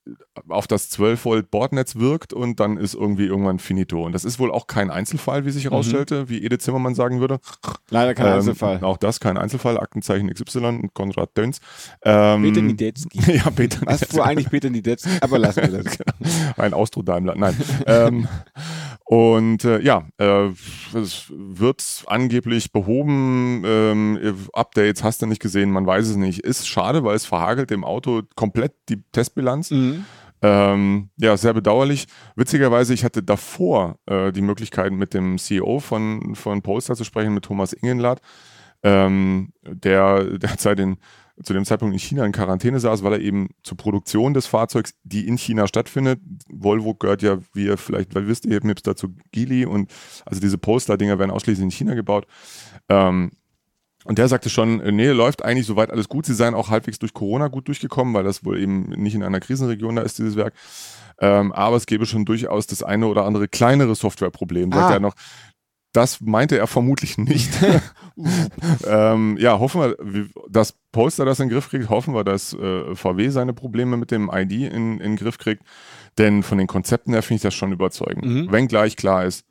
auf 0.49 0.67
das 0.67 0.91
12 0.91 1.25
Volt 1.25 1.51
Bordnetz 1.51 1.97
wirkt 1.97 2.33
und 2.33 2.61
dann 2.61 2.77
ist 2.77 2.95
irgendwie 2.95 3.27
irgendwann 3.27 3.59
finito. 3.59 4.05
Und 4.05 4.13
das 4.13 4.25
ist 4.25 4.39
wohl 4.39 4.51
auch 4.51 4.67
kein 4.67 4.91
Einzelfall, 4.91 5.45
wie 5.45 5.51
sich 5.51 5.65
mhm. 5.65 5.71
herausstellte, 5.71 6.23
mhm. 6.23 6.29
wie 6.29 6.45
Edith 6.45 6.61
Zimmermann 6.63 6.95
sagen 6.95 7.21
würde. 7.21 7.41
Leider 7.91 8.15
kein 8.15 8.27
ähm, 8.27 8.33
Einzelfall. 8.35 8.83
Auch 8.83 8.97
das 8.97 9.21
kein 9.21 9.37
Einzelfall, 9.37 9.79
Aktenzeichen 9.79 10.33
XY 10.33 10.59
und 10.67 10.95
Konrad 10.95 11.37
Döns. 11.37 11.61
Ähm, 12.03 12.43
Peter 12.43 12.63
Niedetzky. 12.63 13.21
ja, 13.37 13.51
Peter 13.51 13.81
Was 13.85 14.05
fuhr 14.05 14.25
eigentlich 14.25 14.51
Peter 14.51 14.71
Niedetzky? 14.71 15.11
Aber 15.21 15.39
lassen 15.39 15.63
wir 15.63 15.83
das. 15.83 15.99
Ein 16.57 16.75
Austro-Daimler, 16.75 17.35
nein. 17.37 17.57
ähm, 17.87 18.29
und 19.11 19.65
äh, 19.65 19.81
ja, 19.81 20.07
äh, 20.19 20.51
es 20.95 21.33
wird 21.35 22.05
angeblich 22.07 22.71
behoben. 22.71 23.65
Ähm, 23.67 24.49
Updates 24.53 25.03
hast 25.03 25.21
du 25.21 25.27
nicht 25.27 25.43
gesehen, 25.43 25.73
man 25.73 25.85
weiß 25.85 26.07
es 26.07 26.15
nicht. 26.15 26.45
Ist 26.45 26.69
schade, 26.69 27.03
weil 27.03 27.17
es 27.17 27.27
verhagelt 27.27 27.71
dem 27.71 27.83
Auto 27.83 28.23
komplett 28.37 28.73
die 28.89 29.03
Testbilanz. 29.11 29.73
Mhm. 29.73 30.05
Ähm, 30.43 31.11
ja, 31.17 31.37
sehr 31.37 31.55
bedauerlich. 31.55 32.07
Witzigerweise, 32.37 32.95
ich 32.95 33.03
hatte 33.03 33.25
davor 33.25 33.99
äh, 34.07 34.31
die 34.31 34.43
Möglichkeit, 34.43 34.93
mit 34.93 35.13
dem 35.13 35.39
CEO 35.39 35.81
von, 35.81 36.37
von 36.37 36.63
Polestar 36.63 36.95
zu 36.95 37.03
sprechen, 37.03 37.35
mit 37.35 37.47
Thomas 37.47 37.73
Ingenlath, 37.73 38.21
ähm, 38.85 39.53
der 39.65 40.23
derzeit 40.39 40.79
in 40.79 40.99
zu 41.43 41.53
dem 41.53 41.65
Zeitpunkt 41.65 41.95
in 41.95 41.99
China 41.99 42.25
in 42.25 42.33
Quarantäne 42.33 42.81
saß, 42.81 43.03
weil 43.03 43.15
er 43.15 43.21
eben 43.21 43.49
zur 43.63 43.77
Produktion 43.77 44.35
des 44.35 44.47
Fahrzeugs, 44.47 44.95
die 45.05 45.27
in 45.27 45.39
China 45.39 45.67
stattfindet, 45.67 46.21
Volvo 46.49 46.95
gehört 46.95 47.23
ja, 47.23 47.39
wie 47.55 47.67
ihr 47.67 47.77
vielleicht 47.77 48.15
weil 48.15 48.29
wisst, 48.29 48.47
eben 48.47 48.69
jetzt 48.69 48.87
dazu 48.87 49.15
Geely 49.33 49.65
und 49.65 49.91
also 50.27 50.41
diese 50.41 50.59
Poster-Dinger 50.59 51.19
werden 51.19 51.31
ausschließlich 51.31 51.65
in 51.65 51.71
China 51.71 51.95
gebaut. 51.95 52.27
Ähm, 52.89 53.33
und 54.05 54.19
der 54.19 54.29
sagte 54.29 54.49
schon, 54.49 54.79
nee, 54.79 55.09
läuft 55.09 55.45
eigentlich 55.45 55.67
soweit 55.67 55.91
alles 55.91 56.09
gut. 56.09 56.25
Sie 56.25 56.35
seien 56.35 56.55
auch 56.55 56.71
halbwegs 56.71 56.99
durch 56.99 57.13
Corona 57.13 57.49
gut 57.49 57.69
durchgekommen, 57.69 58.15
weil 58.15 58.25
das 58.25 58.45
wohl 58.45 58.59
eben 58.59 58.89
nicht 58.91 59.15
in 59.15 59.23
einer 59.23 59.41
Krisenregion 59.41 59.97
da 59.97 60.03
ist, 60.03 60.19
dieses 60.19 60.37
Werk. 60.37 60.55
Ähm, 61.19 61.53
aber 61.53 61.77
es 61.77 61.85
gäbe 61.85 62.07
schon 62.07 62.25
durchaus 62.25 62.67
das 62.67 62.83
eine 62.83 63.07
oder 63.09 63.27
andere 63.27 63.47
kleinere 63.47 63.95
Softwareproblem. 63.95 64.73
Sagt 64.73 64.91
ah. 64.91 64.95
er 64.95 65.01
noch, 65.01 65.15
das 65.93 66.21
meinte 66.21 66.57
er 66.57 66.67
vermutlich 66.67 67.19
nicht. 67.19 67.51
ähm, 68.87 69.37
ja, 69.39 69.59
hoffen 69.59 69.81
wir, 69.81 70.29
dass 70.51 70.75
Polster 70.93 71.25
das 71.25 71.39
in 71.39 71.49
den 71.49 71.55
Griff 71.55 71.71
kriegt. 71.71 71.89
Hoffen 71.89 72.15
wir, 72.15 72.25
dass 72.25 72.53
äh, 72.53 72.95
VW 72.95 73.29
seine 73.29 73.53
Probleme 73.53 73.97
mit 73.97 74.11
dem 74.11 74.31
ID 74.33 74.53
in, 74.53 74.99
in 74.99 74.99
den 74.99 75.17
Griff 75.17 75.39
kriegt. 75.39 75.63
Denn 76.19 76.43
von 76.43 76.59
den 76.59 76.67
Konzepten 76.67 77.13
her 77.13 77.23
finde 77.23 77.37
ich 77.37 77.43
das 77.43 77.55
schon 77.55 77.73
überzeugend. 77.73 78.25
Mhm. 78.25 78.49
Wenn 78.51 78.67
gleich 78.67 78.97
klar 78.97 79.25
ist, 79.25 79.47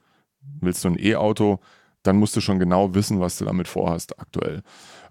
willst 0.59 0.83
du 0.83 0.89
ein 0.89 0.99
E-Auto, 0.99 1.59
dann 2.03 2.17
musst 2.17 2.35
du 2.35 2.41
schon 2.41 2.59
genau 2.59 2.93
wissen, 2.95 3.19
was 3.19 3.38
du 3.38 3.45
damit 3.45 3.67
vorhast 3.67 4.19
aktuell. 4.19 4.62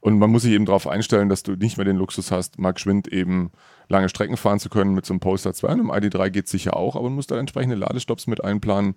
Und 0.00 0.18
man 0.18 0.30
muss 0.30 0.42
sich 0.42 0.52
eben 0.52 0.66
darauf 0.66 0.86
einstellen, 0.86 1.28
dass 1.28 1.42
du 1.42 1.52
nicht 1.52 1.76
mehr 1.76 1.84
den 1.84 1.96
Luxus 1.96 2.30
hast, 2.30 2.58
mal 2.58 2.72
geschwind 2.72 3.08
eben 3.08 3.50
lange 3.88 4.08
Strecken 4.08 4.36
fahren 4.36 4.60
zu 4.60 4.68
können 4.68 4.94
mit 4.94 5.04
so 5.06 5.12
einem 5.12 5.20
Polestar 5.20 5.54
2. 5.54 5.72
Und 5.72 5.80
im 5.80 5.90
ID3 5.90 6.30
geht 6.30 6.44
es 6.44 6.50
sicher 6.50 6.76
auch, 6.76 6.96
aber 6.96 7.04
man 7.04 7.14
muss 7.14 7.26
da 7.26 7.38
entsprechende 7.38 7.76
Ladestops 7.76 8.26
mit 8.26 8.44
einplanen. 8.44 8.94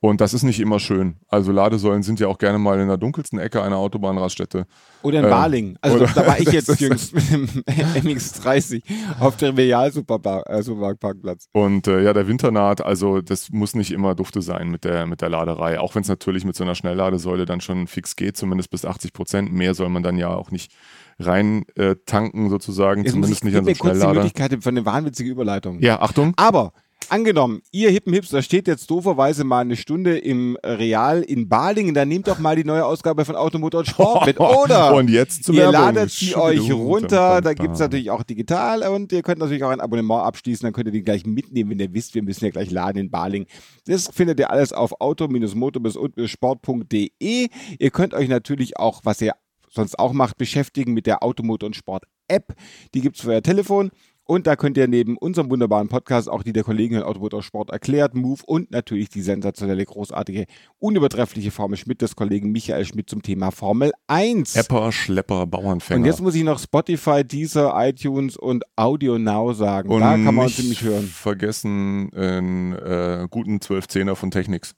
Und 0.00 0.20
das 0.20 0.34
ist 0.34 0.42
nicht 0.42 0.60
immer 0.60 0.78
schön. 0.78 1.16
Also 1.26 1.52
Ladesäulen 1.52 2.02
sind 2.02 2.20
ja 2.20 2.28
auch 2.28 2.36
gerne 2.36 2.58
mal 2.58 2.78
in 2.78 2.88
der 2.88 2.98
dunkelsten 2.98 3.38
Ecke 3.38 3.62
einer 3.62 3.78
Autobahnraststätte. 3.78 4.66
Oder 5.02 5.20
in 5.20 5.24
ähm, 5.24 5.30
Baling. 5.30 5.78
Also 5.80 5.96
oder, 5.96 6.06
da 6.14 6.26
war 6.26 6.38
ich 6.46 6.52
jetzt 6.52 6.78
jüngst 6.80 7.14
mit 7.14 7.30
dem 7.30 7.46
MX30 7.66 8.82
auf 9.18 9.38
dem 9.38 9.54
Real-Supermarktparkplatz. 9.54 11.48
Und 11.52 11.88
äh, 11.88 12.02
ja, 12.02 12.12
der 12.12 12.28
Winter 12.28 12.50
naht, 12.50 12.82
also 12.82 13.22
das 13.22 13.50
muss 13.50 13.74
nicht 13.74 13.90
immer 13.90 14.14
dufte 14.14 14.42
sein 14.42 14.68
mit 14.68 14.84
der, 14.84 15.06
mit 15.06 15.22
der 15.22 15.30
Laderei. 15.30 15.80
Auch 15.80 15.94
wenn 15.94 16.02
es 16.02 16.08
natürlich 16.08 16.44
mit 16.44 16.56
so 16.56 16.64
einer 16.64 16.74
Schnellladesäule 16.74 17.46
dann 17.46 17.62
schon 17.62 17.86
fix 17.86 18.16
geht, 18.16 18.36
zumindest 18.36 18.68
bis 18.70 18.84
80 18.84 19.14
Prozent. 19.14 19.50
Mehr 19.50 19.72
soll 19.72 19.88
man 19.88 20.02
dann 20.02 20.18
ja 20.18 20.28
auch 20.28 20.50
nicht 20.50 20.72
rein 21.18 21.64
äh, 21.76 21.96
tanken 22.04 22.50
sozusagen, 22.50 23.02
Jetzt 23.04 23.12
zumindest 23.12 23.44
nicht 23.44 23.56
an 23.56 23.64
so 23.64 23.74
Schnelllader. 23.74 23.98
Kurz 23.98 24.12
die 24.12 24.18
Möglichkeit 24.18 24.62
von 24.62 24.76
eine 24.76 24.84
wahnwitzige 24.84 25.30
Überleitung. 25.30 25.80
Ja, 25.80 26.00
Achtung. 26.00 26.34
Aber 26.36 26.72
Angenommen, 27.08 27.62
ihr 27.70 27.90
hippen 27.90 28.12
Hipster 28.12 28.42
steht 28.42 28.66
jetzt 28.66 28.90
dooferweise 28.90 29.44
mal 29.44 29.60
eine 29.60 29.76
Stunde 29.76 30.18
im 30.18 30.58
Real 30.64 31.22
in 31.22 31.48
Balingen, 31.48 31.94
dann 31.94 32.08
nehmt 32.08 32.26
doch 32.26 32.40
mal 32.40 32.56
die 32.56 32.64
neue 32.64 32.84
Ausgabe 32.84 33.24
von 33.24 33.36
Automotor 33.36 33.78
und 33.80 33.86
Sport 33.86 34.26
mit. 34.26 34.40
Oder 34.64 34.92
und 34.92 35.08
jetzt 35.08 35.44
zum 35.44 35.54
ihr 35.54 35.70
ladet 35.70 36.10
sie 36.10 36.34
euch 36.34 36.72
runter, 36.72 37.40
da 37.42 37.54
gibt's 37.54 37.78
natürlich 37.78 38.10
auch 38.10 38.24
digital 38.24 38.82
und 38.88 39.12
ihr 39.12 39.22
könnt 39.22 39.38
natürlich 39.38 39.62
auch 39.62 39.70
ein 39.70 39.80
Abonnement 39.80 40.24
abschließen, 40.24 40.66
dann 40.66 40.72
könnt 40.72 40.88
ihr 40.88 40.92
die 40.92 41.04
gleich 41.04 41.24
mitnehmen, 41.24 41.70
wenn 41.70 41.78
ihr 41.78 41.94
wisst, 41.94 42.16
wir 42.16 42.22
müssen 42.22 42.44
ja 42.44 42.50
gleich 42.50 42.72
laden 42.72 42.98
in 42.98 43.08
Balingen. 43.10 43.46
Das 43.86 44.08
findet 44.12 44.40
ihr 44.40 44.50
alles 44.50 44.72
auf 44.72 45.00
auto-motor-sport.de. 45.00 47.48
Ihr 47.78 47.90
könnt 47.90 48.14
euch 48.14 48.28
natürlich 48.28 48.78
auch, 48.78 49.02
was 49.04 49.20
ihr 49.20 49.34
sonst 49.70 49.96
auch 49.98 50.12
macht, 50.12 50.38
beschäftigen 50.38 50.92
mit 50.92 51.06
der 51.06 51.22
Automotor 51.22 51.68
und 51.68 51.76
Sport 51.76 52.02
App. 52.26 52.52
Die 52.94 53.00
gibt's 53.00 53.20
für 53.20 53.30
euer 53.30 53.42
Telefon. 53.42 53.92
Und 54.28 54.48
da 54.48 54.56
könnt 54.56 54.76
ihr 54.76 54.88
neben 54.88 55.16
unserem 55.16 55.50
wunderbaren 55.50 55.86
Podcast 55.86 56.28
auch 56.28 56.42
die 56.42 56.52
der 56.52 56.64
Kollegin 56.64 57.00
Automotor 57.00 57.44
Sport 57.44 57.70
erklärt, 57.70 58.14
Move 58.14 58.40
und 58.44 58.72
natürlich 58.72 59.08
die 59.08 59.22
sensationelle, 59.22 59.84
großartige, 59.84 60.46
unübertreffliche 60.80 61.52
Formel 61.52 61.78
Schmidt 61.78 62.02
des 62.02 62.16
Kollegen 62.16 62.50
Michael 62.50 62.84
Schmidt 62.84 63.08
zum 63.08 63.22
Thema 63.22 63.52
Formel 63.52 63.92
1. 64.08 64.56
Epper, 64.56 64.90
Schlepper, 64.90 65.46
Bauernfänger. 65.46 66.00
Und 66.00 66.06
jetzt 66.06 66.20
muss 66.20 66.34
ich 66.34 66.42
noch 66.42 66.58
Spotify, 66.58 67.22
Deezer, 67.24 67.72
iTunes 67.76 68.36
und 68.36 68.64
Audio 68.74 69.16
Now 69.16 69.52
sagen. 69.52 69.90
Und 69.90 70.00
da 70.00 70.14
kann 70.14 70.34
man 70.34 70.46
uns 70.46 70.56
ziemlich 70.56 70.82
hören. 70.82 71.04
vergessen 71.04 72.12
einen 72.12 72.72
äh, 72.72 73.28
guten 73.30 73.58
12-10er 73.58 74.16
von 74.16 74.32
Technics. 74.32 74.74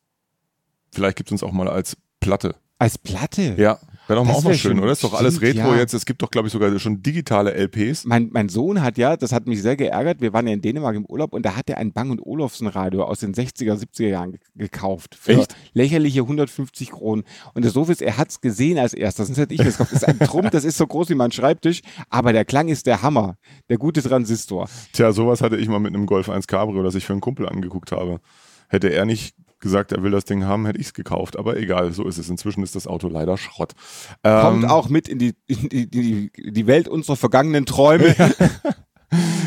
Vielleicht 0.92 1.16
gibt 1.16 1.30
es 1.30 1.32
uns 1.32 1.42
auch 1.42 1.52
mal 1.52 1.68
als 1.68 1.96
Platte. 2.20 2.54
Als 2.78 2.98
Platte? 2.98 3.54
Ja, 3.56 3.78
wäre 4.08 4.18
doch 4.20 4.26
mal 4.26 4.32
auch 4.32 4.42
mal 4.42 4.54
schön, 4.54 4.72
schön. 4.72 4.80
oder? 4.80 4.92
Ist 4.92 5.04
doch 5.04 5.14
alles 5.14 5.36
Stimmt, 5.36 5.56
Retro 5.56 5.72
ja. 5.72 5.78
jetzt. 5.78 5.94
Es 5.94 6.06
gibt 6.06 6.22
doch, 6.22 6.30
glaube 6.30 6.48
ich, 6.48 6.52
sogar 6.52 6.76
schon 6.78 7.02
digitale 7.02 7.52
LPs. 7.54 8.04
Mein, 8.04 8.30
mein 8.32 8.48
Sohn 8.48 8.82
hat 8.82 8.98
ja, 8.98 9.16
das 9.16 9.32
hat 9.32 9.46
mich 9.46 9.62
sehr 9.62 9.76
geärgert, 9.76 10.20
wir 10.20 10.32
waren 10.32 10.46
ja 10.46 10.54
in 10.54 10.60
Dänemark 10.60 10.96
im 10.96 11.04
Urlaub 11.06 11.32
und 11.34 11.44
da 11.44 11.56
hat 11.56 11.68
er 11.70 11.78
ein 11.78 11.92
Bang 11.92 12.18
Olufsen 12.20 12.66
Radio 12.66 13.04
aus 13.04 13.20
den 13.20 13.34
60er, 13.34 13.74
70er 13.74 14.08
Jahren 14.08 14.32
ge 14.32 14.40
gekauft. 14.54 15.14
Für 15.14 15.32
Echt? 15.32 15.54
lächerliche 15.72 16.20
150 16.20 16.90
Kronen. 16.90 17.24
Und 17.54 17.64
das 17.64 17.74
Doofe 17.74 17.92
ist, 17.92 18.02
er 18.02 18.16
hat 18.16 18.30
es 18.30 18.40
gesehen 18.40 18.78
als 18.78 18.94
erstes. 18.94 19.26
Sonst 19.26 19.38
hätte 19.38 19.54
ich 19.54 19.60
das 19.60 19.78
gekauft. 19.78 19.92
Das 19.92 20.02
ist 20.02 20.08
ein 20.08 20.18
Trumpf, 20.18 20.50
das 20.50 20.64
ist 20.64 20.78
so 20.78 20.86
groß 20.86 21.10
wie 21.10 21.14
mein 21.14 21.32
Schreibtisch, 21.32 21.82
aber 22.10 22.32
der 22.32 22.44
Klang 22.44 22.68
ist 22.68 22.86
der 22.86 23.02
Hammer. 23.02 23.36
Der 23.68 23.78
gute 23.78 24.02
Transistor. 24.02 24.68
Tja, 24.92 25.12
sowas 25.12 25.40
hatte 25.40 25.56
ich 25.56 25.68
mal 25.68 25.78
mit 25.78 25.94
einem 25.94 26.06
Golf 26.06 26.28
1 26.28 26.46
Cabrio, 26.46 26.82
das 26.82 26.94
ich 26.94 27.04
für 27.04 27.12
einen 27.12 27.20
Kumpel 27.20 27.48
angeguckt 27.48 27.92
habe. 27.92 28.20
Hätte 28.68 28.88
er 28.88 29.04
nicht 29.04 29.34
gesagt, 29.60 29.92
er 29.92 30.02
will 30.02 30.10
das 30.10 30.24
Ding 30.24 30.44
haben, 30.44 30.66
hätte 30.66 30.80
ich 30.80 30.86
es 30.86 30.94
gekauft. 30.94 31.38
Aber 31.38 31.56
egal, 31.56 31.92
so 31.92 32.06
ist 32.06 32.18
es. 32.18 32.28
Inzwischen 32.28 32.62
ist 32.62 32.76
das 32.76 32.86
Auto 32.86 33.08
leider 33.08 33.36
Schrott. 33.36 33.72
Kommt 34.22 34.64
Ähm, 34.64 34.70
auch 34.70 34.88
mit 34.88 35.08
in 35.08 35.18
die, 35.18 35.34
in 35.46 35.68
die, 35.68 35.90
die, 35.90 36.30
die 36.34 36.66
Welt 36.66 36.88
unserer 36.88 37.16
vergangenen 37.16 37.66
Träume. 37.66 38.14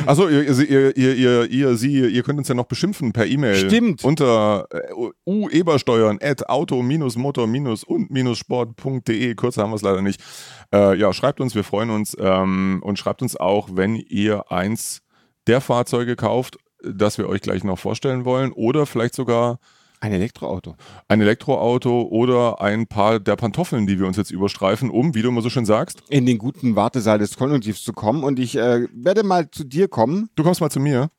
Achso, 0.07 0.27
ihr, 0.27 0.43
ihr, 0.43 0.97
ihr, 0.97 1.15
ihr, 1.15 1.51
ihr, 1.51 1.75
Sie, 1.75 1.99
ihr 1.99 2.23
könnt 2.23 2.39
uns 2.39 2.47
ja 2.47 2.55
noch 2.55 2.65
beschimpfen 2.65 3.13
per 3.13 3.27
E-Mail. 3.27 3.67
Stimmt. 3.67 4.03
Unter 4.03 4.65
äh, 4.71 4.79
uebersteuern 5.25 6.17
at 6.21 6.49
auto-motor-und-sport.de. 6.49 9.35
Kürzer 9.35 9.61
haben 9.61 9.69
wir 9.71 9.75
es 9.75 9.83
leider 9.83 10.01
nicht. 10.01 10.19
Äh, 10.73 10.97
ja, 10.97 11.13
schreibt 11.13 11.39
uns, 11.39 11.53
wir 11.53 11.63
freuen 11.63 11.91
uns. 11.91 12.17
Ähm, 12.19 12.81
und 12.83 12.97
schreibt 12.97 13.21
uns 13.21 13.37
auch, 13.37 13.69
wenn 13.73 13.95
ihr 13.95 14.51
eins 14.51 15.03
der 15.45 15.61
Fahrzeuge 15.61 16.15
kauft, 16.15 16.57
das 16.83 17.19
wir 17.19 17.29
euch 17.29 17.41
gleich 17.41 17.63
noch 17.63 17.77
vorstellen 17.77 18.25
wollen. 18.25 18.51
Oder 18.51 18.87
vielleicht 18.87 19.13
sogar 19.13 19.59
Ein 20.01 20.13
Elektroauto. 20.13 20.75
ein 21.07 21.21
Elektroauto 21.21 22.01
oder 22.01 22.59
ein 22.59 22.87
paar 22.87 23.19
der 23.19 23.35
Pantoffeln, 23.35 23.85
die 23.87 23.99
wir 23.99 24.07
uns 24.07 24.17
jetzt 24.17 24.31
überstreifen, 24.31 24.89
um, 24.89 25.13
wie 25.15 25.21
du 25.21 25.29
immer 25.29 25.41
so 25.41 25.49
schön 25.49 25.65
sagst, 25.65 26.01
In 26.09 26.25
den 26.25 26.37
guten 26.39 26.75
Wartesaal 26.75 27.19
des 27.19 27.37
Konjunktivs 27.37 27.83
zu 27.83 27.93
kommen. 27.93 28.23
Und 28.23 28.39
ich 28.39 28.57
äh, 28.57 28.87
werde 28.93 29.23
mal 29.23 29.49
zu 29.51 29.63
dir 29.63 29.87
kommen. 29.87 30.29
du 30.35 30.43
kommst 30.43 30.59
mal 30.59 30.69
zu 30.71 30.79
mir. 30.79 31.09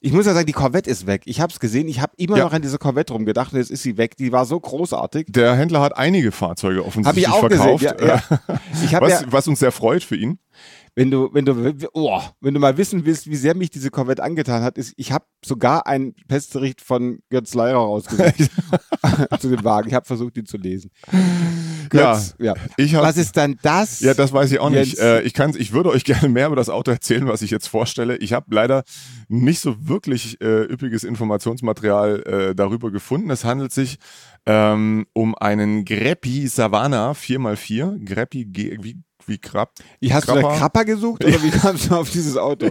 Ich 0.00 0.12
muss 0.12 0.26
ja 0.26 0.34
sagen, 0.34 0.46
die 0.46 0.52
Corvette 0.52 0.88
ist 0.90 1.06
weg. 1.06 1.22
Ich 1.24 1.40
habe 1.40 1.50
es 1.50 1.58
gesehen. 1.58 1.88
Ich 1.88 2.00
habe 2.00 2.12
immer 2.18 2.36
Ja. 2.36 2.44
noch 2.44 2.52
an 2.52 2.60
dieser 2.60 2.76
Corvette 2.78 3.14
rumgedacht 3.14 3.52
und 3.54 3.58
jetzt 3.58 3.70
ist 3.70 3.82
sie 3.82 3.96
weg. 3.96 4.16
Die 4.18 4.30
war 4.30 4.44
so 4.44 4.60
großartig. 4.60 5.28
Der 5.30 5.54
Händler 5.56 5.80
hat 5.80 5.96
einige 5.96 6.30
Fahrzeuge 6.30 6.84
offensichtlich 6.84 7.24
ich 7.24 7.30
auch 7.32 7.40
verkauft. 7.40 7.82
gesehen. 7.82 8.06
Ja, 8.06 8.22
ja. 8.48 8.60
Ich 8.84 8.92
was, 8.92 9.24
was 9.32 9.48
uns 9.48 9.58
sehr 9.58 9.72
freut 9.72 10.04
für 10.04 10.14
ihn. 10.16 10.38
Wenn 10.96 11.10
du, 11.10 11.28
wenn 11.34 11.44
du, 11.44 11.88
oh, 11.92 12.22
wenn 12.40 12.54
du 12.54 12.60
mal 12.60 12.78
wissen 12.78 13.04
willst, 13.04 13.28
wie 13.28 13.36
sehr 13.36 13.54
mich 13.54 13.68
diese 13.68 13.90
Corvette 13.90 14.22
angetan 14.22 14.62
hat, 14.62 14.78
ist, 14.78 14.94
ich 14.96 15.12
habe 15.12 15.26
sogar 15.44 15.86
einen 15.86 16.14
Pestbericht 16.26 16.80
von 16.80 17.18
Götz 17.28 17.52
Leirer 17.52 17.76
rausgesucht 17.76 18.50
zu 19.40 19.50
dem 19.50 19.62
Wagen. 19.62 19.88
Ich 19.88 19.94
habe 19.94 20.06
versucht, 20.06 20.38
ihn 20.38 20.46
zu 20.46 20.56
lesen. 20.56 20.90
Götz, 21.90 22.34
ja. 22.38 22.54
Ich 22.78 22.94
hab, 22.94 23.02
Was 23.02 23.18
ist 23.18 23.36
dann 23.36 23.58
das? 23.60 24.00
ja, 24.00 24.14
das 24.14 24.32
weiß 24.32 24.50
ich 24.50 24.58
auch 24.58 24.70
nicht. 24.70 24.98
Äh, 24.98 25.20
ich, 25.20 25.34
kann's, 25.34 25.56
ich 25.56 25.72
würde 25.72 25.90
euch 25.90 26.04
gerne 26.06 26.30
mehr 26.30 26.46
über 26.46 26.56
das 26.56 26.70
Auto 26.70 26.90
erzählen, 26.90 27.28
was 27.28 27.42
ich 27.42 27.50
jetzt 27.50 27.66
vorstelle. 27.68 28.16
Ich 28.16 28.32
habe 28.32 28.46
leider 28.54 28.82
nicht 29.28 29.60
so 29.60 29.76
wirklich 29.86 30.40
äh, 30.40 30.62
üppiges 30.62 31.04
Informationsmaterial 31.04 32.22
äh, 32.22 32.54
darüber 32.54 32.90
gefunden. 32.90 33.28
Es 33.28 33.44
handelt 33.44 33.70
sich 33.70 33.98
ähm, 34.46 35.06
um 35.12 35.34
einen 35.34 35.84
Greppi 35.84 36.48
Savana 36.48 37.12
4x4. 37.12 38.02
Greppi 38.02 38.46
G 38.46 38.78
wie, 38.80 38.96
wie 39.26 39.38
Krab. 39.38 39.72
ich 40.00 40.12
hast 40.12 40.28
du 40.28 40.34
da 40.34 40.40
Krapper? 40.40 40.56
Krapper 40.58 40.84
gesucht 40.84 41.24
oder 41.24 41.42
wie 41.42 41.50
kamst 41.58 41.90
du 41.90 41.96
auf 41.96 42.10
dieses 42.10 42.36
Auto? 42.36 42.70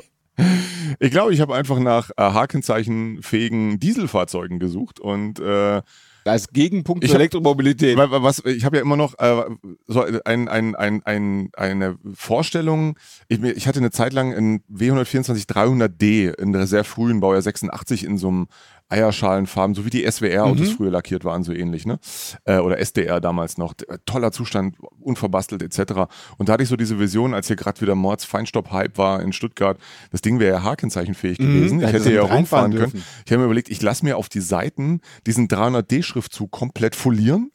Ich 1.00 1.12
glaube, 1.12 1.34
ich 1.34 1.40
habe 1.42 1.56
einfach 1.56 1.80
nach 1.80 2.10
äh, 2.18 2.22
hakenzeichenfähigen 2.24 3.80
Dieselfahrzeugen 3.80 4.60
gesucht 4.60 5.00
und 5.00 5.40
äh, 5.40 5.82
Als 6.26 6.50
Gegenpunkt 6.50 7.04
Ich 7.04 7.10
zur 7.12 7.16
hab- 7.16 7.22
Elektromobilität. 7.22 7.98
Wa- 7.98 8.22
Was, 8.24 8.44
ich 8.46 8.66
habe 8.66 8.78
ja 8.78 8.82
immer 8.82 8.98
noch 8.98 9.18
äh, 9.20 9.44
so 9.88 10.04
ein, 10.26 10.48
ein, 10.50 10.76
ein, 10.76 11.02
ein, 11.06 11.50
eine 11.56 11.98
Vorstellung. 12.14 12.98
Ich, 13.28 13.42
ich 13.42 13.68
hatte 13.68 13.80
eine 13.80 13.92
Zeit 13.92 14.14
lang 14.14 14.34
ein 14.34 14.62
W124 14.74 15.48
300D 15.48 16.34
in 16.40 16.52
der 16.52 16.68
sehr 16.68 16.84
frühen 16.84 17.20
Baujahr 17.20 17.42
86 17.42 18.04
in 18.04 18.18
so 18.18 18.28
einem 18.28 18.48
Eierschalenfarben, 18.90 19.74
so 19.76 19.86
wie 19.86 19.90
die 19.90 20.10
SWR-Autos 20.10 20.72
früher 20.72 20.92
lackiert 20.92 21.26
waren, 21.26 21.44
so 21.44 21.52
ähnlich, 21.54 21.86
ne? 21.86 22.00
Äh, 22.46 22.58
oder 22.60 22.78
SDR 22.80 23.20
damals 23.20 23.58
noch. 23.58 23.74
Toller 24.06 24.32
Zustand, 24.32 24.78
unverbastelt 25.00 25.62
etc. 25.64 26.04
Und 26.38 26.50
da 26.50 26.54
hatte 26.54 26.64
ich 26.64 26.70
so 26.70 26.76
diese 26.76 27.00
Vision, 27.00 27.34
als 27.34 27.48
hier 27.48 27.56
gerade 27.56 27.82
wieder 27.82 27.96
Mords 27.96 28.26
Feinstaub-Hype 28.26 28.98
war 28.98 29.22
in 29.22 29.34
Stuttgart, 29.34 29.78
das 30.12 30.22
Ding 30.22 30.40
wäre 30.40 30.58
ja 30.58 30.64
hakenzeichenfähig 30.64 31.38
gewesen. 31.38 31.80
da 31.80 31.88
Ich 31.88 31.94
hättest 31.94 32.06
hätte 32.08 32.16
ja 32.16 32.22
rumfahren 32.24 32.72
können. 32.72 32.92
dürfen. 32.92 33.04
Ich 33.26 33.32
habe 33.32 33.40
mir 33.40 33.46
überlegt, 33.46 33.70
ich 33.70 33.82
lasse 33.82 34.06
mir 34.06 34.18
auf 34.18 34.30
die 34.30 34.42
Seiten 34.42 35.02
diesen 35.26 35.48
300D-Schriftzug 35.48 36.52
komplett 36.52 36.96
folieren, 36.96 37.52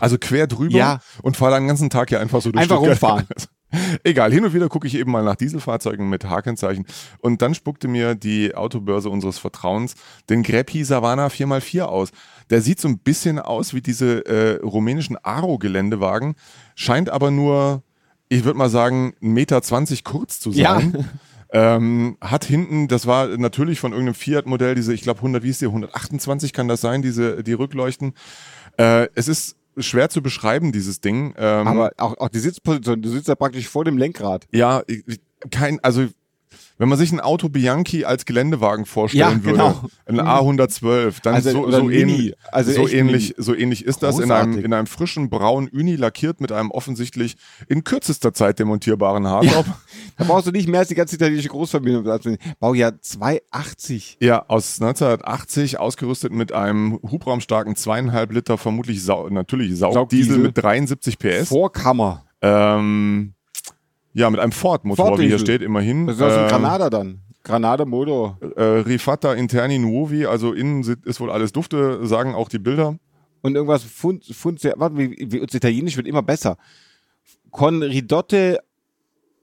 also 0.00 0.18
quer 0.18 0.46
drüber 0.46 0.76
Ja. 0.76 1.00
und 1.22 1.36
fahre 1.36 1.52
dann 1.52 1.62
den 1.64 1.68
ganzen 1.68 1.90
Tag 1.90 2.10
hier 2.10 2.20
einfach 2.20 2.40
so 2.42 2.50
durch 2.52 2.62
Einfach 2.62 2.76
Stuttgart. 2.76 3.02
rumfahren. 3.02 3.26
Egal, 4.02 4.32
hin 4.32 4.44
und 4.44 4.54
wieder 4.54 4.68
gucke 4.68 4.86
ich 4.86 4.94
eben 4.96 5.10
mal 5.10 5.24
nach 5.24 5.36
Dieselfahrzeugen 5.36 6.08
mit 6.08 6.24
Hakenzeichen 6.24 6.86
und 7.20 7.42
dann 7.42 7.54
spuckte 7.54 7.88
mir 7.88 8.14
die 8.14 8.54
Autobörse 8.54 9.10
unseres 9.10 9.38
Vertrauens 9.38 9.94
den 10.30 10.42
Greppi 10.42 10.84
Savana 10.84 11.26
4x4 11.28 11.82
aus. 11.82 12.10
Der 12.50 12.60
sieht 12.60 12.80
so 12.80 12.88
ein 12.88 12.98
bisschen 12.98 13.38
aus 13.38 13.74
wie 13.74 13.80
diese 13.80 14.26
äh, 14.26 14.60
rumänischen 14.62 15.16
Aro-Geländewagen, 15.22 16.34
scheint 16.74 17.10
aber 17.10 17.30
nur, 17.30 17.82
ich 18.28 18.44
würde 18.44 18.58
mal 18.58 18.68
sagen, 18.70 19.14
1,20 19.22 19.26
Meter 19.28 19.60
kurz 20.04 20.40
zu 20.40 20.50
Ja. 20.50 20.74
sein. 20.74 21.08
Ähm, 21.52 22.16
hat 22.20 22.44
hinten, 22.44 22.88
das 22.88 23.06
war 23.06 23.28
natürlich 23.28 23.78
von 23.78 23.92
irgendeinem 23.92 24.14
Fiat-Modell, 24.16 24.74
diese, 24.74 24.92
ich 24.92 25.02
glaube 25.02 25.18
100, 25.18 25.44
wie 25.44 25.50
ist 25.50 25.60
die, 25.60 25.66
128 25.66 26.52
kann 26.52 26.66
das 26.66 26.80
sein, 26.80 27.00
diese, 27.00 27.44
die 27.44 27.52
Rückleuchten. 27.52 28.14
Äh, 28.76 29.06
es 29.14 29.28
ist 29.28 29.54
schwer 29.78 30.08
zu 30.08 30.22
beschreiben, 30.22 30.72
dieses 30.72 31.00
Ding. 31.00 31.34
Ähm, 31.36 31.66
Aber 31.68 31.90
auch, 31.98 32.16
auch 32.18 32.28
die 32.28 32.38
Sitzposition, 32.38 33.02
du 33.02 33.08
sitzt 33.08 33.28
da 33.28 33.34
praktisch 33.34 33.68
vor 33.68 33.84
dem 33.84 33.98
Lenkrad. 33.98 34.46
ja, 34.52 34.82
ich- 34.86 35.04
kein, 35.50 35.78
also 35.84 36.06
wenn 36.78 36.88
man 36.88 36.98
sich 36.98 37.12
ein 37.12 37.20
Auto 37.20 37.48
Bianchi 37.48 38.04
als 38.04 38.24
Geländewagen 38.24 38.84
vorstellen 38.86 39.40
Ja, 39.40 39.44
würde, 39.44 39.58
genau. 39.58 39.84
ein 40.06 40.20
A112, 40.20 41.22
dann 41.22 41.34
Also, 41.34 41.50
so, 41.50 41.70
so, 41.70 41.90
ähnlich, 41.90 42.34
Also 42.50 42.72
so, 42.72 42.88
ähnlich, 42.88 43.34
so 43.38 43.54
ähnlich 43.54 43.84
ist 43.84 44.02
das 44.02 44.18
in 44.18 44.30
einem, 44.30 44.46
Großartig. 44.52 44.64
in 44.64 44.72
einem 44.72 44.86
frischen 44.86 45.30
braun 45.30 45.68
Uni 45.68 45.96
lackiert 45.96 46.40
mit 46.40 46.50
einem 46.52 46.70
offensichtlich 46.70 47.36
in 47.68 47.84
kürzester 47.84 48.32
Zeit 48.34 48.58
demontierbaren 48.58 49.26
Hardtop. 49.28 49.66
Da 50.16 50.24
brauchst 50.24 50.46
du 50.46 50.50
nicht 50.50 50.68
mehr 50.68 50.80
als 50.80 50.88
die 50.88 50.94
ganze 50.94 51.14
italienische 51.16 51.48
Großfamilie. 51.48 52.02
Baujahr 52.58 53.00
280. 53.00 54.18
Ja, 54.20 54.44
aus 54.48 54.80
1980, 54.80 55.78
ausgerüstet 55.78 56.32
mit 56.32 56.52
einem 56.52 56.98
hubraumstarken 57.02 57.76
zweieinhalb 57.76 58.32
Liter, 58.32 58.58
vermutlich 58.58 59.02
Sau 59.02 59.28
natürlich 59.28 59.76
Saugdiesel 59.76 59.94
Saugdiesel. 59.94 60.38
mit 60.38 60.58
73 60.58 61.18
PS. 61.18 61.48
Vorkammer. 61.48 62.24
Ähm, 62.42 63.34
ja, 64.14 64.30
mit 64.30 64.40
einem 64.40 64.52
Ford-Motor, 64.52 65.18
wie 65.18 65.26
hier 65.26 65.38
steht, 65.38 65.60
immerhin. 65.60 66.06
Das 66.06 66.16
ist 66.16 66.22
aus 66.22 66.32
dem 66.34 66.42
Ähm, 66.44 66.48
Granada 66.48 66.90
dann. 66.90 67.20
Granada 67.42 67.84
Motor. 67.84 68.38
äh, 68.56 68.62
Rifata 68.62 69.34
Interni 69.34 69.78
Nuovi, 69.78 70.24
also 70.24 70.52
innen 70.54 70.82
ist 71.04 71.20
wohl 71.20 71.30
alles 71.30 71.52
Dufte, 71.52 72.06
sagen 72.06 72.34
auch 72.34 72.48
die 72.48 72.58
Bilder. 72.58 72.96
Und 73.42 73.54
irgendwas 73.56 73.82
Fund, 73.84 74.24
Fund 74.24 74.64
warte, 74.76 74.96
wie, 74.96 75.26
wie 75.30 75.40
uns 75.40 75.52
Italienisch 75.52 75.96
wird 75.98 76.06
immer 76.06 76.22
besser. 76.22 76.56
Con 77.50 77.82
ridotte 77.82 78.60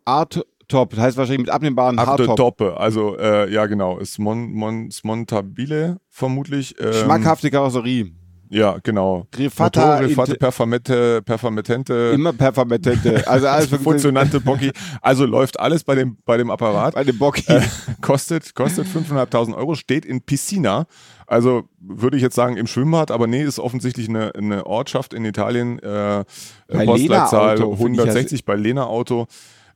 art 0.06 0.44
top. 0.68 0.92
Das 0.92 1.00
heißt 1.00 1.18
wahrscheinlich 1.18 1.42
mit 1.42 1.50
abnehmbaren 1.52 2.00
Hardtop. 2.00 2.36
Toppe, 2.36 2.78
also 2.78 3.18
äh, 3.18 3.52
ja 3.54 3.68
genau, 3.68 4.00
ist 4.00 4.18
Mon, 4.18 4.52
Mon, 4.54 4.90
Smontabile 4.90 6.00
vermutlich. 6.10 6.76
Ähm, 6.80 6.94
Schmackhafte 6.94 7.52
Karosserie. 7.52 8.12
Ja, 8.52 8.80
genau. 8.84 9.28
Rifata, 9.38 9.94
Motor, 9.94 10.08
Rifate, 10.10 10.36
Performette, 10.36 11.22
Performatente. 11.22 12.12
Immer 12.14 12.34
Performatente. 12.34 13.26
Also 13.26 13.48
alles 13.48 13.70
Funktionante 13.82 14.42
Bocki. 14.42 14.72
Also 15.02 15.26
läuft 15.26 15.58
alles 15.58 15.86
bei 15.86 15.96
dem, 15.96 16.18
bei 16.26 16.36
dem 16.36 16.52
Apparat. 16.52 16.96
Bei 16.96 17.06
dem 17.06 17.18
Bocki. 17.18 17.50
Äh, 17.50 17.62
kostet, 18.02 18.54
kostet 18.54 18.88
5.500 18.88 19.56
Euro, 19.56 19.76
steht 19.76 20.06
in 20.06 20.22
Piscina. 20.22 20.86
Also 21.28 21.64
würde 21.80 22.18
ich 22.18 22.24
jetzt 22.24 22.36
sagen 22.36 22.58
im 22.58 22.68
Schwimmbad, 22.68 23.10
aber 23.10 23.26
nee, 23.26 23.42
ist 23.42 23.58
offensichtlich 23.58 24.10
eine, 24.10 24.36
eine 24.36 24.66
Ortschaft 24.66 25.14
in 25.14 25.24
Italien. 25.24 25.80
Äh, 25.80 26.26
Bei 26.68 26.86
Postleitzahl 26.86 27.56
Lena 27.56 27.66
Auto, 27.66 27.76
finde 27.78 27.94
ich 27.94 28.00
160 28.02 28.44
bei 28.44 28.56
Lena 28.56 28.86
Auto. 28.86 29.28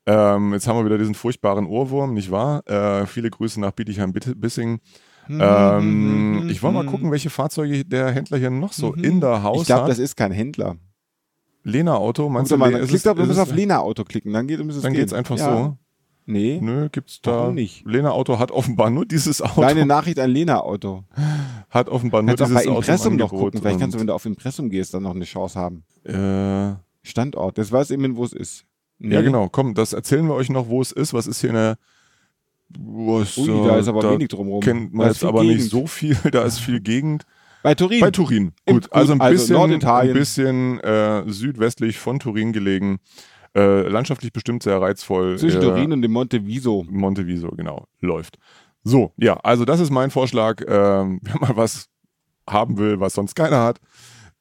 Ähm, 0.05 0.51
jetzt 0.51 0.67
haben 0.67 0.78
wir 0.78 0.86
wieder 0.86 0.97
diesen 0.97 1.15
furchtbaren 1.15 1.65
Ohrwurm, 1.65 2.13
nicht 2.13 2.30
wahr? 2.30 2.67
Äh, 2.67 3.05
viele 3.05 3.30
Grüße 3.30 3.59
nach 3.61 3.71
Bietigheim-Bissing. 3.71 4.82
Mhm, 5.28 5.41
Ähm, 5.41 6.49
ich 6.49 6.61
wollte 6.63 6.76
mal 6.78 6.86
gucken, 6.86 7.11
welche 7.11 7.30
Fahrzeuge 7.30 7.84
der 7.86 8.11
Händler 8.11 8.38
hier 8.38 8.49
noch 8.49 8.73
so 8.73 8.93
in 8.93 9.21
der 9.21 9.43
Haus 9.43 9.61
Ich 9.61 9.65
glaube, 9.67 9.84
hat. 9.84 9.89
das 9.89 9.99
ist 9.99 10.15
kein 10.15 10.32
Händler. 10.32 10.76
Lena 11.63 11.95
Auto, 11.95 12.30
meinst 12.30 12.49
Guck 12.51 12.59
du, 12.59 12.59
mal, 12.59 12.73
ist 12.73 12.89
klick 12.89 12.97
es- 12.97 13.03
du 13.03 13.15
musst 13.15 13.32
es- 13.32 13.38
auf 13.39 13.51
Lena 13.53 13.80
Auto 13.80 14.03
klicken, 14.03 14.32
dann 14.34 14.47
geht 14.47 14.59
es 14.59 14.82
Dann 14.82 14.93
geht's 14.93 15.13
einfach 15.13 15.38
ja. 15.38 15.57
so. 15.57 15.78
Nee. 16.28 16.59
Nö, 16.61 16.89
gibt's 16.91 17.21
da. 17.21 17.32
Warum 17.32 17.55
nicht? 17.55 17.86
Lena 17.86 18.11
Auto 18.11 18.39
hat 18.39 18.51
offenbar 18.51 18.89
nur 18.89 19.05
dieses 19.05 19.41
Auto. 19.41 19.61
Kleine 19.61 19.86
Nachricht 19.86 20.19
an 20.19 20.30
Lena 20.32 20.59
Auto. 20.61 21.03
hat 21.69 21.88
offenbar 21.89 22.21
nur 22.23 22.36
Kannst 22.36 22.51
dieses 22.51 22.67
Auto. 22.67 22.78
Impressum 22.80 23.13
im 23.13 23.19
noch 23.19 23.30
gucken. 23.30 23.61
Vielleicht 23.61 23.80
kannst 23.80 23.95
du, 23.95 23.99
wenn 23.99 24.07
du 24.07 24.13
auf 24.13 24.26
Impressum 24.26 24.69
gehst, 24.69 24.93
dann 24.93 25.03
noch 25.03 25.13
eine 25.15 25.26
Chance 25.26 25.59
haben. 25.59 25.84
äh, 26.03 26.76
Standort, 27.03 27.57
das 27.59 27.71
weiß 27.71 27.91
eben, 27.91 28.15
wo 28.15 28.23
es 28.23 28.34
ist. 28.34 28.65
Nee. 28.97 29.13
Ja, 29.15 29.21
genau. 29.21 29.49
Komm, 29.49 29.76
das 29.76 29.93
erzählen 29.93 30.26
wir 30.28 30.34
euch 30.34 30.49
noch, 30.49 30.67
wo 30.69 30.82
es 30.82 30.91
ist. 30.91 31.13
Was 31.13 31.28
ist 31.28 31.41
hier 31.41 31.51
eine. 31.51 31.78
Was, 32.70 33.38
Ui, 33.38 33.68
da 33.68 33.78
ist 33.78 33.88
aber 33.88 34.01
da 34.01 34.11
wenig 34.11 34.30
drumherum. 34.30 34.59
Kennt 34.61 34.93
man 34.93 35.07
jetzt 35.07 35.24
aber 35.24 35.41
Gegend. 35.41 35.57
nicht 35.57 35.70
so 35.70 35.88
viel. 35.88 36.18
Da 36.32 36.43
ist 36.43 36.59
viel 36.59 36.80
Gegend. 36.82 37.26
Bei 37.63 37.74
Turin. 37.76 37.99
Bei 37.99 38.11
Turin. 38.11 38.51
Im- 38.66 38.76
Gut, 38.76 38.91
also 38.91 39.13
ein 39.13 39.22
also 39.22 39.34
bisschen, 39.34 39.55
Norditalien. 39.55 40.13
ein 40.13 40.20
bisschen 40.20 40.80
äh, 40.82 41.24
südwestlich 41.28 41.97
von 41.97 42.20
Turin 42.20 42.53
gelegen. 42.53 42.99
Äh, 43.55 43.88
landschaftlich 43.88 44.34
bestimmt 44.34 44.63
sehr 44.63 44.82
reizvoll. 44.82 45.38
Zwischen 45.38 45.61
äh, 45.61 45.66
Turin 45.66 45.91
und 45.93 46.01
dem 46.01 46.11
Monteviso. 46.11 46.86
Monteviso, 46.89 47.49
genau, 47.49 47.88
läuft. 48.01 48.38
So, 48.84 49.13
ja, 49.18 49.36
also 49.38 49.66
das 49.66 49.80
ist 49.80 49.89
mein 49.91 50.11
Vorschlag. 50.11 50.61
Ähm, 50.68 51.20
wer 51.24 51.39
mal 51.39 51.55
was 51.55 51.88
haben 52.47 52.78
will, 52.78 52.99
was 52.99 53.13
sonst 53.13 53.34
keiner 53.36 53.63
hat, 53.63 53.80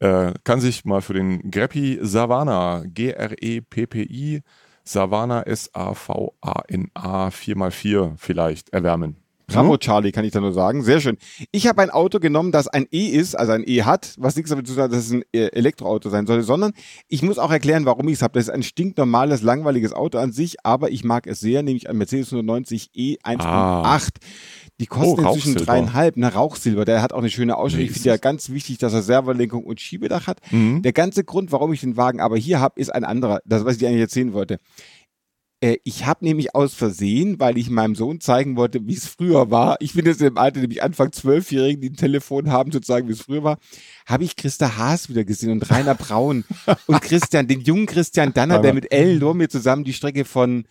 äh, 0.01 0.33
kann 0.45 0.61
sich 0.61 0.85
mal 0.85 1.01
für 1.01 1.14
den 1.14 1.51
Greppi 1.51 1.99
Savana, 2.03 2.83
G-R-E-P-P-I, 2.87 4.43
Savana 4.85 5.43
S-A-V-A-N-A 5.43 7.28
4x4 7.28 8.12
vielleicht 8.16 8.70
erwärmen. 8.70 9.16
Bravo, 9.47 9.76
Charlie, 9.76 10.11
kann 10.11 10.24
ich 10.24 10.32
da 10.32 10.41
nur 10.41 10.53
sagen. 10.53 10.82
Sehr 10.82 11.01
schön. 11.01 11.18
Ich 11.53 11.66
habe 11.66 11.82
ein 11.82 11.91
Auto 11.91 12.18
genommen, 12.18 12.51
das 12.51 12.66
ein 12.66 12.87
E 12.91 13.09
ist, 13.09 13.35
also 13.35 13.53
ein 13.53 13.62
E 13.66 13.82
hat, 13.82 14.14
was 14.18 14.37
nichts 14.37 14.51
damit 14.51 14.66
zu 14.66 14.74
tun 14.74 14.85
hat, 14.85 14.93
dass 14.93 15.07
es 15.07 15.12
ein 15.12 15.22
äh, 15.32 15.49
Elektroauto 15.49 16.09
sein 16.09 16.26
sollte, 16.26 16.45
sondern 16.45 16.72
ich 17.09 17.22
muss 17.22 17.39
auch 17.39 17.51
erklären, 17.51 17.85
warum 17.85 18.09
ich 18.09 18.14
es 18.14 18.22
habe. 18.22 18.32
Das 18.35 18.45
ist 18.45 18.51
ein 18.51 18.62
stinknormales, 18.62 19.43
langweiliges 19.43 19.93
Auto 19.93 20.18
an 20.18 20.32
sich, 20.32 20.64
aber 20.64 20.91
ich 20.91 21.05
mag 21.05 21.26
es 21.26 21.41
sehr, 21.41 21.62
nämlich 21.62 21.91
ein 21.91 21.99
Mercedes 21.99 22.32
190 22.32 22.91
E 22.95 23.16
1.8. 23.22 23.41
Ah. 23.43 23.99
Die 24.81 24.87
kosten 24.87 25.25
Oh, 25.25 25.29
inzwischen 25.35 25.55
dreieinhalb, 25.55 26.16
ne, 26.16 26.33
Rauchsilber. 26.33 26.85
Der 26.85 27.01
hat 27.01 27.12
auch 27.12 27.18
eine 27.18 27.31
schöne 27.31 27.57
Ausstattung. 27.57 27.85
Nee, 27.85 27.91
ich 27.91 27.93
finde 27.93 28.09
ja 28.09 28.16
ganz 28.16 28.51
wichtig, 28.51 28.79
dass 28.79 28.93
er 28.93 29.03
Serverlenkung 29.03 29.62
und 29.64 29.81
Schiebedach 29.81 30.27
hat. 30.27 30.41
Mhm. 30.51 30.83
Der 30.83 30.93
ganze 30.93 31.22
Grund, 31.22 31.53
warum 31.53 31.72
ich 31.72 31.81
den 31.81 31.97
Wagen 31.97 32.20
aber 32.20 32.37
hier 32.37 32.59
habe, 32.61 32.81
ist 32.81 32.93
ein 32.93 33.05
anderer. 33.05 33.41
Das, 33.45 33.64
was 33.64 33.75
ich 33.75 33.79
dir 33.79 33.89
eigentlich 33.89 34.01
erzählen 34.01 34.33
wollte. 34.33 34.59
Äh, 35.61 35.77
Ich 35.85 36.07
habe 36.07 36.25
nämlich 36.25 36.57
aus 36.57 36.75
Versehen, 36.75 37.39
weil 37.39 37.57
ich 37.57 37.70
meinem 37.70 37.95
Sohn 37.95 38.20
zeigen 38.20 38.57
wollte, 38.57 38.85
wie 38.89 38.95
es 38.95 39.07
früher 39.07 39.51
war. 39.53 39.77
Ich 39.79 39.95
bin 39.95 40.07
jetzt 40.07 40.20
im 40.22 40.37
Alter, 40.39 40.59
nämlich 40.61 40.83
Anfang 40.83 41.12
Zwölfjährigen, 41.12 41.81
die 41.81 41.91
ein 41.91 41.97
Telefon 41.97 42.51
haben, 42.51 42.72
zu 42.72 42.81
zeigen, 42.81 43.07
wie 43.07 43.12
es 43.12 43.22
früher 43.22 43.45
war, 43.45 43.59
habe 44.07 44.25
ich 44.25 44.35
Christa 44.35 44.77
Haas 44.77 45.09
wieder 45.09 45.25
gesehen 45.25 45.53
und 45.53 45.70
Rainer 45.70 45.95
Braun 45.95 46.45
und 46.89 47.01
Christian, 47.01 47.47
den 47.47 47.61
jungen 47.61 47.87
Christian 47.87 48.35
Danner, 48.35 48.59
der 48.59 48.75
mit 48.75 48.91
Ellen 48.93 49.20
Lorme 49.20 49.49
zusammen 49.49 49.85
die 49.85 49.93
Strecke 49.93 50.25
von, 50.25 50.64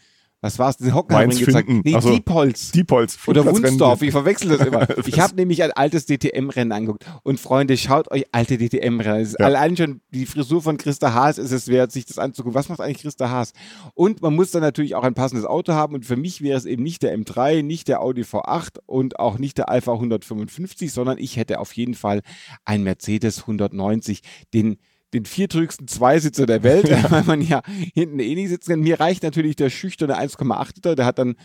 was 0.44 0.60
war 0.60 0.70
es, 0.70 0.78
den 0.78 0.94
Hockenheimring 0.94 1.40
gezeigt. 1.40 1.68
finden. 1.68 1.82
Nee, 1.86 1.96
Ach 1.96 2.02
so. 2.02 2.12
Diepholz. 2.14 2.72
Diepholz. 2.72 3.18
Oder. 3.28 3.46
Wunsdorf, 3.46 4.02
ich 4.02 4.12
verwechsel 4.12 4.50
das 4.58 4.68
immer. 4.68 4.88
Ich 5.06 5.20
habe 5.20 5.36
nämlich 5.36 5.64
ein 5.64 5.72
altes 5.72 6.06
DTM-Rennen 6.06 6.72
angeguckt. 6.74 7.06
Und 7.24 7.40
Freunde, 7.40 7.78
schaut 7.78 8.12
euch 8.12 8.26
alte 8.34 8.58
DTM-Rennen. 8.58 9.22
Ist 9.22 9.38
Ja. 9.40 9.46
Allein 9.46 9.78
schon 9.78 10.02
die 10.12 10.26
Frisur 10.26 10.62
von 10.62 10.78
Christa 10.78 11.14
Haas 11.14 11.38
ist 11.38 11.52
es 11.52 11.68
wert, 11.70 11.92
sich 11.94 12.06
das 12.06 12.18
anzugucken. 12.20 12.56
Was 12.56 12.68
macht 12.68 12.82
eigentlich 12.82 13.02
Christa 13.02 13.30
Haas? 13.30 13.54
Und 13.94 14.22
man 14.22 14.36
muss 14.36 14.52
dann 14.52 14.62
natürlich 14.62 14.96
auch 14.96 15.04
ein 15.04 15.14
passendes 15.14 15.46
Auto 15.46 15.74
haben. 15.74 15.96
Und 15.96 16.06
für 16.06 16.18
mich 16.18 16.42
wäre 16.42 16.58
es 16.58 16.66
eben 16.66 16.84
nicht 16.84 17.04
der 17.04 17.18
M3, 17.18 17.64
nicht 17.64 17.88
der 17.88 18.02
Audi 18.02 18.24
V8 18.24 18.80
und 18.86 19.20
auch 19.20 19.38
nicht 19.40 19.58
der 19.58 19.70
Alpha 19.70 19.94
155, 19.94 20.92
sondern 20.92 21.18
ich 21.18 21.38
hätte 21.38 21.60
auf 21.60 21.74
jeden 21.74 21.94
Fall 21.94 22.22
ein 22.66 22.84
Mercedes 22.84 23.42
190, 23.42 24.22
den 24.54 24.78
den 25.14 25.26
viertrügsten 25.26 25.88
Zweisitzer 25.88 26.46
der 26.46 26.64
Welt, 26.64 26.90
weil 27.12 27.24
man 27.24 27.42
ja 27.42 27.62
hinten 27.94 28.20
eh 28.20 28.36
nicht 28.36 28.50
sitzen 28.50 28.72
kann. 28.72 28.80
Mir 28.82 29.00
reicht 29.00 29.24
natürlich 29.24 29.56
der 29.56 29.70
schüchterne 29.70 30.18
1,8 30.20 30.76
Liter, 30.76 30.96
der 30.96 31.06
hat 31.06 31.20
dann 31.20 31.36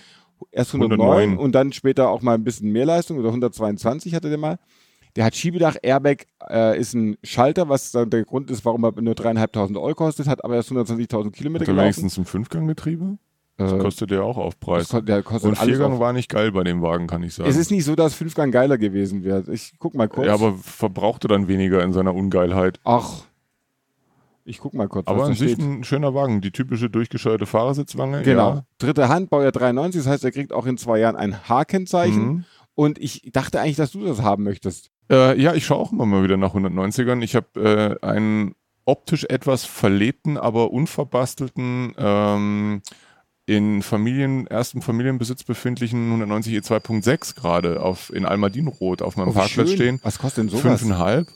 erst 0.52 0.74
109, 0.74 1.00
109. 1.00 1.38
und 1.38 1.52
dann 1.54 1.72
später 1.72 2.08
auch 2.10 2.22
mal 2.22 2.34
ein 2.34 2.44
bisschen 2.44 2.70
mehr 2.72 2.86
Leistung 2.86 3.18
oder 3.18 3.28
122 3.28 4.14
hatte 4.14 4.28
der 4.28 4.38
mal. 4.38 4.58
Der 5.16 5.24
hat 5.24 5.34
Schiebedach, 5.34 5.76
Airbag, 5.82 6.26
äh, 6.48 6.78
ist 6.78 6.94
ein 6.94 7.16
Schalter, 7.24 7.68
was 7.68 7.90
dann 7.90 8.10
der 8.10 8.24
Grund 8.24 8.50
ist, 8.50 8.64
warum 8.64 8.84
er 8.84 8.92
nur 9.00 9.14
dreieinhalbtausend 9.16 9.76
Euro 9.76 9.94
kostet, 9.94 10.28
hat 10.28 10.44
aber 10.44 10.54
erst 10.54 10.70
120.000 10.70 11.30
Kilometer 11.32 11.64
er 11.64 11.66
gelaufen. 11.66 11.84
wenigstens 11.84 12.18
ein 12.18 12.24
Fünfganggetriebe? 12.24 13.18
Das 13.56 13.72
Äh, 13.72 13.78
kostet 13.78 14.12
ja 14.12 14.20
auch 14.22 14.36
Aufpreis. 14.36 14.88
der 14.88 15.24
kostet 15.24 15.48
Und 15.50 15.58
Viergang 15.58 15.94
auf. 15.94 15.98
war 15.98 16.12
nicht 16.12 16.28
geil 16.28 16.52
bei 16.52 16.62
dem 16.62 16.82
Wagen, 16.82 17.08
kann 17.08 17.24
ich 17.24 17.34
sagen. 17.34 17.50
Es 17.50 17.56
ist 17.56 17.72
nicht 17.72 17.84
so, 17.84 17.96
dass 17.96 18.14
Fünfgang 18.14 18.52
geiler 18.52 18.78
gewesen 18.78 19.24
wäre. 19.24 19.42
Ich 19.52 19.72
guck 19.80 19.94
mal 19.96 20.06
kurz. 20.08 20.26
ja, 20.28 20.34
aber 20.34 20.54
verbrauchte 20.54 21.26
dann 21.26 21.48
weniger 21.48 21.82
in 21.82 21.92
seiner 21.92 22.14
Ungeilheit. 22.14 22.78
Ach, 22.84 23.22
ich 24.48 24.58
guck 24.58 24.74
mal 24.74 24.88
kurz, 24.88 25.06
Aber 25.06 25.24
an 25.24 25.34
sich 25.34 25.52
steht. 25.52 25.64
ein 25.64 25.84
schöner 25.84 26.14
Wagen. 26.14 26.40
Die 26.40 26.50
typische 26.50 26.88
durchgescheuerte 26.90 27.46
Fahrersitzwange. 27.46 28.22
Genau. 28.22 28.48
Ja. 28.54 28.64
Dritte 28.78 29.08
Hand, 29.08 29.30
Baujahr 29.30 29.52
93, 29.52 30.02
das 30.02 30.10
heißt, 30.10 30.24
er 30.24 30.32
kriegt 30.32 30.52
auch 30.52 30.66
in 30.66 30.78
zwei 30.78 30.98
Jahren 30.98 31.16
ein 31.16 31.48
H-Kennzeichen. 31.48 32.26
Mhm. 32.26 32.44
Und 32.74 32.98
ich 32.98 33.28
dachte 33.32 33.60
eigentlich, 33.60 33.76
dass 33.76 33.90
du 33.92 34.04
das 34.04 34.22
haben 34.22 34.44
möchtest. 34.44 34.90
Äh, 35.10 35.40
ja, 35.40 35.54
ich 35.54 35.66
schaue 35.66 35.78
auch 35.78 35.92
immer 35.92 36.06
mal 36.06 36.22
wieder 36.22 36.36
nach 36.36 36.54
190ern. 36.54 37.22
Ich 37.22 37.34
habe 37.34 37.98
äh, 38.02 38.06
einen 38.06 38.54
optisch 38.84 39.24
etwas 39.24 39.64
verlebten, 39.64 40.36
aber 40.38 40.70
unverbastelten, 40.70 41.94
ähm, 41.98 42.82
in 43.46 43.82
Familien, 43.82 44.46
ersten 44.46 44.82
Familienbesitz 44.82 45.42
befindlichen 45.42 46.06
190 46.06 46.52
E 46.52 46.58
2.6 46.58 47.34
gerade 47.34 47.80
auf 47.80 48.12
in 48.14 48.26
Almadinrot 48.26 49.00
auf 49.00 49.16
meinem 49.16 49.28
Oh, 49.28 49.32
Parkplatz 49.32 49.68
schön. 49.68 49.76
stehen. 49.76 50.00
Was 50.02 50.18
kostet 50.18 50.44
denn 50.44 50.48
sowas? 50.50 50.62
Fünfeinhalb. 50.80 51.28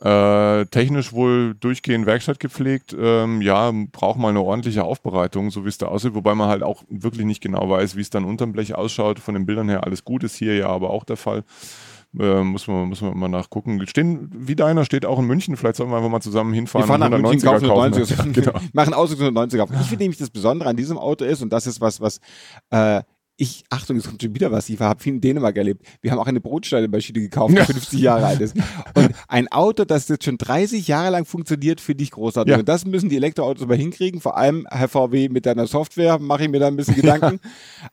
Äh, 0.00 0.66
technisch 0.66 1.12
wohl 1.12 1.54
durchgehend 1.54 2.06
Werkstatt 2.06 2.38
gepflegt. 2.38 2.94
Ähm, 2.96 3.42
ja, 3.42 3.72
braucht 3.90 4.18
mal 4.18 4.28
eine 4.28 4.42
ordentliche 4.42 4.84
Aufbereitung, 4.84 5.50
so 5.50 5.64
wie 5.64 5.68
es 5.68 5.78
da 5.78 5.86
aussieht. 5.86 6.14
Wobei 6.14 6.36
man 6.36 6.48
halt 6.48 6.62
auch 6.62 6.84
wirklich 6.88 7.26
nicht 7.26 7.40
genau 7.40 7.68
weiß, 7.68 7.96
wie 7.96 8.00
es 8.00 8.10
dann 8.10 8.24
unterm 8.24 8.52
Blech 8.52 8.76
ausschaut. 8.76 9.18
Von 9.18 9.34
den 9.34 9.44
Bildern 9.44 9.68
her 9.68 9.82
alles 9.82 10.04
gut 10.04 10.22
ist 10.22 10.36
hier 10.36 10.54
ja 10.54 10.68
aber 10.68 10.90
auch 10.90 11.02
der 11.02 11.16
Fall. 11.16 11.42
Äh, 12.16 12.42
muss, 12.42 12.68
man, 12.68 12.88
muss 12.88 13.02
man 13.02 13.18
mal 13.18 13.28
nachgucken. 13.28 13.84
Stehen, 13.88 14.30
wie 14.32 14.54
deiner 14.54 14.84
steht 14.84 15.04
auch 15.04 15.18
in 15.18 15.26
München. 15.26 15.56
Vielleicht 15.56 15.76
sollten 15.76 15.92
wir 15.92 15.96
einfach 15.96 16.10
mal 16.10 16.20
zusammen 16.20 16.52
hinfahren. 16.54 16.88
Wir 16.88 16.96
fahren 16.96 17.10
nach 17.10 17.18
München, 17.18 17.42
kaufen 17.42 17.66
190er 17.66 18.06
190er. 18.06 18.16
Ja, 18.24 18.32
genau. 18.32 18.60
Machen 18.72 18.94
Ausdruck 18.94 19.20
190er. 19.20 19.68
Ich 19.80 19.88
finde 19.88 20.04
nämlich 20.04 20.18
das 20.18 20.30
Besondere 20.30 20.70
an 20.70 20.76
diesem 20.76 20.96
Auto 20.96 21.24
ist, 21.24 21.42
und 21.42 21.52
das 21.52 21.66
ist 21.66 21.80
was, 21.80 22.00
was 22.00 22.20
äh, 22.70 23.02
ich, 23.40 23.62
Achtung, 23.70 23.96
es 23.96 24.08
kommt 24.08 24.20
schon 24.20 24.34
wieder 24.34 24.50
was, 24.50 24.68
ich 24.68 24.80
habe 24.80 25.00
viel 25.00 25.14
in 25.14 25.20
Dänemark 25.20 25.56
erlebt. 25.56 25.86
Wir 26.02 26.10
haben 26.10 26.18
auch 26.18 26.26
eine 26.26 26.40
Brotschneidemaschine 26.40 27.20
gekauft, 27.20 27.56
die 27.56 27.62
50 27.62 28.00
Jahre 28.00 28.26
alt 28.26 28.40
ist. 28.40 28.56
Und 28.94 29.10
ein 29.28 29.46
Auto, 29.46 29.84
das 29.84 30.08
jetzt 30.08 30.24
schon 30.24 30.38
30 30.38 30.88
Jahre 30.88 31.10
lang 31.10 31.24
funktioniert, 31.24 31.80
finde 31.80 32.02
ich 32.02 32.10
großartig. 32.10 32.50
Ja. 32.50 32.58
Und 32.58 32.68
das 32.68 32.84
müssen 32.84 33.08
die 33.08 33.16
Elektroautos 33.16 33.64
mal 33.68 33.76
hinkriegen. 33.76 34.20
Vor 34.20 34.36
allem 34.36 34.66
Herr 34.72 34.88
VW 34.88 35.28
mit 35.28 35.46
deiner 35.46 35.68
Software, 35.68 36.18
mache 36.18 36.44
ich 36.44 36.50
mir 36.50 36.58
da 36.58 36.66
ein 36.66 36.74
bisschen 36.74 36.96
Gedanken. 36.96 37.38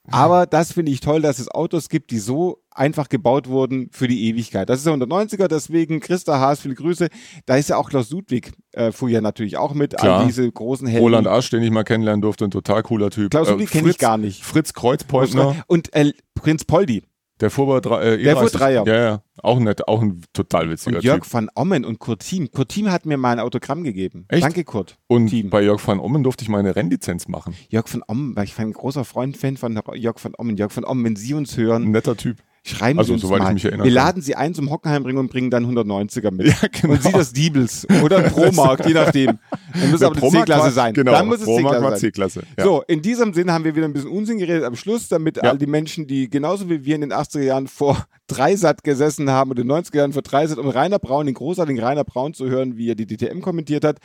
Aber 0.09 0.47
das 0.47 0.73
finde 0.73 0.91
ich 0.91 0.99
toll, 0.99 1.21
dass 1.21 1.37
es 1.37 1.47
Autos 1.47 1.89
gibt, 1.89 2.09
die 2.09 2.19
so 2.19 2.64
einfach 2.75 3.09
gebaut 3.09 3.47
wurden 3.47 3.89
für 3.91 4.07
die 4.07 4.25
Ewigkeit. 4.29 4.69
Das 4.69 4.79
ist 4.79 4.85
der 4.85 4.93
190er, 4.93 5.47
deswegen 5.47 5.99
Christa 5.99 6.39
Haas, 6.39 6.59
viele 6.59 6.75
Grüße. 6.75 7.07
Da 7.45 7.55
ist 7.55 7.69
ja 7.69 7.77
auch 7.77 7.89
Klaus 7.89 8.09
Ludwig, 8.11 8.51
äh, 8.73 8.91
fuhr 8.91 9.09
ja 9.09 9.21
natürlich 9.21 9.57
auch 9.57 9.73
mit 9.73 9.97
Klar. 9.97 10.21
an 10.21 10.27
diese 10.27 10.49
großen 10.51 10.87
Helden. 10.87 11.03
Roland 11.03 11.27
Asch, 11.27 11.49
den 11.49 11.63
ich 11.63 11.71
mal 11.71 11.83
kennenlernen 11.83 12.21
durfte, 12.21 12.45
ein 12.45 12.51
total 12.51 12.83
cooler 12.83 13.09
Typ. 13.09 13.31
Klaus 13.31 13.47
Äh, 13.47 13.51
Ludwig 13.51 13.69
kenne 13.71 13.89
ich 13.89 13.97
gar 13.97 14.17
nicht. 14.17 14.43
Fritz 14.43 14.73
Kreuzbeutner, 14.73 15.55
Und 15.67 15.93
äh, 15.93 16.13
Prinz 16.35 16.65
Poldi 16.65 17.03
der 17.41 17.49
fuhr 17.49 17.67
bei 17.67 17.81
drei, 17.81 18.01
äh, 18.13 18.23
Der 18.23 18.37
fuhr 18.37 18.47
E30. 18.47 18.57
Dreier. 18.57 18.87
Ja, 18.87 18.95
ja. 18.95 19.21
Auch 19.43 19.59
nett, 19.59 19.87
auch 19.89 20.01
ein 20.01 20.21
total 20.31 20.69
witziger 20.69 20.97
und 20.97 21.03
Jörg 21.03 21.23
Typ. 21.23 21.33
van 21.33 21.49
Ommen 21.53 21.83
und 21.83 21.99
Kurt 21.99 22.21
Thiem. 22.21 22.49
Kurt 22.49 22.69
Thiem 22.69 22.89
hat 22.89 23.05
mir 23.05 23.17
mal 23.17 23.31
ein 23.33 23.39
Autogramm 23.41 23.83
gegeben. 23.83 24.23
Echt? 24.29 24.41
Danke, 24.43 24.63
Kurt. 24.63 24.97
Und 25.07 25.27
Thiem. 25.27 25.49
bei 25.49 25.61
Jörg 25.61 25.85
van 25.85 25.99
Ommen 25.99 26.23
durfte 26.23 26.43
ich 26.43 26.49
meine 26.49 26.77
Rennlizenz 26.77 27.27
machen. 27.27 27.53
Jörg 27.67 27.93
van 27.93 28.03
Ommen, 28.07 28.37
weil 28.37 28.45
ich 28.45 28.57
war 28.57 28.63
ein 28.65 28.71
großer 28.71 29.03
Freund, 29.03 29.35
Fan 29.35 29.57
von 29.57 29.77
Jörg 29.95 30.23
van 30.23 30.33
Ommen. 30.37 30.55
Jörg 30.55 30.73
van 30.75 30.85
Ommen, 30.85 31.03
wenn 31.03 31.15
Sie 31.17 31.33
uns 31.33 31.57
hören, 31.57 31.83
Ein 31.83 31.91
netter 31.91 32.15
Typ. 32.15 32.37
Schreiben 32.67 32.97
also, 32.97 33.09
Sie 33.09 33.13
uns 33.13 33.21
soweit 33.21 33.43
mal. 33.43 33.49
ich 33.49 33.53
mich 33.55 33.65
erinnere. 33.65 33.85
Wir 33.85 33.91
laden 33.93 34.23
Sie 34.23 34.33
ein 34.35 34.55
zum 34.55 34.71
Hockenheimring 34.71 35.17
und 35.17 35.29
bringen 35.29 35.51
dann 35.51 35.65
190er 35.67 36.31
mit. 36.31 36.47
Ja, 36.61 36.67
genau. 36.71 36.93
Und 36.93 37.03
Sie 37.03 37.11
das 37.11 37.31
Diebels 37.31 37.87
oder 38.03 38.21
Promarkt, 38.29 38.87
je 38.87 38.93
nachdem. 38.95 39.37
Dann 39.73 39.91
muss 39.91 40.01
aber 40.01 40.19
C-Klasse 40.19 40.71
sein. 40.71 40.93
Genau, 40.95 41.11
Dann 41.11 41.27
muss 41.27 41.41
es 41.41 41.45
C-Klasse. 41.45 41.99
C-Klasse. 41.99 42.43
Ja. 42.57 42.63
So, 42.63 42.83
in 42.87 43.03
diesem 43.03 43.33
Sinne 43.35 43.53
haben 43.53 43.65
wir 43.65 43.75
wieder 43.75 43.85
ein 43.85 43.93
bisschen 43.93 44.09
Unsinn 44.09 44.39
geredet 44.39 44.63
am 44.63 44.75
Schluss, 44.75 45.07
damit 45.09 45.37
Ja. 45.37 45.43
all 45.51 45.59
die 45.59 45.67
Menschen, 45.67 46.07
die 46.07 46.27
genauso 46.27 46.67
wie 46.67 46.83
wir 46.83 46.95
in 46.95 47.01
den 47.01 47.13
80er 47.13 47.41
Jahren 47.43 47.67
vor 47.67 48.03
Dreisat 48.27 48.83
gesessen 48.83 49.29
haben 49.29 49.51
und 49.51 49.59
in 49.59 49.67
den 49.67 49.77
90er 49.77 49.97
Jahren 49.97 50.13
vor 50.13 50.23
Dreisat, 50.23 50.57
um 50.57 50.67
Rainer 50.67 50.97
Braun, 50.97 51.27
den 51.27 51.35
großartigen 51.35 51.79
Rainer 51.83 52.03
Braun 52.03 52.33
zu 52.33 52.49
hören, 52.49 52.77
wie 52.77 52.89
er 52.89 52.95
die 52.95 53.05
DTM 53.05 53.41
kommentiert 53.41 53.85
hat. 53.85 53.99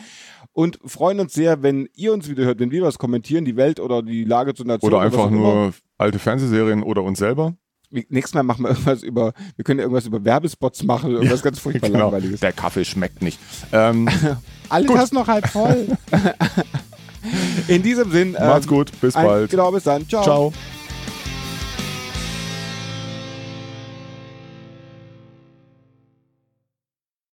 Und 0.52 0.78
freuen 0.84 1.20
uns 1.20 1.32
sehr, 1.32 1.62
wenn 1.62 1.88
ihr 1.94 2.12
uns 2.12 2.28
wieder 2.28 2.44
hört, 2.44 2.60
wenn 2.60 2.70
wir 2.72 2.82
was 2.82 2.98
kommentieren, 2.98 3.46
die 3.46 3.56
Welt 3.56 3.80
oder 3.80 4.02
die 4.02 4.24
Lage 4.24 4.52
zur 4.52 4.66
Nation. 4.66 4.92
Oder 4.92 5.00
einfach 5.02 5.28
immer. 5.28 5.36
nur 5.38 5.74
alte 5.96 6.18
Fernsehserien 6.18 6.82
oder 6.82 7.02
uns 7.02 7.18
selber. 7.20 7.54
Nächstes 7.90 8.34
Mal 8.34 8.42
machen 8.44 8.64
wir 8.64 8.70
irgendwas 8.70 9.02
über, 9.02 9.32
wir 9.56 9.64
können 9.64 9.80
ja 9.80 9.84
irgendwas 9.84 10.06
über 10.06 10.24
Werbespots 10.24 10.84
machen, 10.84 11.12
irgendwas 11.12 11.42
ganz 11.42 11.58
furchtbar 11.58 11.88
langweiliges. 11.88 12.40
Der 12.40 12.52
Kaffee 12.52 12.84
schmeckt 12.84 13.20
nicht. 13.20 13.38
Ähm, 13.72 14.08
Alles 14.68 14.86
Gut. 14.86 14.98
hast 14.98 15.12
noch 15.12 15.26
halb 15.26 15.48
voll. 15.48 15.88
In 17.68 17.82
diesem 17.82 18.10
Sinn. 18.12 18.32
macht's 18.32 18.66
ähm, 18.66 18.70
gut, 18.70 19.00
bis 19.00 19.14
ein, 19.14 19.26
bald. 19.26 19.50
Genau, 19.50 19.70
bis 19.72 19.84
dann. 19.84 20.08
Ciao. 20.08 20.22
Ciao. 20.22 20.52